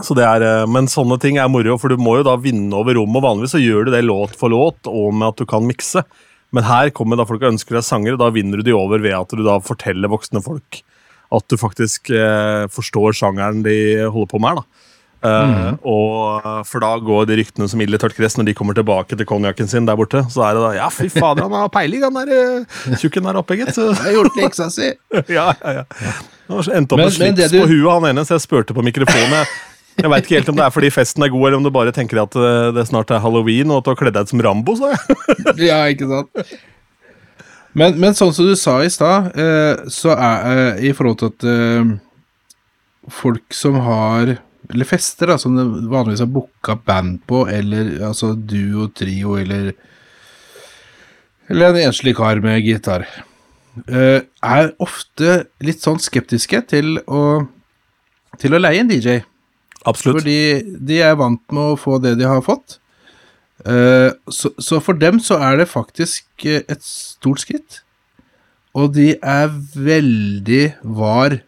så 0.03 0.17
det 0.19 0.27
er, 0.27 0.43
eh, 0.43 0.67
men 0.67 0.91
sånne 0.91 1.19
ting 1.23 1.39
er 1.39 1.51
moro, 1.51 1.79
for 1.79 1.95
du 1.95 2.03
må 2.03 2.19
jo 2.19 2.27
da 2.27 2.35
vinne 2.37 2.75
over 2.75 2.99
rommet. 2.99 3.23
og 3.23 3.27
Vanligvis 3.31 3.55
så 3.55 3.63
gjør 3.63 3.87
du 3.87 3.95
det 3.95 4.03
låt 4.07 4.35
for 4.39 4.51
låt, 4.51 4.83
og 4.91 5.15
med 5.15 5.31
at 5.31 5.39
du 5.39 5.47
kan 5.47 5.67
mikse. 5.67 6.03
Men 6.57 6.65
her 6.67 6.91
kommer 6.97 7.21
da 7.21 7.27
folk 7.29 7.43
og 7.45 7.53
ønsker 7.55 7.77
deg 7.79 7.85
sanger, 7.87 8.17
og 8.17 8.23
da 8.25 8.31
vinner 8.35 8.63
du 8.63 8.67
de 8.71 8.75
over 8.77 9.03
ved 9.05 9.13
at 9.19 9.33
du 9.37 9.45
da 9.45 9.59
forteller 9.65 10.09
voksne 10.13 10.41
folk 10.45 10.81
at 11.37 11.43
du 11.51 11.57
faktisk 11.59 12.09
eh, 12.15 12.65
forstår 12.71 13.17
sjangeren 13.19 13.65
de 13.67 13.75
holder 14.07 14.29
på 14.31 14.39
med. 14.41 14.61
da. 14.61 14.83
Eh, 15.27 15.73
og 15.91 16.45
For 16.69 16.85
da 16.85 16.93
går 17.03 17.25
de 17.27 17.39
ryktene 17.41 17.67
som 17.73 17.81
ille 17.83 17.99
tørt 17.99 18.15
gress 18.15 18.37
når 18.39 18.47
de 18.47 18.55
kommer 18.55 18.77
tilbake 18.79 19.17
til 19.19 19.27
konjakken 19.27 19.67
sin 19.69 19.89
der 19.89 19.99
borte. 19.99 20.23
Så 20.31 20.45
er 20.47 20.55
det 20.55 20.63
da 20.63 20.71
Ja, 20.79 20.87
fy 20.95 21.09
fader, 21.11 21.49
han 21.49 21.57
har 21.65 21.73
peiling, 21.75 22.05
han 22.07 22.15
der 22.21 22.31
eh, 22.37 22.95
tjukken 23.01 23.27
der 23.27 23.41
oppe, 23.43 23.59
gitt. 23.59 23.75
Har 24.05 24.15
gjort 24.15 24.39
leksa 24.39 24.69
si. 24.71 24.93
ja, 25.37 25.49
ja, 25.51 25.73
ja. 25.81 26.13
Endte 26.79 26.95
opp 26.95 27.03
med 27.03 27.11
slips 27.17 27.51
du- 27.51 27.59
på 27.65 27.67
huet, 27.73 27.91
han 27.91 28.11
ene, 28.13 28.23
så 28.29 28.37
jeg 28.39 28.47
spurte 28.47 28.77
på 28.77 28.85
mikrofonen. 28.87 29.35
Jeg, 29.41 29.51
jeg 29.97 30.13
veit 30.13 30.27
ikke 30.27 30.39
helt 30.39 30.49
om 30.53 30.59
det 30.59 30.65
er 30.67 30.73
fordi 30.75 30.93
festen 30.95 31.25
er 31.25 31.33
god, 31.33 31.49
eller 31.49 31.59
om 31.61 31.67
du 31.67 31.73
bare 31.75 31.93
tenker 31.97 32.21
at 32.23 32.37
eh, 32.37 32.71
det 32.77 32.87
snart 32.91 33.13
er 33.15 33.23
halloween, 33.25 33.71
og 33.73 33.81
at 33.81 33.87
du 33.87 33.93
har 33.93 34.01
kledd 34.01 34.17
deg 34.17 34.27
ut 34.27 34.33
som 34.35 34.43
Rambo. 34.45 34.77
sa 34.79 34.93
jeg. 34.93 35.21
Ja, 35.69 35.79
ikke 35.93 36.09
sant? 36.11 36.57
Men, 37.77 37.99
men 38.01 38.17
sånn 38.17 38.33
som 38.33 38.49
du 38.49 38.57
sa 38.57 38.79
i 38.85 38.93
stad, 38.93 39.33
eh, 39.37 39.87
så 39.93 40.15
er 40.17 40.51
eh, 40.53 40.85
i 40.89 40.93
forhold 40.97 41.21
til 41.21 41.33
at 41.33 42.03
folk 43.13 43.55
som 43.55 43.81
har 43.87 44.37
Eller 44.67 44.89
fester, 44.89 45.31
da, 45.31 45.37
som 45.39 45.55
det 45.55 45.65
vanligvis 45.93 46.25
har 46.25 46.31
booka 46.35 46.75
band 46.75 47.21
på, 47.31 47.45
eller 47.47 48.01
altså 48.03 48.33
duo, 48.35 48.89
trio, 48.91 49.37
eller 49.39 49.75
Eller 51.47 51.69
en 51.69 51.93
enslig 51.93 52.17
kar 52.19 52.41
med 52.43 52.65
gitar, 52.67 53.05
eh, 53.87 54.25
er 54.43 54.73
ofte 54.83 55.45
litt 55.63 55.85
sånn 55.85 56.01
skeptiske 56.03 56.65
til 56.73 56.99
å 57.07 57.47
til 58.41 58.57
å 58.57 58.61
leie 58.61 58.83
en 58.83 58.91
DJ. 58.91 59.21
Absolutt. 59.87 60.21
Fordi 60.21 60.77
de 60.89 61.01
er 61.05 61.17
vant 61.19 61.43
med 61.55 61.73
å 61.73 61.79
få 61.81 62.01
det 62.03 62.17
de 62.21 62.27
har 62.29 62.43
fått. 62.45 62.79
Eh, 63.65 64.13
så, 64.29 64.81
for 64.85 64.99
dem 64.99 65.19
så 65.23 65.39
er 65.43 65.63
det 65.63 65.71
faktisk 65.71 66.47
eh, 66.47 66.63
et 66.69 66.83
stort 66.85 67.43
skritt. 67.45 67.81
Og 68.77 68.93
de 68.95 69.15
er 69.17 69.49
veldig 69.75 70.65
var 70.99 71.41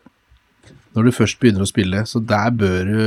når 0.97 1.09
du 1.09 1.15
først 1.15 1.39
begynner 1.39 1.63
å 1.63 1.69
spille, 1.69 2.01
så 2.09 2.19
der 2.25 2.51
bør 2.59 2.89
du 2.89 2.99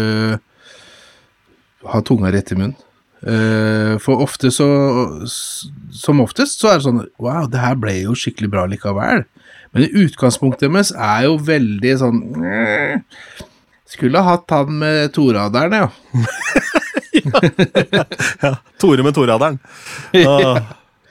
ha 1.91 2.01
tunga 2.05 2.29
rett 2.31 2.53
i 2.53 2.59
munnen. 2.59 2.77
Eh, 3.21 3.97
for 4.01 4.17
ofte 4.23 4.49
så 4.49 4.65
Som 5.93 6.23
oftest 6.23 6.57
så 6.57 6.71
er 6.71 6.79
det 6.79 6.85
sånn 6.87 7.03
Wow, 7.21 7.45
det 7.53 7.59
her 7.61 7.75
ble 7.77 7.93
jo 7.99 8.15
skikkelig 8.17 8.49
bra 8.49 8.63
likevel. 8.65 9.27
Men 9.75 9.93
utgangspunktet 10.01 10.65
deres 10.65 10.89
er 10.95 11.27
jo 11.27 11.35
veldig 11.37 11.93
sånn 12.01 12.17
«Nja, 12.41 12.97
Skulle 13.91 14.19
ha 14.23 14.35
hatt 14.37 14.53
han 14.55 14.77
med 14.79 15.11
toraderen, 15.13 15.73
ja. 15.73 15.89
Ja, 18.41 18.55
Tore 18.79 19.03
med 19.03 19.13
Toraderen. 19.15 19.59
Uh, 20.15 20.57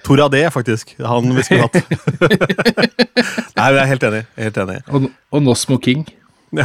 Tora 0.03 0.29
D, 0.29 0.51
faktisk. 0.51 0.97
Han 0.99 1.37
vi 1.37 1.43
skulle 1.43 1.61
hatt. 1.61 1.75
Nei, 3.57 3.67
jeg 3.69 3.83
er 3.83 3.91
helt 3.93 4.07
enig. 4.09 4.23
Er 4.37 4.49
helt 4.49 4.61
enig. 4.65 4.79
Og, 4.89 5.11
og 5.31 5.43
Nosmo 5.45 5.77
King. 5.83 6.07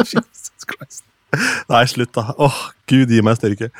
Jesus 0.00 0.64
Christ. 0.70 1.04
Nei, 1.70 1.82
slutt, 1.90 2.14
da. 2.16 2.30
Åh, 2.38 2.58
Gud 2.90 3.10
gi 3.12 3.20
meg 3.26 3.38
styrke. 3.38 3.70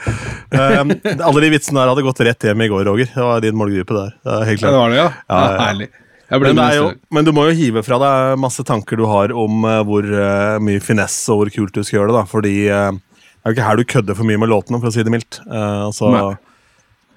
Um, 0.51 0.93
alle 1.15 1.47
de 1.47 1.55
vitsene 1.55 1.81
der 1.81 1.91
hadde 1.95 2.05
gått 2.07 2.21
rett 2.27 2.51
hjem 2.51 2.67
i 2.67 2.71
går, 2.71 2.85
Roger. 2.91 3.09
Det 3.15 3.25
var 3.31 3.43
din 3.47 3.59
målgruppe 3.59 3.97
der. 3.97 4.11
Det 4.19 4.37
er 4.37 4.45
helt 4.51 4.63
klart. 4.65 4.79
var 4.83 4.91
det, 4.93 5.01
ja? 5.01 5.09
Ja, 5.09 5.41
ja, 5.41 5.51
ja. 5.55 5.65
Herlig. 5.71 5.89
Men, 6.31 6.55
det 6.55 6.67
jo, 6.77 6.91
men 7.11 7.27
du 7.27 7.33
må 7.35 7.49
jo 7.49 7.57
hive 7.59 7.83
fra 7.83 7.99
deg 7.99 8.37
masse 8.39 8.63
tanker 8.67 9.01
du 9.01 9.07
har 9.11 9.33
om 9.35 9.65
uh, 9.67 9.81
hvor 9.87 10.07
uh, 10.07 10.61
mye 10.63 10.83
finesse 10.83 11.27
og 11.33 11.41
hvor 11.41 11.51
kult 11.57 11.75
du 11.75 11.83
skal 11.83 12.01
gjøre 12.01 12.13
det. 12.13 12.19
da, 12.21 12.27
Fordi 12.31 12.53
uh, 12.71 12.93
det 12.95 13.43
er 13.43 13.51
jo 13.51 13.57
ikke 13.57 13.67
her 13.67 13.81
du 13.81 13.89
kødder 13.95 14.19
for 14.19 14.29
mye 14.29 14.39
med 14.39 14.53
låtene, 14.53 14.79
for 14.79 14.91
å 14.91 14.95
si 14.95 15.03
det 15.03 15.11
mildt. 15.15 15.41
Eh, 15.49 15.81
altså, 15.87 16.11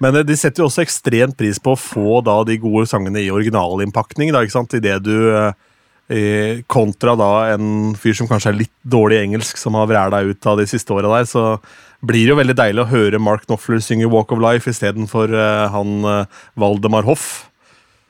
men 0.00 0.16
de 0.24 0.36
setter 0.40 0.62
jo 0.62 0.70
også 0.70 0.80
ekstremt 0.80 1.36
pris 1.36 1.60
på 1.60 1.74
å 1.74 1.78
få 1.78 2.22
da 2.24 2.38
de 2.48 2.56
gode 2.62 2.86
sangene 2.88 3.20
i 3.20 3.28
originalinnpakning. 3.28 4.32
da, 4.32 4.40
ikke 4.40 4.56
sant? 4.56 4.72
I 4.72 4.80
det 4.80 5.02
du 5.04 5.52
Kontra 6.68 7.14
da 7.16 7.28
en 7.52 7.92
fyr 8.00 8.16
som 8.16 8.28
kanskje 8.28 8.54
er 8.54 8.58
litt 8.62 8.72
dårlig 8.88 9.18
i 9.18 9.26
engelsk, 9.26 9.60
som 9.60 9.76
har 9.76 9.88
vræla 9.88 10.22
ut 10.24 10.48
av 10.48 10.58
de 10.60 10.66
siste 10.68 10.96
åra 10.96 11.12
der, 11.12 11.28
så 11.28 11.44
blir 12.04 12.24
det 12.24 12.32
jo 12.32 12.40
veldig 12.40 12.56
deilig 12.58 12.82
å 12.84 12.90
høre 12.90 13.20
Mark 13.22 13.46
Knopfler 13.46 13.80
synge 13.84 14.10
Walk 14.12 14.32
of 14.34 14.42
Life 14.42 14.70
istedenfor 14.70 15.32
uh, 15.32 15.68
han 15.72 16.04
uh, 16.04 16.44
Valdemar 16.60 17.06
Hoff. 17.08 17.50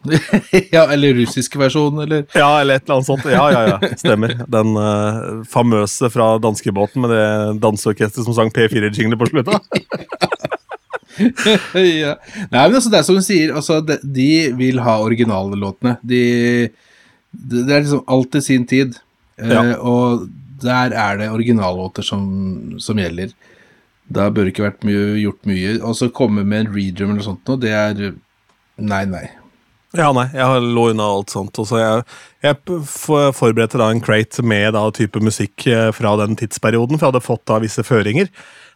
ja, 0.75 0.85
eller 0.93 1.15
russisk 1.15 1.57
versjon, 1.57 1.99
eller 2.05 2.27
Ja, 2.37 2.61
eller 2.61 2.79
et 2.79 2.85
eller 2.85 2.99
annet 2.99 3.09
sånt. 3.09 3.25
Ja, 3.31 3.45
ja, 3.53 3.63
ja, 3.73 3.91
stemmer. 3.99 4.37
Den 4.51 4.77
uh, 4.77 5.43
famøse 5.51 6.11
fra 6.13 6.35
danskebåten 6.43 7.05
med 7.05 7.15
det 7.15 7.27
danseorkesteret 7.65 8.27
som 8.27 8.37
sang 8.37 8.53
P4-jingler 8.55 9.21
på 9.21 9.31
slutta. 9.31 9.61
ja. 11.79 12.15
Nei, 12.51 12.65
men 12.67 12.77
altså, 12.77 12.91
det 12.93 13.01
er 13.01 13.07
som 13.07 13.19
hun 13.19 13.27
sier, 13.27 13.55
altså, 13.57 13.81
de, 13.87 13.99
de 14.03 14.31
vil 14.59 14.83
ha 14.85 14.99
originallåtene. 15.05 15.97
De, 16.03 16.23
det 17.33 17.65
de 17.65 17.77
er 17.77 17.85
liksom 17.87 18.05
alltid 18.07 18.49
sin 18.51 18.69
tid, 18.71 19.01
Ja. 19.35 19.65
Uh, 19.67 19.77
og 19.83 20.29
der 20.63 20.93
er 20.95 21.17
det 21.19 21.33
originallåter 21.35 22.05
som, 22.07 22.77
som 22.79 22.99
gjelder. 23.01 23.33
Da 24.15 24.29
bør 24.31 24.47
det 24.47 24.53
ikke 24.53 24.69
vært 24.69 24.85
mye, 24.87 25.17
gjort 25.19 25.49
mye. 25.49 25.73
Og 25.83 25.97
så 25.99 26.11
komme 26.15 26.45
med 26.45 26.61
en 26.61 26.71
redrum 26.77 27.11
eller 27.11 27.23
noe 27.23 27.27
sånt 27.27 27.51
noe, 27.51 27.61
det 27.61 27.73
er 27.75 28.15
Nei, 28.75 29.05
nei. 29.07 29.29
Ja, 29.95 30.09
nei, 30.17 30.27
jeg 30.35 30.63
lå 30.75 30.89
unna 30.91 31.07
alt 31.17 31.31
sånt. 31.31 31.59
Og 31.63 31.69
så 31.71 31.79
jeg, 31.79 32.05
jeg 32.43 32.59
forberedte 33.39 33.79
da 33.79 33.93
en 33.93 34.03
crate 34.03 34.43
med 34.43 34.73
da 34.75 34.89
type 34.95 35.23
musikk 35.23 35.67
eh, 35.71 35.91
fra 35.95 36.17
den 36.19 36.35
tidsperioden, 36.41 36.99
for 36.99 37.07
jeg 37.07 37.13
hadde 37.15 37.27
fått 37.29 37.45
da 37.51 37.61
visse 37.63 37.85
føringer 37.87 38.31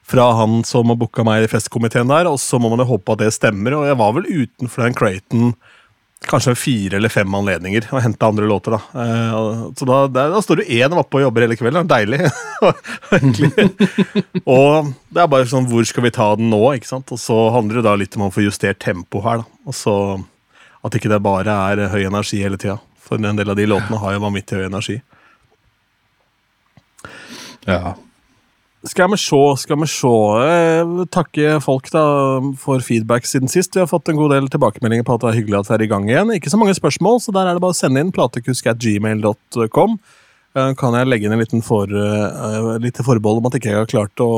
fra 0.09 0.31
han 0.39 0.63
som 0.65 0.89
booka 0.97 1.25
meg 1.27 1.45
i 1.45 1.51
festkomiteen 1.51 2.09
der, 2.09 2.31
og 2.31 2.39
så 2.41 2.61
må 2.63 2.71
man 2.73 2.81
jo 2.81 2.93
håpe 2.95 3.13
at 3.13 3.25
det 3.25 3.35
stemmer, 3.37 3.75
og 3.77 3.89
jeg 3.91 3.99
var 4.01 4.15
vel 4.17 4.31
utenfor 4.31 4.87
den 4.87 4.97
craten 4.97 5.51
kanskje 6.29 6.55
fire 6.59 6.97
eller 6.99 7.13
fem 7.13 7.35
anledninger 7.39 7.87
og 7.93 8.01
hente 8.03 8.27
andre 8.27 8.47
låter. 8.49 8.75
da. 8.75 8.81
Eh, 9.03 9.67
så 9.79 9.87
da, 9.89 9.99
da 10.33 10.41
står 10.43 10.63
du 10.63 10.73
én 10.79 10.97
oppe 10.99 11.19
og 11.19 11.27
jobber 11.27 11.47
hele 11.47 11.59
kvelden. 11.59 11.91
Deilig. 11.91 12.25
Og 14.49 14.89
det 15.15 15.23
er 15.23 15.29
bare 15.31 15.47
sånn 15.47 15.69
Hvor 15.71 15.85
skal 15.87 16.03
vi 16.09 16.11
ta 16.15 16.33
den 16.37 16.51
nå? 16.51 16.59
ikke 16.75 16.91
sant? 16.91 17.13
Og 17.15 17.21
så 17.23 17.37
handler 17.55 17.79
det 17.79 17.87
da 17.87 17.95
litt 18.01 18.17
om 18.19 18.27
å 18.27 18.33
få 18.35 18.43
justert 18.49 18.81
tempo 18.83 19.23
her. 19.25 19.45
da. 19.45 19.63
Og 19.69 19.77
så 19.79 19.95
At 20.87 20.95
ikke 20.95 21.11
det 21.11 21.23
bare 21.25 21.55
er 21.73 21.89
høy 21.93 22.05
energi 22.07 22.43
hele 22.43 22.59
tida. 22.61 22.79
For 23.03 23.21
en 23.21 23.39
del 23.39 23.51
av 23.51 23.57
de 23.59 23.67
låtene 23.67 24.01
har 24.03 24.15
jo 24.15 24.25
vanvittig 24.27 24.61
høy 24.61 24.69
energi. 24.69 24.99
Ja. 27.69 27.97
Skal 28.87 29.11
vi 29.11 29.17
se, 29.19 29.41
skal 29.59 29.81
vi 29.81 29.87
se 29.91 30.11
eh, 30.45 30.93
Takke 31.11 31.57
folk 31.61 31.89
da 31.91 32.05
for 32.61 32.85
feedback 32.85 33.27
siden 33.27 33.51
sist. 33.51 33.75
Vi 33.75 33.83
har 33.83 33.91
fått 33.91 34.09
en 34.09 34.21
god 34.21 34.37
del 34.37 34.47
tilbakemeldinger 34.53 35.07
på 35.07 35.17
at 35.17 35.25
det 35.25 35.33
er 35.33 35.39
hyggelig 35.41 35.59
at 35.59 35.73
vi 35.73 35.75
er 35.77 35.85
i 35.85 35.91
gang 35.91 36.07
igjen. 36.09 36.33
Ikke 36.37 36.53
så 36.53 36.61
mange 36.61 36.77
spørsmål, 36.79 37.19
så 37.25 37.35
der 37.35 37.51
er 37.51 37.59
det 37.59 37.65
bare 37.65 37.75
å 37.75 37.79
sende 37.79 38.05
inn 38.05 38.15
platekusk.gmail.com. 38.15 39.99
Eh, 40.55 40.71
Kan 40.79 40.95
jeg 40.95 41.11
legge 41.11 41.27
inn 41.27 41.35
en 41.35 41.43
liten 41.43 41.65
for, 41.67 41.91
uh, 41.91 42.79
lite 42.81 43.05
forbehold 43.07 43.43
om 43.43 43.51
at 43.51 43.59
ikke 43.59 43.73
jeg 43.75 43.83
har 43.83 43.91
klart 43.91 44.23
å, 44.23 44.31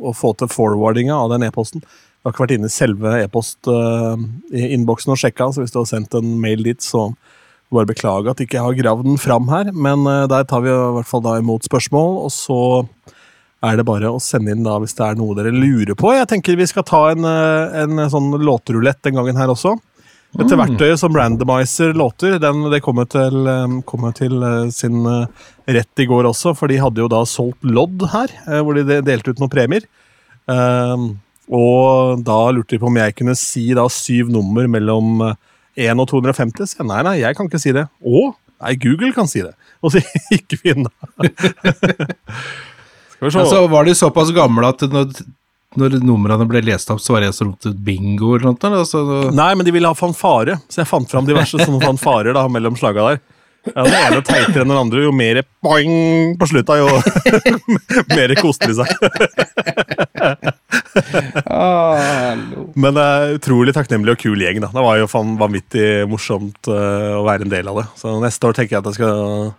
å 0.00 0.16
få 0.16 0.32
til 0.40 0.50
forwardinga 0.50 1.14
av 1.14 1.36
den 1.36 1.46
e-posten. 1.46 1.84
Jeg 2.26 2.32
har 2.32 2.34
ikke 2.34 2.42
vært 2.42 2.54
inne 2.56 2.66
i 2.66 2.74
selve 2.74 3.10
e-post-innboksen 3.22 5.12
og 5.14 5.18
sjekka, 5.20 5.46
så 5.54 5.62
hvis 5.62 5.70
du 5.74 5.78
har 5.78 5.86
sendt 5.86 6.16
en 6.18 6.32
mail 6.42 6.64
dit, 6.66 6.82
så 6.82 7.04
bare 7.70 7.86
beklage 7.86 8.30
at 8.30 8.40
jeg 8.42 8.48
ikke 8.48 8.62
har 8.64 8.74
gravd 8.78 9.06
den 9.06 9.18
fram 9.20 9.46
her. 9.52 9.70
Men 9.74 10.02
eh, 10.10 10.24
der 10.30 10.46
tar 10.50 10.62
vi 10.64 10.70
i 10.72 10.78
hvert 10.98 11.06
fall 11.10 11.22
da 11.24 11.36
imot 11.38 11.66
spørsmål, 11.66 12.16
og 12.26 12.32
så 12.34 12.58
er 13.66 13.78
det 13.78 13.86
bare 13.88 14.10
å 14.12 14.18
sende 14.22 14.52
inn 14.54 14.66
da 14.66 14.76
hvis 14.82 14.94
det 14.98 15.06
er 15.06 15.18
noe 15.18 15.34
dere 15.38 15.52
lurer 15.54 15.94
på. 15.98 16.10
Jeg 16.14 16.28
tenker 16.30 16.58
vi 16.58 16.66
skal 16.70 16.86
ta 16.86 17.04
en, 17.12 17.26
eh, 17.26 17.76
en 17.84 18.02
sånn 18.12 18.32
låtrulett 18.42 19.00
den 19.06 19.18
gangen 19.18 19.38
her 19.38 19.50
også. 19.54 19.76
Dette 20.36 20.58
verktøyet 20.58 20.98
som 21.00 21.14
randomizer 21.16 21.94
låter, 21.96 22.34
den, 22.42 22.66
det 22.72 22.82
kommer 22.84 23.06
til, 23.08 23.46
kom 23.88 24.02
til 24.18 24.34
eh, 24.44 24.66
sin 24.74 24.98
eh, 25.08 25.46
rett 25.78 26.02
i 26.02 26.08
går 26.10 26.26
også, 26.28 26.52
for 26.58 26.68
de 26.68 26.82
hadde 26.82 27.00
jo 27.00 27.08
da 27.08 27.22
solgt 27.30 27.62
lodd 27.64 28.02
her, 28.12 28.34
eh, 28.50 28.58
hvor 28.66 28.74
de 28.76 28.82
de- 28.90 28.98
delte 29.06 29.30
ut 29.32 29.40
noen 29.40 29.54
premier. 29.54 29.86
Eh, 30.50 31.06
og 31.52 32.22
da 32.26 32.38
lurte 32.50 32.74
de 32.74 32.80
på 32.82 32.88
om 32.90 32.98
jeg 32.98 33.14
kunne 33.18 33.36
si 33.38 33.68
da 33.76 33.86
syv 33.92 34.32
nummer 34.34 34.66
mellom 34.70 35.20
eh, 35.28 35.36
1 35.86 36.02
og 36.02 36.08
250. 36.10 36.66
Så 36.66 36.80
jeg, 36.80 36.88
nei, 36.88 37.02
nei, 37.06 37.16
jeg 37.20 37.38
kan 37.38 37.48
ikke 37.50 37.62
si 37.62 37.74
det. 37.76 37.86
Å? 37.86 38.26
Nei, 38.64 38.74
Google 38.82 39.12
kan 39.14 39.28
si 39.30 39.44
det. 39.44 39.52
Og 39.84 39.94
så 39.94 40.02
gikk 40.32 40.58
vi 40.62 40.72
inn 40.72 40.86
da. 40.88 40.92
Skal 43.16 43.28
vi 43.28 43.32
se. 43.32 43.40
Altså, 43.40 43.66
var 43.72 43.86
de 43.86 43.94
såpass 43.96 44.32
gamle 44.36 44.72
at 44.72 44.82
når, 44.92 45.22
når 45.78 45.98
numrene 46.04 46.48
ble 46.48 46.64
lest 46.66 46.90
opp, 46.92 47.00
så 47.04 47.14
var 47.14 47.24
det 47.24 47.30
en 47.30 47.36
som 47.36 47.52
ropte 47.52 47.72
bingo 47.72 48.34
eller 48.34 48.50
noe? 48.50 48.72
Altså, 48.82 49.04
Nei, 49.36 49.52
men 49.56 49.68
de 49.68 49.74
ville 49.76 49.88
ha 49.88 49.96
fanfare, 49.96 50.58
så 50.72 50.82
jeg 50.82 50.90
fant 50.90 51.10
fram 51.12 51.28
diverse 51.28 51.60
sånne 51.60 51.80
fanfarer 51.84 52.36
da, 52.36 52.46
mellom 52.52 52.76
slaga 52.80 53.12
der. 53.12 53.22
Ja, 53.66 53.82
Den 53.82 53.96
ene 53.98 54.22
teitere 54.24 54.62
enn 54.62 54.70
den 54.70 54.78
andre, 54.78 55.02
jo 55.06 55.12
mer 55.16 55.40
boing 55.64 56.36
på 56.38 56.48
slutta, 56.50 56.76
jo 56.78 56.86
mer 58.16 58.34
koselig 58.38 58.72
de 58.72 58.76
seg. 58.78 58.90
Men 62.76 62.96
det 62.96 63.04
er 63.04 63.34
utrolig 63.36 63.74
takknemlig 63.76 64.14
og 64.14 64.22
kul 64.22 64.42
gjeng. 64.44 64.62
da. 64.64 64.70
Det 64.74 64.84
var 64.86 65.00
jo 65.00 65.10
vanvittig 65.12 65.86
morsomt 66.10 66.70
eh, 66.70 67.12
å 67.18 67.24
være 67.26 67.46
en 67.46 67.52
del 67.52 67.70
av 67.72 67.82
det. 67.82 67.86
Så 68.00 68.16
neste 68.22 68.48
år 68.48 68.56
tenker 68.58 68.76
jeg 68.76 68.82
at 68.84 68.90
jeg 68.92 68.98
skal 69.00 69.54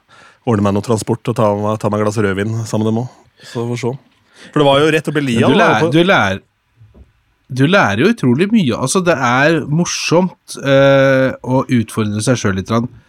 ordne 0.47 0.63
meg 0.67 0.77
noe 0.77 0.85
transport 0.85 1.33
og 1.33 1.37
ta, 1.37 1.47
ta 1.81 1.91
meg 1.91 2.01
et 2.01 2.07
glass 2.07 2.19
rødvin 2.23 2.53
sammen 2.67 2.87
med 2.87 2.93
dem 2.93 3.01
òg. 3.03 3.09
Så 3.43 3.59
får 3.61 3.71
vi 3.73 3.79
se. 3.83 3.95
For 4.51 4.61
det 4.61 4.67
var 4.69 4.83
jo 4.83 4.91
rett 4.93 5.09
oppi 5.11 5.23
lia. 5.25 5.49
du, 5.49 5.57
lærer, 5.57 5.89
du, 5.91 5.99
lærer, 6.05 6.39
du 7.59 7.65
lærer 7.67 8.03
jo 8.05 8.11
utrolig 8.13 8.47
mye. 8.53 8.77
Altså, 8.77 9.01
det 9.05 9.17
er 9.17 9.59
morsomt 9.67 10.57
eh, 10.61 11.33
å 11.43 11.63
utfordre 11.65 12.23
seg 12.23 12.39
sjøl 12.39 12.57
litt 12.59 12.69
grann, 12.71 12.87
eh, 12.87 13.03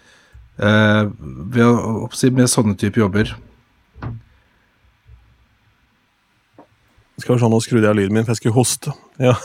ved 0.58 1.64
å, 1.64 1.74
å 2.04 2.08
si, 2.16 2.30
med 2.34 2.50
sånne 2.50 2.74
type 2.78 3.00
jobber. 3.00 3.30
Skal 7.18 7.34
vi 7.34 7.42
se, 7.42 7.50
Nå 7.50 7.58
skrudde 7.62 7.88
jeg 7.90 7.98
lyden 7.98 8.14
min, 8.14 8.26
for 8.26 8.34
jeg 8.34 8.42
skulle 8.42 8.58
hoste. 8.58 8.94
Ja. 9.22 9.36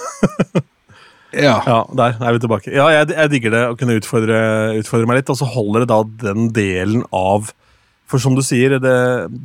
Ja. 1.33 1.55
Ja, 1.65 1.79
der 1.97 2.19
er 2.21 2.35
vi 2.35 2.41
tilbake. 2.43 2.69
Ja, 2.69 2.83
jeg, 2.93 3.07
jeg 3.09 3.29
digger 3.31 3.53
det 3.55 3.61
å 3.65 3.77
kunne 3.77 3.95
utfordre, 3.97 4.37
utfordre 4.77 5.07
meg 5.09 5.17
litt, 5.17 5.31
og 5.33 5.39
så 5.39 5.47
holder 5.49 5.81
det 5.81 5.89
da 5.89 5.95
den 6.27 6.51
delen 6.53 7.01
av 7.09 7.49
For 8.05 8.21
som 8.21 8.35
du 8.37 8.43
sier, 8.45 8.75
det, 8.77 8.93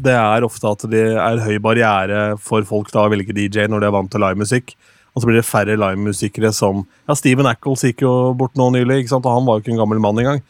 det 0.05 0.13
er 0.13 0.45
ofte 0.45 0.69
at 0.69 0.85
det 0.93 1.07
er 1.17 1.41
høy 1.47 1.57
barriere 1.65 2.37
for 2.37 2.67
folk 2.69 2.91
da 2.93 3.07
å 3.07 3.09
velge 3.09 3.33
DJ 3.33 3.71
når 3.73 3.81
de 3.81 3.89
er 3.89 3.95
vant 3.95 4.13
til 4.13 4.21
livemusikk. 4.21 4.75
Og 5.15 5.23
så 5.23 5.31
blir 5.31 5.41
det 5.41 5.49
færre 5.49 5.79
livemusikere 5.81 6.53
som 6.53 6.85
Ja, 7.09 7.17
Steven 7.17 7.49
Ackles 7.49 7.87
gikk 7.89 8.05
jo 8.05 8.13
bort 8.37 8.59
nå 8.59 8.69
nylig, 8.75 9.07
ikke 9.07 9.15
sant? 9.15 9.25
og 9.25 9.39
han 9.39 9.49
var 9.49 9.57
jo 9.57 9.65
ikke 9.65 9.73
en 9.79 9.81
gammel 9.81 10.03
mann 10.05 10.21
engang. 10.21 10.43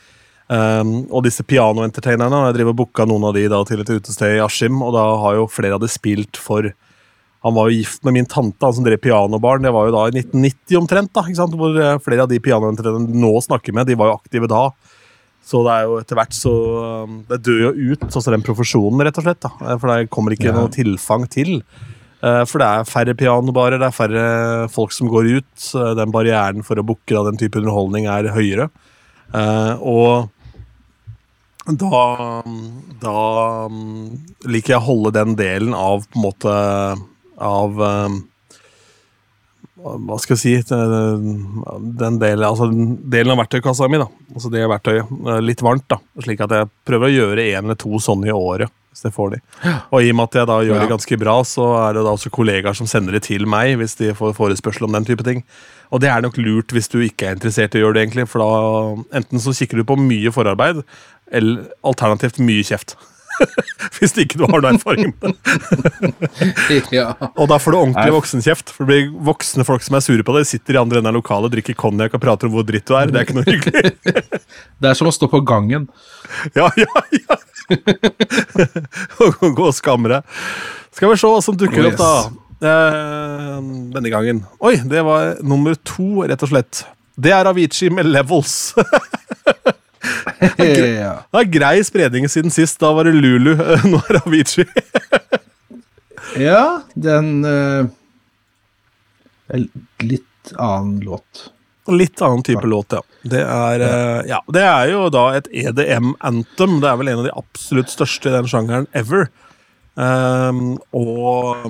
Um, 0.49 0.92
og 1.12 1.24
disse 1.26 1.44
pianoentertainerne, 1.44 2.46
jeg 2.49 2.55
driver 2.57 2.72
og 2.72 2.78
booka 2.80 3.05
noen 3.05 3.26
av 3.28 3.34
de 3.36 3.42
da 3.53 3.59
til 3.68 3.82
et 3.82 3.90
utested 3.99 4.38
i 4.38 4.40
Askim, 4.40 4.78
og 4.80 4.94
da 4.96 5.03
har 5.20 5.34
jo 5.36 5.49
flere 5.53 5.76
av 5.76 5.82
de 5.82 5.90
spilt 5.92 6.40
for 6.40 6.70
han 7.44 7.55
var 7.55 7.68
jo 7.68 7.76
gift 7.78 8.03
med 8.03 8.16
min 8.16 8.26
tante, 8.26 8.59
han 8.64 8.72
som 8.74 8.82
drev 8.82 8.99
pianobarn. 8.99 9.62
Det 9.62 9.70
var 9.70 9.86
jo 9.86 9.92
da 9.94 10.07
i 10.09 10.14
1990 10.18 10.78
omtrent. 10.80 11.12
da, 11.14 11.22
ikke 11.22 11.38
sant? 11.38 11.53
Hvor 11.55 11.76
eh, 11.78 11.99
flere 12.03 12.24
av 12.24 12.30
de 12.32 12.40
pianoentreprenørene 12.42 13.14
nå 13.22 13.30
snakker 13.44 13.76
med, 13.76 13.86
de 13.86 13.94
var 13.94 14.11
jo 14.11 14.16
aktive 14.18 14.49
da. 14.51 14.64
Så 15.49 15.61
det 15.64 15.76
er 15.76 15.84
jo 15.86 16.01
etter 16.01 16.18
hvert 16.18 16.34
så 16.34 16.55
um, 17.07 17.20
Det 17.30 17.38
dør 17.46 17.61
jo 17.68 17.92
ut, 17.94 18.03
sånn 18.11 18.24
som 18.24 18.34
den 18.34 18.42
profesjonen, 18.44 19.05
rett 19.07 19.20
og 19.22 19.28
slett. 19.28 19.38
da. 19.46 19.53
Eh, 19.62 19.78
For 19.78 19.92
det 19.92 20.11
kommer 20.11 20.34
ikke 20.34 20.51
Ja. 20.51 20.57
noe 20.59 20.72
tilfang 20.74 21.28
til. 21.30 21.62
Eh, 22.24 22.42
For 22.51 22.59
det 22.59 22.66
er 22.66 22.90
færre 22.90 23.14
pianobarer, 23.14 23.78
det 23.78 23.86
er 23.86 23.96
færre 24.01 24.26
folk 24.74 24.90
som 24.92 25.07
går 25.09 25.30
ut. 25.38 25.70
Den 26.01 26.11
barrieren 26.11 26.64
for 26.66 26.74
å 26.74 26.84
booke 26.84 27.22
den 27.30 27.38
type 27.38 27.62
underholdning 27.62 28.11
er 28.11 28.32
høyere. 28.34 28.66
Og 29.78 30.28
da, 31.77 32.43
da 33.03 33.14
um, 33.69 34.09
liker 34.49 34.73
jeg 34.75 34.81
å 34.81 34.87
holde 34.87 35.12
den 35.19 35.35
delen 35.37 35.75
av 35.77 36.07
på 36.09 36.16
en 36.21 36.25
måte 36.25 36.55
Av 37.45 37.81
um, 37.83 38.16
Hva 39.79 40.16
skal 40.19 40.35
jeg 40.39 40.43
si 40.43 40.55
Den 40.73 42.19
delen, 42.23 42.47
altså 42.49 42.66
delen 42.73 43.35
av 43.35 43.43
verktøykassa 43.45 43.87
mi, 43.93 44.01
da. 44.01 44.09
Altså 44.35 44.51
det 44.51 44.64
verktøyet. 44.71 45.12
eh, 45.29 45.41
Litt 45.45 45.62
varmt, 45.62 45.87
da. 45.93 46.01
Slik 46.25 46.41
at 46.43 46.55
jeg 46.57 46.71
prøver 46.89 47.07
å 47.11 47.14
gjøre 47.14 47.47
én 47.53 47.62
eller 47.69 47.79
to 47.79 48.01
sånne 48.03 48.31
i 48.31 48.35
året. 48.35 48.73
Hvis 48.91 49.05
jeg 49.07 49.14
får 49.14 49.37
de. 49.37 49.39
Og 49.95 50.03
i 50.03 50.09
og 50.11 50.16
med 50.19 50.25
at 50.27 50.39
jeg 50.41 50.49
da 50.51 50.57
gjør 50.66 50.81
det 50.83 50.91
ganske 50.91 51.19
bra, 51.21 51.35
så 51.47 51.66
er 51.85 51.95
det 51.95 52.03
da 52.09 52.14
også 52.16 52.33
kollegaer 52.35 52.75
som 52.75 52.89
sender 52.91 53.14
det 53.14 53.21
til 53.29 53.45
meg 53.47 53.77
hvis 53.79 53.95
de 54.01 54.09
får 54.19 54.33
forespørsel 54.35 54.89
om 54.89 54.97
den 54.97 55.07
type 55.07 55.23
ting. 55.27 55.45
Og 55.95 56.03
det 56.03 56.11
er 56.11 56.25
nok 56.25 56.37
lurt 56.43 56.75
hvis 56.75 56.91
du 56.91 56.99
ikke 57.05 57.29
er 57.29 57.37
interessert 57.39 57.77
i 57.77 57.79
å 57.79 57.85
gjøre 57.87 58.01
det, 58.01 58.03
egentlig. 58.09 58.27
For 58.33 58.43
da 58.43 59.21
enten 59.21 59.41
så 59.45 59.55
kikker 59.55 59.79
du 59.79 59.87
på 59.89 59.97
mye 60.03 60.33
forarbeid, 60.35 60.83
eller 61.33 61.68
alternativt 61.87 62.41
mye 62.43 62.64
kjeft. 62.66 62.97
hvis 63.99 64.14
ikke 64.18 64.39
du 64.41 64.45
har 64.49 64.62
noe 64.62 64.72
erfaring 64.74 65.12
med 65.12 65.35
det. 65.35 66.79
ja. 66.99 67.12
Og 67.39 67.49
da 67.51 67.59
får 67.61 67.74
du 67.74 67.79
ordentlig 67.79 68.14
voksenkjeft. 68.16 68.72
For 68.74 68.85
det 68.85 68.91
blir 68.91 69.12
voksne 69.29 69.66
folk 69.68 69.85
som 69.87 69.99
er 69.99 70.05
sure 70.05 70.26
på 70.26 70.35
det. 70.35 70.45
De 70.45 70.51
sitter 70.53 70.79
i 70.79 70.81
andre 70.81 71.01
enden 71.01 71.11
av 71.12 71.18
lokalet, 71.18 71.53
drikker 71.55 71.79
konjakk 71.79 72.16
og 72.18 72.24
prater 72.24 72.51
om 72.51 72.57
hvor 72.57 72.66
dritt 72.68 72.89
du 72.89 72.97
er. 72.99 73.12
Det 73.12 73.20
er 73.20 73.29
ikke 73.29 73.39
noe 73.39 73.49
hyggelig. 73.49 73.95
Det 74.83 74.91
er 74.91 74.99
som 74.99 75.11
å 75.11 75.14
stå 75.14 75.31
på 75.31 75.43
gangen. 75.47 75.89
Ja, 76.57 76.68
ja, 76.79 77.05
ja. 77.14 77.39
Og 79.24 79.49
Gå 79.55 79.70
og 79.70 79.74
skamme 79.76 80.11
deg. 80.12 80.37
Skal 80.95 81.12
vi 81.12 81.18
se 81.20 81.31
hva 81.31 81.41
som 81.45 81.57
dukker 81.59 81.85
Oh, 81.85 81.91
opp, 81.93 81.99
da. 81.99 82.12
Eh, 82.59 83.59
denne 83.95 84.11
gangen. 84.12 84.43
Oi, 84.64 84.76
det 84.91 85.03
var 85.07 85.37
nummer 85.47 85.79
to, 85.87 86.24
rett 86.26 86.43
og 86.43 86.51
slett. 86.51 86.83
Det 87.18 87.35
er 87.35 87.51
Avicii 87.51 87.91
med 87.95 88.07
Levels. 88.11 88.72
Ja. 90.41 91.12
Det 91.32 91.41
er 91.43 91.51
grei 91.53 91.76
spredning 91.86 92.28
siden 92.30 92.53
sist. 92.55 92.78
Da 92.82 92.93
var 92.97 93.09
det 93.09 93.16
Lulu. 93.16 93.55
Nå 93.91 94.01
er 94.05 94.18
det 94.18 94.22
Avicii. 94.24 94.66
ja, 96.49 96.82
den 96.95 97.39
uh, 97.47 97.89
Litt 100.05 100.53
annen 100.55 100.99
låt. 101.05 101.49
Litt 101.89 102.20
annen 102.22 102.45
type 102.45 102.68
låt, 102.68 102.93
ja. 102.93 103.03
Det 103.28 103.43
er, 103.43 103.82
uh, 103.82 104.20
ja. 104.28 104.43
Det 104.53 104.64
er 104.64 104.93
jo 104.93 105.07
da 105.12 105.28
et 105.39 105.49
EDM-anthem. 105.51 106.80
Det 106.82 106.91
er 106.91 106.99
vel 107.01 107.12
en 107.12 107.22
av 107.22 107.28
de 107.28 107.36
absolutt 107.36 107.93
største 107.93 108.30
i 108.30 108.36
den 108.36 108.51
sjangeren 108.51 108.91
ever. 108.97 109.30
Um, 109.99 110.76
og 110.95 111.64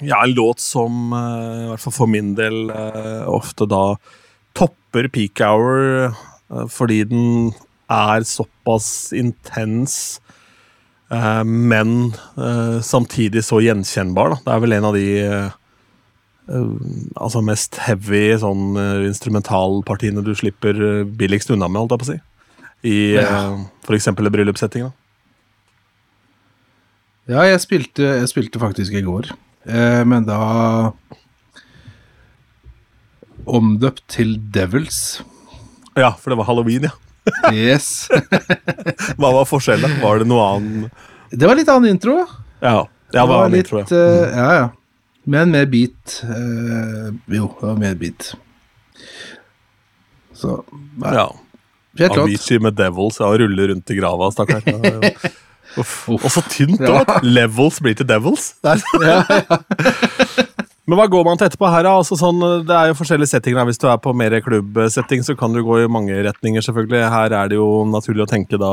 ja, 0.00 0.24
en 0.24 0.32
låt 0.34 0.60
som 0.60 1.12
uh, 1.12 1.66
i 1.66 1.68
hvert 1.70 1.82
fall 1.82 1.94
for 1.94 2.10
min 2.10 2.32
del 2.38 2.70
uh, 2.70 3.28
ofte 3.30 3.66
da 3.70 3.82
topper 4.58 5.06
peak 5.14 5.42
hour 5.44 6.10
fordi 6.72 7.02
den 7.10 7.52
er 7.92 8.24
såpass 8.28 9.12
intens, 9.16 10.20
eh, 11.12 11.42
men 11.44 12.14
eh, 12.36 12.78
samtidig 12.84 13.42
så 13.46 13.60
gjenkjennbar. 13.64 14.34
Da. 14.34 14.40
Det 14.44 14.54
er 14.54 14.62
vel 14.66 14.76
en 14.78 14.88
av 14.90 14.96
de 14.96 15.04
eh, 15.24 15.50
eh, 16.52 16.70
altså 17.16 17.42
mest 17.44 17.76
heavy 17.86 18.22
sånn 18.40 18.76
eh, 18.80 19.06
instrumentalpartiene 19.08 20.24
du 20.24 20.34
slipper 20.36 20.76
eh, 20.76 21.04
billigst 21.04 21.52
unna 21.54 21.68
med, 21.68 21.82
holdt 21.84 21.96
jeg 21.96 22.02
på 22.04 22.08
å 22.08 22.12
si. 22.14 22.18
I 22.88 22.96
Ja. 23.16 23.26
f.eks. 23.26 23.84
for 23.88 23.96
eksempel 23.98 24.28
i 24.28 24.34
bryllupssetting. 24.36 24.88
Ja, 27.28 27.42
jeg 27.44 27.60
spilte, 27.60 28.04
jeg 28.22 28.28
spilte 28.30 28.60
faktisk 28.62 28.94
i 28.96 29.02
går, 29.04 29.32
eh, 29.68 30.04
men 30.08 30.24
da 30.28 30.92
omdøpt 33.48 34.02
til 34.12 34.36
Devils. 34.52 35.20
Ja, 35.98 36.12
for 36.20 36.30
det 36.32 36.38
var 36.40 36.48
halloween, 36.48 36.88
ja. 36.88 36.94
Yes. 37.52 38.08
Hva 39.18 39.32
var 39.34 39.44
forskjellen? 39.48 39.98
Var 40.02 40.22
det 40.22 40.28
noe 40.30 40.44
annet? 40.54 41.06
Det 41.30 41.48
var 41.48 41.58
litt 41.58 41.68
annen 41.68 41.90
intro. 41.92 42.22
Ja, 42.62 42.86
ja 43.12 43.24
det 43.24 43.26
var 43.28 43.50
litt, 43.52 43.66
intro, 43.66 43.82
ja. 43.82 43.88
eh, 43.96 44.38
ja, 44.38 44.48
ja. 44.62 44.68
Men 45.28 45.52
med 45.52 45.68
beat. 45.68 46.22
Uh, 46.24 47.12
jo, 47.28 47.50
det 47.60 47.66
var 47.66 47.76
mer 47.82 47.98
beat. 48.00 48.32
Så 50.38 50.62
nei, 50.96 51.12
Ja. 51.18 51.28
Fett 51.98 52.14
låt. 52.14 52.28
Avicii 52.28 52.58
med 52.62 52.76
Devils 52.78 53.16
ja, 53.20 53.26
ruller 53.38 53.68
rundt 53.68 53.90
i 53.90 53.98
grava, 53.98 54.30
stakkar. 54.32 54.62
Ja, 54.66 55.10
ja. 55.10 55.30
Og 56.08 56.30
så 56.32 56.40
tynt 56.48 56.80
Ja. 56.80 57.02
Levels 57.22 57.76
blir 57.84 57.94
til 57.98 58.06
Devils. 58.08 58.54
ja, 58.64 58.78
er. 59.02 60.46
Men 60.88 60.96
hva 60.96 61.04
går 61.12 61.24
man 61.26 61.36
til 61.36 61.50
etterpå 61.50 61.68
her, 61.68 61.84
da? 61.84 61.98
Altså, 62.00 62.16
sånn, 62.16 62.40
det 62.64 62.72
er 62.72 62.88
jo 62.88 62.96
forskjellige 62.96 63.28
settinger. 63.34 63.66
Hvis 63.68 63.80
du 63.80 63.84
er 63.92 63.98
på 64.00 64.14
mer 64.16 64.38
klubbsetting, 64.40 65.20
så 65.26 65.34
kan 65.36 65.52
du 65.52 65.60
gå 65.66 65.82
i 65.82 65.90
mange 65.90 66.16
retninger, 66.24 66.64
selvfølgelig. 66.64 67.02
Her 67.12 67.34
er 67.36 67.50
det 67.50 67.58
jo 67.58 67.66
naturlig 67.84 68.24
å 68.24 68.30
tenke 68.30 68.56
da 68.60 68.70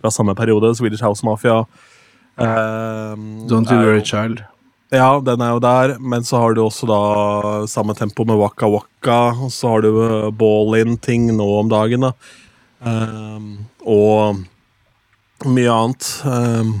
fra 0.00 0.12
samme 0.16 0.32
periode. 0.38 0.72
Swedish 0.78 1.04
House 1.04 1.26
Mafia. 1.28 1.58
ehm, 2.40 3.44
Don't 3.50 3.68
you 3.68 3.76
worry, 3.76 4.00
child. 4.00 4.40
Ja, 4.92 5.20
den 5.20 5.40
er 5.44 5.52
jo 5.52 5.60
der, 5.60 5.98
men 6.00 6.24
så 6.24 6.40
har 6.40 6.54
du 6.56 6.62
også 6.64 6.88
da 6.88 7.66
samme 7.68 7.94
tempo 7.96 8.24
med 8.28 8.40
Waka 8.40 8.68
Waka, 8.68 9.20
og 9.44 9.52
så 9.52 9.74
har 9.74 9.84
du 9.84 9.90
uh, 9.96 10.30
ball-in-ting 10.32 11.30
nå 11.36 11.46
om 11.60 11.68
dagen, 11.68 12.08
da. 12.08 12.12
Um, 12.80 13.66
og 13.84 14.40
mye 15.44 15.72
annet. 15.72 16.08
Um, 16.24 16.74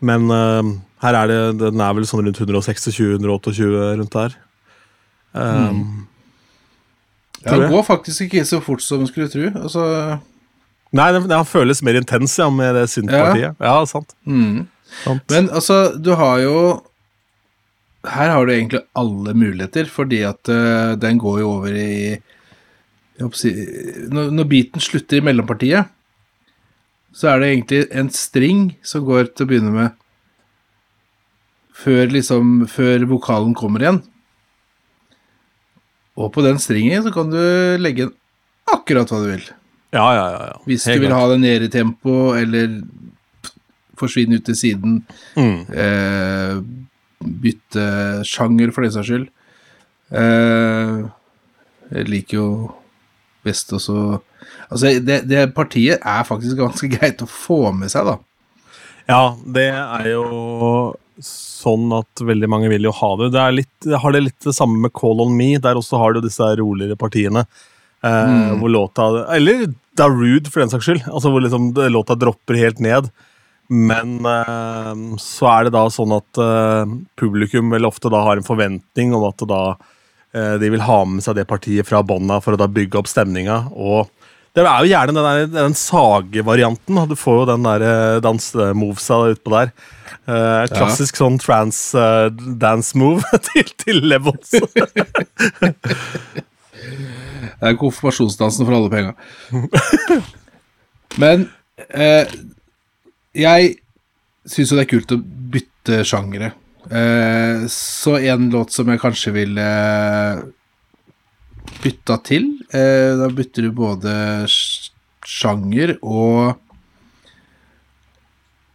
men 0.00 0.28
ehm, 0.32 0.72
her 1.04 1.16
er 1.18 1.30
det 1.30 1.40
Den 1.60 1.82
er 1.84 1.96
vel 1.96 2.06
sånn 2.08 2.24
rundt 2.24 2.40
126-128 2.40 3.96
rundt 4.00 4.16
der. 4.16 4.36
Ehm, 5.36 6.06
Ja, 7.44 7.52
Tror 7.52 7.62
det 7.62 7.70
går 7.70 7.84
faktisk 7.86 8.24
ikke 8.24 8.42
så 8.48 8.58
fort 8.64 8.82
som 8.82 9.04
en 9.04 9.06
skulle 9.06 9.28
tro. 9.30 9.46
Altså, 9.60 9.82
Nei, 10.96 11.10
den, 11.14 11.28
den 11.30 11.46
føles 11.46 11.82
mer 11.84 11.98
intens 11.98 12.34
ja, 12.40 12.48
med 12.50 12.74
det 12.74 12.88
syntpartiet. 12.90 13.54
Ja, 13.62 13.74
sant. 13.86 14.16
mm. 14.26 14.64
sant. 15.04 15.26
Men 15.30 15.50
altså, 15.54 15.92
du 15.98 16.14
har 16.18 16.40
jo 16.42 16.56
Her 18.06 18.30
har 18.30 18.46
du 18.46 18.52
egentlig 18.54 18.80
alle 18.94 19.34
muligheter, 19.34 19.86
fordi 19.90 20.22
at 20.26 20.48
uh, 20.50 20.94
den 20.98 21.18
går 21.18 21.40
jo 21.42 21.52
over 21.58 21.74
i 21.74 22.16
si, 23.34 23.50
når, 24.12 24.30
når 24.30 24.46
beaten 24.50 24.82
slutter 24.82 25.18
i 25.18 25.24
mellompartiet, 25.26 25.88
så 27.16 27.32
er 27.32 27.40
det 27.40 27.48
egentlig 27.50 27.80
en 27.90 28.10
string 28.14 28.60
som 28.86 29.02
går 29.06 29.32
til 29.32 29.46
å 29.46 29.50
begynne 29.50 29.72
med 29.74 29.96
før 31.76 32.08
liksom 32.12 32.66
Før 32.72 33.04
vokalen 33.10 33.54
kommer 33.56 33.84
igjen. 33.84 34.02
Og 36.16 36.30
på 36.32 36.44
den 36.44 36.56
stringen 36.62 37.04
så 37.04 37.12
kan 37.12 37.28
du 37.32 37.40
legge 37.82 38.06
inn 38.06 38.14
akkurat 38.72 39.10
hva 39.12 39.18
du 39.22 39.28
vil. 39.34 39.44
ja, 39.94 40.06
ja, 40.16 40.24
ja, 40.32 40.40
ja. 40.50 40.56
Hvis 40.66 40.86
Helt 40.88 41.02
du 41.02 41.06
vil 41.06 41.14
ha 41.14 41.26
det 41.30 41.36
nede 41.42 41.68
i 41.68 41.72
tempo, 41.72 42.32
eller 42.34 42.80
forsvinne 44.00 44.40
ut 44.40 44.44
til 44.48 44.56
siden. 44.56 44.96
mm. 45.36 45.60
Eh, 45.72 46.56
bytte 47.42 47.84
sjanger, 48.28 48.72
for 48.72 48.84
den 48.84 48.92
saks 48.92 49.08
skyld. 49.08 49.28
Eh, 50.12 51.04
jeg 51.92 52.08
liker 52.10 52.36
jo 52.38 52.48
best 53.44 53.72
også 53.72 54.20
Altså, 54.70 54.98
det, 55.02 55.20
det 55.30 55.54
partiet 55.54 55.98
er 56.02 56.22
faktisk 56.26 56.56
ganske 56.58 56.88
greit 56.96 57.22
å 57.22 57.26
få 57.30 57.72
med 57.74 57.90
seg, 57.92 58.06
da. 58.06 58.16
Ja, 59.08 59.20
det 59.54 59.68
er 59.74 60.08
jo 60.10 60.24
sånn 61.22 61.88
at 61.96 62.20
veldig 62.24 62.48
mange 62.52 62.68
vil 62.72 62.88
jo 62.88 62.92
ha 62.92 63.10
det. 63.20 63.30
Det 63.34 63.40
er 63.42 63.54
litt, 63.56 63.88
har 64.02 64.12
det 64.12 64.24
litt 64.26 64.44
det 64.44 64.54
samme 64.56 64.78
med 64.82 64.92
Call 64.96 65.22
On 65.24 65.32
Me. 65.36 65.54
Der 65.62 65.78
også 65.78 66.00
har 66.00 66.12
du 66.16 66.20
disse 66.24 66.50
roligere 66.60 66.98
partiene. 66.98 67.46
Eh, 68.04 68.26
Mm. 68.26 68.60
Hvor 68.60 68.70
låta 68.70 69.04
Eller 69.34 69.72
Darude, 69.96 70.50
for 70.50 70.60
den 70.60 70.70
saks 70.70 70.84
skyld. 70.84 71.06
Altså 71.08 71.30
Hvor 71.32 71.40
liksom 71.40 71.72
låta 71.90 72.14
dropper 72.14 72.54
helt 72.60 72.78
ned. 72.78 73.10
Men 73.68 74.20
eh, 74.26 74.94
så 75.18 75.48
er 75.50 75.64
det 75.66 75.74
da 75.74 75.86
sånn 75.90 76.12
at 76.14 76.38
eh, 76.38 76.92
publikum 77.18 77.72
vel 77.72 77.88
ofte 77.88 78.12
da 78.12 78.20
har 78.22 78.36
en 78.38 78.46
forventning 78.46 79.14
om 79.16 79.24
at 79.26 79.42
da 79.48 79.62
eh, 80.36 80.54
de 80.62 80.70
vil 80.70 80.84
ha 80.86 81.00
med 81.04 81.24
seg 81.24 81.34
det 81.40 81.48
partiet 81.50 81.88
fra 81.88 82.02
bånda 82.06 82.38
for 82.44 82.54
å 82.54 82.60
da 82.60 82.68
bygge 82.70 83.00
opp 83.00 83.10
stemninga. 83.10 83.64
Og 83.74 84.06
det 84.56 84.64
er 84.64 84.80
jo 84.80 84.88
gjerne 84.88 85.12
den, 85.12 85.26
der, 85.26 85.50
den 85.52 85.76
sagevarianten. 85.76 87.02
Du 87.10 87.16
får 87.18 87.42
jo 87.42 87.48
den 87.52 87.66
der 87.66 87.84
eh, 87.84 88.20
dansemovesa 88.24 89.18
utpå 89.34 89.52
der. 89.52 89.74
Uh, 90.26 90.64
klassisk 90.72 91.18
sånn 91.20 91.36
trans 91.38 91.78
eh, 91.94 92.32
dance 92.58 92.98
move 92.98 93.22
til, 93.50 93.68
til 93.78 94.02
levels. 94.10 94.56
Det 97.56 97.70
er 97.70 97.78
konfirmasjonsdansen 97.80 98.66
for 98.66 98.76
alle 98.76 98.90
penga. 98.92 99.12
Men 101.20 101.46
eh, 101.88 102.28
jeg 103.36 103.76
syns 104.46 104.72
jo 104.72 104.78
det 104.78 104.84
er 104.84 104.90
kult 104.90 105.14
å 105.16 105.20
bytte 105.54 106.02
sjangere. 106.06 106.52
Eh, 106.90 107.64
så 107.72 108.18
en 108.18 108.50
låt 108.52 108.74
som 108.76 108.90
jeg 108.92 109.02
kanskje 109.02 109.32
ville 109.34 109.66
bytta 111.82 112.16
til 112.26 112.46
eh, 112.74 113.12
Da 113.18 113.28
bytter 113.32 113.66
du 113.68 113.72
både 113.76 114.12
sjanger 114.50 115.96
og 116.02 116.56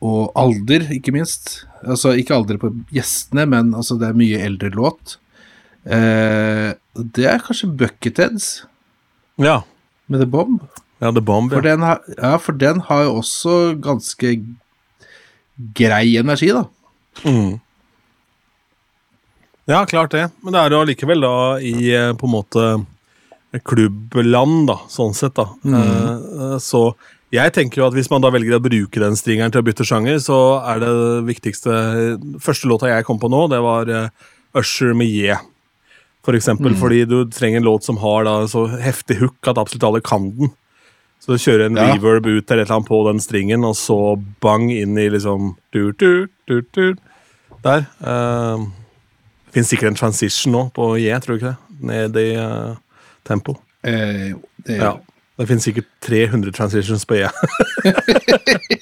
og 0.02 0.32
alder, 0.34 0.88
ikke 0.96 1.12
minst. 1.14 1.60
Altså 1.86 2.16
ikke 2.18 2.34
alder 2.34 2.58
på 2.58 2.72
gjestene, 2.90 3.44
men 3.46 3.68
altså 3.78 4.00
det 4.02 4.08
er 4.08 4.16
mye 4.18 4.40
eldre 4.42 4.72
låt. 4.74 5.20
Eh, 5.86 6.72
det 6.98 7.28
er 7.30 7.44
kanskje 7.46 7.70
Bucketheads 7.78 8.48
ja. 9.38 9.60
med 10.10 10.24
The 10.24 10.26
Bomb. 10.26 10.64
ja, 11.04 11.12
The 11.14 11.22
Bomb. 11.22 11.54
For 11.54 11.62
Ja. 11.62 11.76
den, 11.76 11.86
har, 11.86 12.02
ja, 12.18 12.32
for 12.42 12.58
den 12.58 12.82
har 12.90 13.04
jo 13.04 13.20
også 13.22 13.54
ganske 13.82 14.34
grei 15.78 16.18
energi, 16.18 16.50
da. 16.50 16.66
Mm. 17.22 17.60
Ja, 19.72 19.86
klart 19.90 20.14
det. 20.16 20.28
Men 20.44 20.56
det 20.56 20.62
er 20.62 20.76
jo 20.76 20.82
allikevel 20.86 21.24
da 21.24 21.36
i 21.64 21.76
eh, 21.96 22.12
på 22.18 22.28
en 22.28 22.36
måte 22.36 22.66
klubbland, 23.68 24.68
da, 24.70 24.78
sånn 24.92 25.16
sett, 25.18 25.36
da. 25.36 25.50
Eh, 25.68 26.12
eh, 26.46 26.58
så 26.64 26.86
jeg 27.32 27.54
tenker 27.56 27.82
jo 27.82 27.88
at 27.88 27.96
hvis 27.96 28.10
man 28.12 28.24
da 28.24 28.32
velger 28.32 28.58
å 28.58 28.64
bruke 28.64 29.00
den 29.02 29.16
stringeren 29.20 29.52
til 29.54 29.64
å 29.64 29.68
bytte 29.68 29.88
sjanger, 29.88 30.20
så 30.24 30.38
er 30.68 30.82
det 30.84 30.92
viktigste 31.30 31.76
Første 32.44 32.68
låta 32.68 32.90
jeg 32.92 33.06
kom 33.08 33.22
på 33.22 33.30
nå, 33.32 33.46
det 33.52 33.62
var 33.64 33.88
Usher 34.60 34.92
med 34.98 35.08
Ye, 35.08 35.38
For 36.28 36.36
eksempel, 36.36 36.76
fordi 36.76 37.06
du 37.08 37.22
trenger 37.32 37.62
en 37.62 37.70
låt 37.70 37.88
som 37.88 38.02
har 38.04 38.28
da 38.28 38.34
så 38.52 38.66
heftig 38.84 39.22
hook 39.24 39.48
at 39.48 39.58
absolutt 39.62 39.88
alle 39.88 40.04
kan 40.04 40.28
den. 40.36 40.52
Så 41.22 41.36
du 41.36 41.42
kjører 41.42 41.66
en 41.70 41.78
Ja. 41.80 41.94
reverb 41.94 42.26
ut 42.28 42.52
eller 42.52 42.64
et 42.64 42.68
eller 42.68 42.76
annet 42.82 42.90
på 42.90 43.00
den 43.08 43.20
stringen, 43.24 43.64
og 43.64 43.76
så 43.80 44.20
bang 44.42 44.70
inn 44.72 44.98
i 44.98 45.08
liksom 45.10 45.56
du, 45.72 45.94
du, 45.94 46.28
du, 46.48 46.62
du, 46.74 46.96
Der. 47.64 47.86
Uh, 48.02 48.68
finnes 49.54 49.72
sikkert 49.72 49.92
en 49.92 50.00
transition 50.00 50.54
nå 50.56 50.66
på 50.76 50.94
J, 51.02 51.14
tror 51.24 51.38
du 51.38 51.42
ikke 51.42 51.54
det? 51.54 51.78
Ned 51.92 52.20
i 52.22 52.28
uh, 52.38 52.76
tempo. 53.28 53.58
Eh, 53.84 54.30
jo, 54.32 54.44
det, 54.68 54.78
Ja. 54.82 54.98
Det 55.40 55.48
finnes 55.50 55.64
sikkert 55.66 55.88
300 56.06 56.52
transitions 56.54 57.06
på 57.10 57.16
E. 57.18 57.26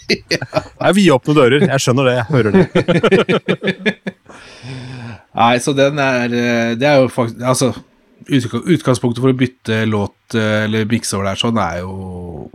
Nei, 0.10 0.90
er 0.90 0.96
vidåpne 0.98 1.36
dører. 1.38 1.64
Jeg 1.64 1.84
skjønner 1.84 2.10
det. 2.10 2.16
Jeg 2.18 2.26
hører 2.34 2.52
det. 2.52 3.94
Nei, 5.40 5.54
så 5.64 5.72
den 5.78 6.02
er 6.04 6.34
eh, 6.36 6.74
Det 6.76 6.90
er 6.90 6.98
jo 7.00 7.08
faktisk 7.14 7.46
Altså, 7.48 7.70
utgangspunktet 8.28 9.22
for 9.24 9.32
å 9.32 9.38
bytte 9.40 9.86
låt 9.88 10.36
eh, 10.36 10.66
eller 10.66 10.90
mikse 10.90 11.16
over 11.16 11.30
der 11.30 11.40
sånn, 11.40 11.62
er 11.64 11.80
jo 11.86 12.50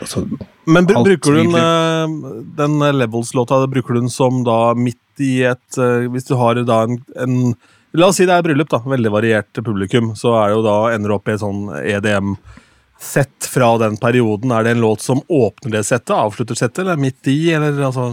Altså 0.00 0.24
Men 0.66 0.86
br 0.86 0.98
bruker 1.06 1.32
du 1.32 1.42
den, 1.44 1.54
eh, 1.54 2.42
den 2.58 2.98
Levels-låta 2.98 3.60
bruker 3.70 3.94
du 3.94 4.00
den 4.00 4.10
som 4.10 4.42
da 4.44 4.74
midt 4.74 5.22
i 5.22 5.44
et 5.46 5.78
eh, 5.78 6.08
Hvis 6.10 6.26
du 6.26 6.34
har 6.40 6.58
da 6.66 6.82
en, 6.86 6.98
en 7.16 7.54
La 7.96 8.10
oss 8.10 8.18
si 8.18 8.26
det 8.28 8.34
er 8.34 8.44
bryllup, 8.44 8.68
da. 8.68 8.82
Veldig 8.84 9.10
variert 9.12 9.60
publikum. 9.64 10.10
Så 10.18 10.34
er 10.36 10.50
det 10.50 10.56
jo 10.58 10.64
da 10.66 10.74
ender 10.92 11.14
opp 11.14 11.30
i 11.30 11.32
et 11.32 11.40
sånn 11.40 11.70
EDM-sett 11.80 13.48
fra 13.48 13.70
den 13.80 13.96
perioden. 13.96 14.52
Er 14.52 14.66
det 14.66 14.74
en 14.74 14.82
låt 14.84 15.04
som 15.04 15.22
åpner 15.32 15.78
det 15.78 15.86
settet, 15.88 16.12
avslutter 16.12 16.58
settet, 16.58 16.82
eller 16.82 16.98
er 16.98 17.04
midt 17.06 17.30
i, 17.32 17.38
eller 17.56 17.78
altså 17.88 18.10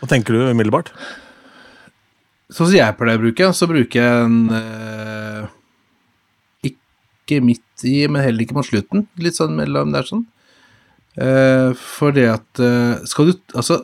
Hva 0.00 0.10
tenker 0.10 0.36
du 0.36 0.50
umiddelbart? 0.50 0.92
Sånn 2.52 2.68
som 2.68 2.76
jeg 2.76 2.96
pleier 2.98 3.16
å 3.16 3.22
bruke, 3.22 3.48
så 3.56 3.68
bruker 3.70 4.02
jeg 4.02 4.26
en 4.26 4.36
eh, 4.58 5.48
Ikke 6.68 7.40
midt 7.44 7.88
i, 7.88 8.02
men 8.12 8.26
heller 8.26 8.44
ikke 8.44 8.58
mot 8.58 8.68
slutten. 8.68 9.06
Litt 9.24 9.40
sånn 9.40 9.56
mellom 9.56 9.96
der, 9.96 10.04
sånn. 10.08 10.26
Eh, 11.18 11.70
for 11.74 12.14
det 12.14 12.26
at 12.30 12.60
eh, 12.62 13.00
Skal 13.10 13.30
du 13.30 13.32
Altså 13.58 13.80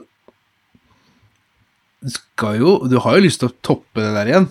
Du 1.99 2.13
skal 2.13 2.61
jo 2.61 2.75
Du 2.87 2.99
har 3.03 3.17
jo 3.17 3.25
lyst 3.25 3.41
til 3.43 3.51
å 3.51 3.57
toppe 3.65 4.05
det 4.05 4.13
der 4.15 4.31
igjen. 4.31 4.47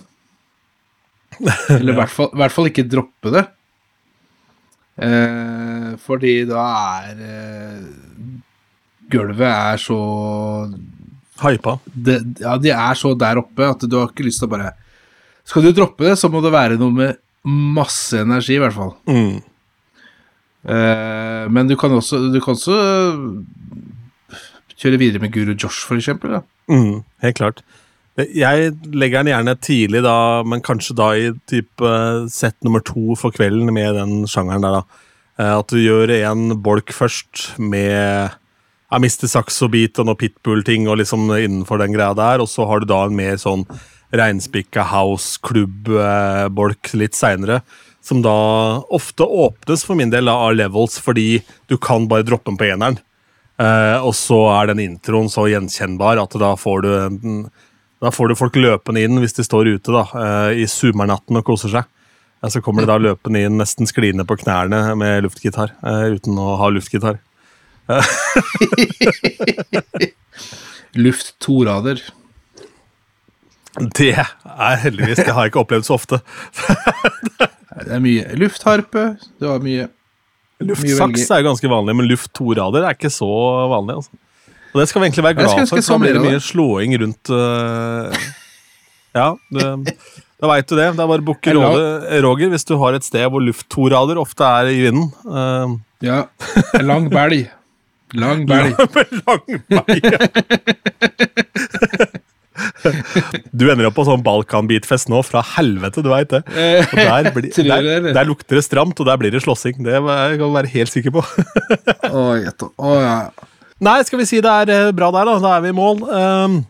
Eller 1.78 1.94
i 1.94 1.96
hvert, 1.96 2.12
fall, 2.12 2.28
hvert 2.36 2.54
fall 2.54 2.68
ikke 2.68 2.84
droppe 2.86 3.32
det. 3.34 3.44
Eh, 5.02 5.88
fordi 6.04 6.34
da 6.46 6.66
er 7.08 7.22
Gulvet 9.10 9.48
er 9.48 9.80
så 9.82 9.98
Hypa. 11.42 11.78
det, 11.84 12.20
Ja, 12.42 12.54
de 12.58 12.70
er 12.70 12.98
så 12.98 13.14
der 13.18 13.40
oppe 13.42 13.66
at 13.66 13.82
du 13.88 13.96
har 13.98 14.12
ikke 14.12 14.26
lyst 14.28 14.42
til 14.42 14.48
å 14.48 14.54
bare 14.54 14.74
Skal 15.44 15.66
du 15.66 15.72
droppe 15.74 16.06
det, 16.06 16.14
så 16.20 16.30
må 16.30 16.42
det 16.44 16.54
være 16.54 16.78
noe 16.80 16.94
med 16.94 17.18
masse 17.44 18.16
energi, 18.22 18.54
i 18.56 18.62
hvert 18.62 18.72
fall. 18.72 18.94
Mm. 19.10 19.42
Eh, 20.64 21.44
men 21.52 21.68
du 21.68 21.76
kan 21.76 21.92
også 21.92 22.32
Du 22.32 22.40
kan 22.40 22.56
også 22.56 22.72
kjøre 24.80 24.98
videre 25.00 25.22
med 25.22 25.32
Guru 25.32 25.54
Josh, 25.54 25.86
for 25.86 25.96
eksempel. 25.96 26.42
Mm, 26.68 27.04
helt 27.22 27.36
klart. 27.36 27.62
Jeg 28.16 28.72
legger 28.94 29.22
den 29.22 29.32
gjerne 29.32 29.54
tidlig, 29.58 30.02
da, 30.06 30.42
men 30.46 30.62
kanskje 30.62 30.94
da 30.98 31.08
i 31.18 31.32
type 31.50 31.90
sett 32.30 32.56
nummer 32.62 32.80
to 32.84 33.16
for 33.18 33.30
kvelden 33.34 33.72
med 33.74 33.94
den 33.98 34.26
sjangeren 34.30 34.62
der, 34.62 34.80
da. 34.80 34.84
Eh, 35.38 35.58
At 35.58 35.68
du 35.72 35.78
gjør 35.80 36.10
en 36.20 36.62
bolk 36.62 36.92
først 36.94 37.58
med 37.58 38.30
jeg 38.94 39.02
mister 39.02 39.26
Saxo-beat 39.26 39.98
og 39.98 40.06
noe 40.06 40.18
pitbull-ting 40.18 40.86
og 40.86 40.98
liksom 41.00 41.26
innenfor 41.32 41.78
den 41.82 41.92
greia 41.96 42.14
der, 42.14 42.40
og 42.44 42.48
så 42.50 42.66
har 42.68 42.80
du 42.80 42.86
da 42.86 43.04
en 43.08 43.16
mer 43.16 43.36
sånn 43.40 43.64
reinspikka 44.14 44.84
house-klubb-bolk 44.92 46.92
litt 46.94 47.14
seinere. 47.18 47.62
Som 48.04 48.20
da 48.24 48.34
ofte 48.92 49.24
åpnes 49.24 49.84
for 49.86 49.96
min 49.96 50.10
del 50.12 50.28
av 50.28 50.52
levels, 50.54 50.98
fordi 51.00 51.42
du 51.72 51.78
kan 51.80 52.04
bare 52.10 52.26
droppe 52.26 52.50
den 52.50 52.58
på 52.60 52.66
eneren. 52.68 52.98
Eh, 53.56 53.96
og 54.02 54.12
så 54.18 54.36
er 54.58 54.66
den 54.72 54.82
introen 54.82 55.30
så 55.32 55.46
gjenkjennbar 55.48 56.18
at 56.20 56.32
da 56.42 56.52
får 56.58 56.82
du 56.84 56.90
da 58.02 58.10
får 58.12 58.28
du 58.28 58.34
folk 58.36 58.56
løpende 58.58 59.00
inn 59.06 59.20
hvis 59.22 59.36
de 59.38 59.44
står 59.46 59.70
ute 59.78 59.94
da, 59.94 60.02
eh, 60.20 60.50
i 60.60 60.66
sumernatten 60.68 61.38
og 61.38 61.46
koser 61.46 61.70
seg. 61.72 61.84
Eh, 62.42 62.50
Så 62.52 62.60
kommer 62.60 62.82
de 62.84 62.90
da 62.90 62.98
løpende 63.00 63.40
inn 63.46 63.56
nesten 63.56 63.86
skliende 63.88 64.26
på 64.28 64.36
knærne 64.42 64.82
med 65.00 65.22
luftgitar, 65.24 65.72
uten 66.12 66.36
å 66.36 66.56
ha 66.60 66.68
luftgitar. 66.74 67.22
Luft 70.94 71.34
torader. 71.42 72.00
Det 73.74 74.12
er 74.14 74.76
heldigvis, 74.84 75.18
det 75.24 75.34
har 75.34 75.46
jeg 75.46 75.52
ikke 75.52 75.62
opplevd 75.64 75.86
så 75.88 75.96
ofte. 75.98 76.20
Det 77.74 77.90
er 77.96 78.02
mye 78.02 78.36
luftharpe. 78.38 79.04
Det 79.40 79.48
var 79.50 79.62
mye 79.64 79.88
Luftsaks 80.64 81.26
er 81.34 81.42
jo 81.42 81.48
ganske 81.48 81.68
vanlig, 81.68 81.96
men 81.98 82.06
luft 82.08 82.30
to 82.36 82.54
rader 82.56 82.86
er 82.86 82.94
ikke 82.94 83.10
så 83.12 83.26
vanlig. 83.72 83.98
altså. 83.98 84.12
Og 84.74 84.80
det 84.80 84.86
skal 84.90 85.00
vi 85.00 85.08
egentlig 85.08 85.24
være 85.26 85.38
glad 85.38 85.50
for, 85.50 85.66
for 85.70 85.82
da 85.82 85.98
blir 86.02 86.16
det 86.16 86.22
mye 86.24 86.42
slåing 86.42 86.94
rundt 87.02 87.30
uh... 87.34 88.14
Ja, 89.14 89.28
det, 89.54 89.66
da 90.42 90.50
veit 90.50 90.66
du 90.66 90.74
det. 90.74 90.88
Det 90.96 91.02
er 91.02 91.10
bare 91.10 91.22
å 91.22 91.26
booke 91.26 91.52
Jeg 91.54 92.22
Roger, 92.24 92.48
hvis 92.54 92.66
du 92.66 92.74
har 92.80 92.96
et 92.96 93.06
sted 93.06 93.26
hvor 93.30 93.42
luft 93.44 93.68
to 93.70 93.86
rader 93.92 94.18
ofte 94.22 94.42
er 94.46 94.70
i 94.72 94.80
vinden. 94.86 95.10
Uh... 95.26 95.78
Ja. 96.02 96.24
Lang 96.82 97.10
belg. 97.12 97.50
Lang 98.18 98.46
belg. 98.50 98.74
lang 99.26 99.42
belg, 99.70 100.02
vei. 100.10 100.28
Du 103.52 103.64
ender 103.70 103.88
opp 103.88 103.96
på 103.98 104.04
sånn 104.06 104.22
Balkan-beatfest 104.26 105.08
nå, 105.12 105.20
fra 105.26 105.42
helvete, 105.54 106.02
du 106.04 106.10
veit 106.12 106.30
det. 106.32 106.42
Og 106.44 106.98
der, 106.98 107.30
blir- 107.34 107.50
der, 107.70 108.12
der 108.20 108.28
lukter 108.28 108.58
det 108.60 108.64
stramt, 108.66 109.00
og 109.02 109.08
der 109.08 109.18
blir 109.20 109.34
det 109.34 109.42
slåssing. 109.44 109.80
Det 109.84 109.98
kan 110.00 110.38
du 110.38 110.46
være 110.54 110.70
helt 110.74 110.92
sikker 110.94 111.14
på. 111.16 111.24
Nei, 113.84 113.98
skal 114.06 114.20
vi 114.22 114.26
si 114.28 114.38
det 114.44 114.52
er 114.64 114.70
eh, 114.72 114.92
bra 114.96 115.10
der, 115.14 115.26
da. 115.28 115.38
Da 115.42 115.56
er 115.58 115.64
vi 115.64 115.72
i 115.74 115.76
mål. 115.76 116.04
Um, 116.08 116.60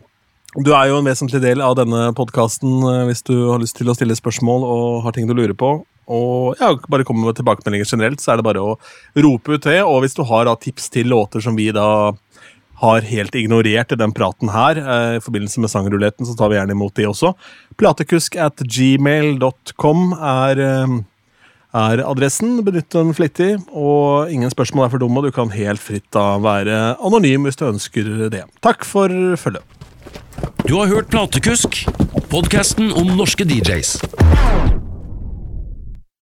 du 0.64 0.70
er 0.74 0.88
jo 0.88 1.00
en 1.00 1.08
vesentlig 1.08 1.40
del 1.42 1.60
av 1.64 1.74
denne 1.80 2.12
podkasten 2.16 2.80
hvis 3.08 3.24
du 3.26 3.34
har 3.50 3.58
lyst 3.62 3.76
til 3.80 3.90
å 3.90 3.94
stille 3.96 4.14
spørsmål 4.16 4.64
og 4.66 5.02
har 5.04 5.14
ting 5.16 5.26
du 5.28 5.34
lurer 5.36 5.54
på. 5.58 5.72
Og 6.04 6.58
ja, 6.60 6.68
bare 6.92 7.04
komme 7.08 7.24
med 7.24 7.36
tilbakemeldinger 7.38 7.88
generelt, 7.88 8.20
så 8.20 8.34
er 8.34 8.40
det 8.40 8.44
bare 8.46 8.60
å 8.62 8.74
rope 9.24 9.56
ut 9.56 9.64
det. 9.66 9.78
Og 9.84 10.02
hvis 10.04 10.14
du 10.16 10.22
har 10.28 10.44
da, 10.48 10.54
tips 10.60 10.90
til 10.94 11.08
låter 11.12 11.42
som 11.44 11.56
vi 11.58 11.70
da 11.74 11.86
har 12.84 13.08
helt 13.08 13.34
ignorert 13.38 13.94
i 13.94 13.98
den 13.98 14.12
praten 14.14 14.52
her, 14.52 14.78
eh, 14.78 15.16
i 15.18 15.24
forbindelse 15.24 15.64
med 15.64 15.72
sangruletten, 15.72 16.28
så 16.28 16.36
tar 16.36 16.52
vi 16.52 16.60
gjerne 16.60 16.76
imot 16.76 16.94
de 17.00 17.08
også. 17.08 17.34
Platekusk 17.80 18.36
at 18.36 18.60
gmail.com 18.62 20.14
er 20.20 20.64
eh, 20.68 20.96
er 21.74 22.04
adressen. 22.06 22.60
Benytt 22.64 22.92
den 22.94 23.14
flittig, 23.16 23.56
og 23.74 24.30
ingen 24.32 24.52
spørsmål 24.52 24.86
er 24.86 24.94
for 24.94 25.02
dumme. 25.02 25.18
og 25.18 25.24
Du 25.24 25.34
kan 25.34 25.50
helt 25.50 25.82
fritt 25.82 26.06
da 26.14 26.38
være 26.38 26.96
anonym 27.02 27.48
hvis 27.48 27.58
du 27.58 27.66
ønsker 27.66 28.30
det. 28.30 28.44
Takk 28.62 28.86
for 28.86 29.10
følget. 29.36 29.62
Du 30.64 30.78
har 30.78 30.88
hørt 30.88 31.10
Platekusk, 31.12 31.84
podkasten 32.30 32.92
om 32.92 33.16
norske 33.18 33.44
DJs. 33.44 34.83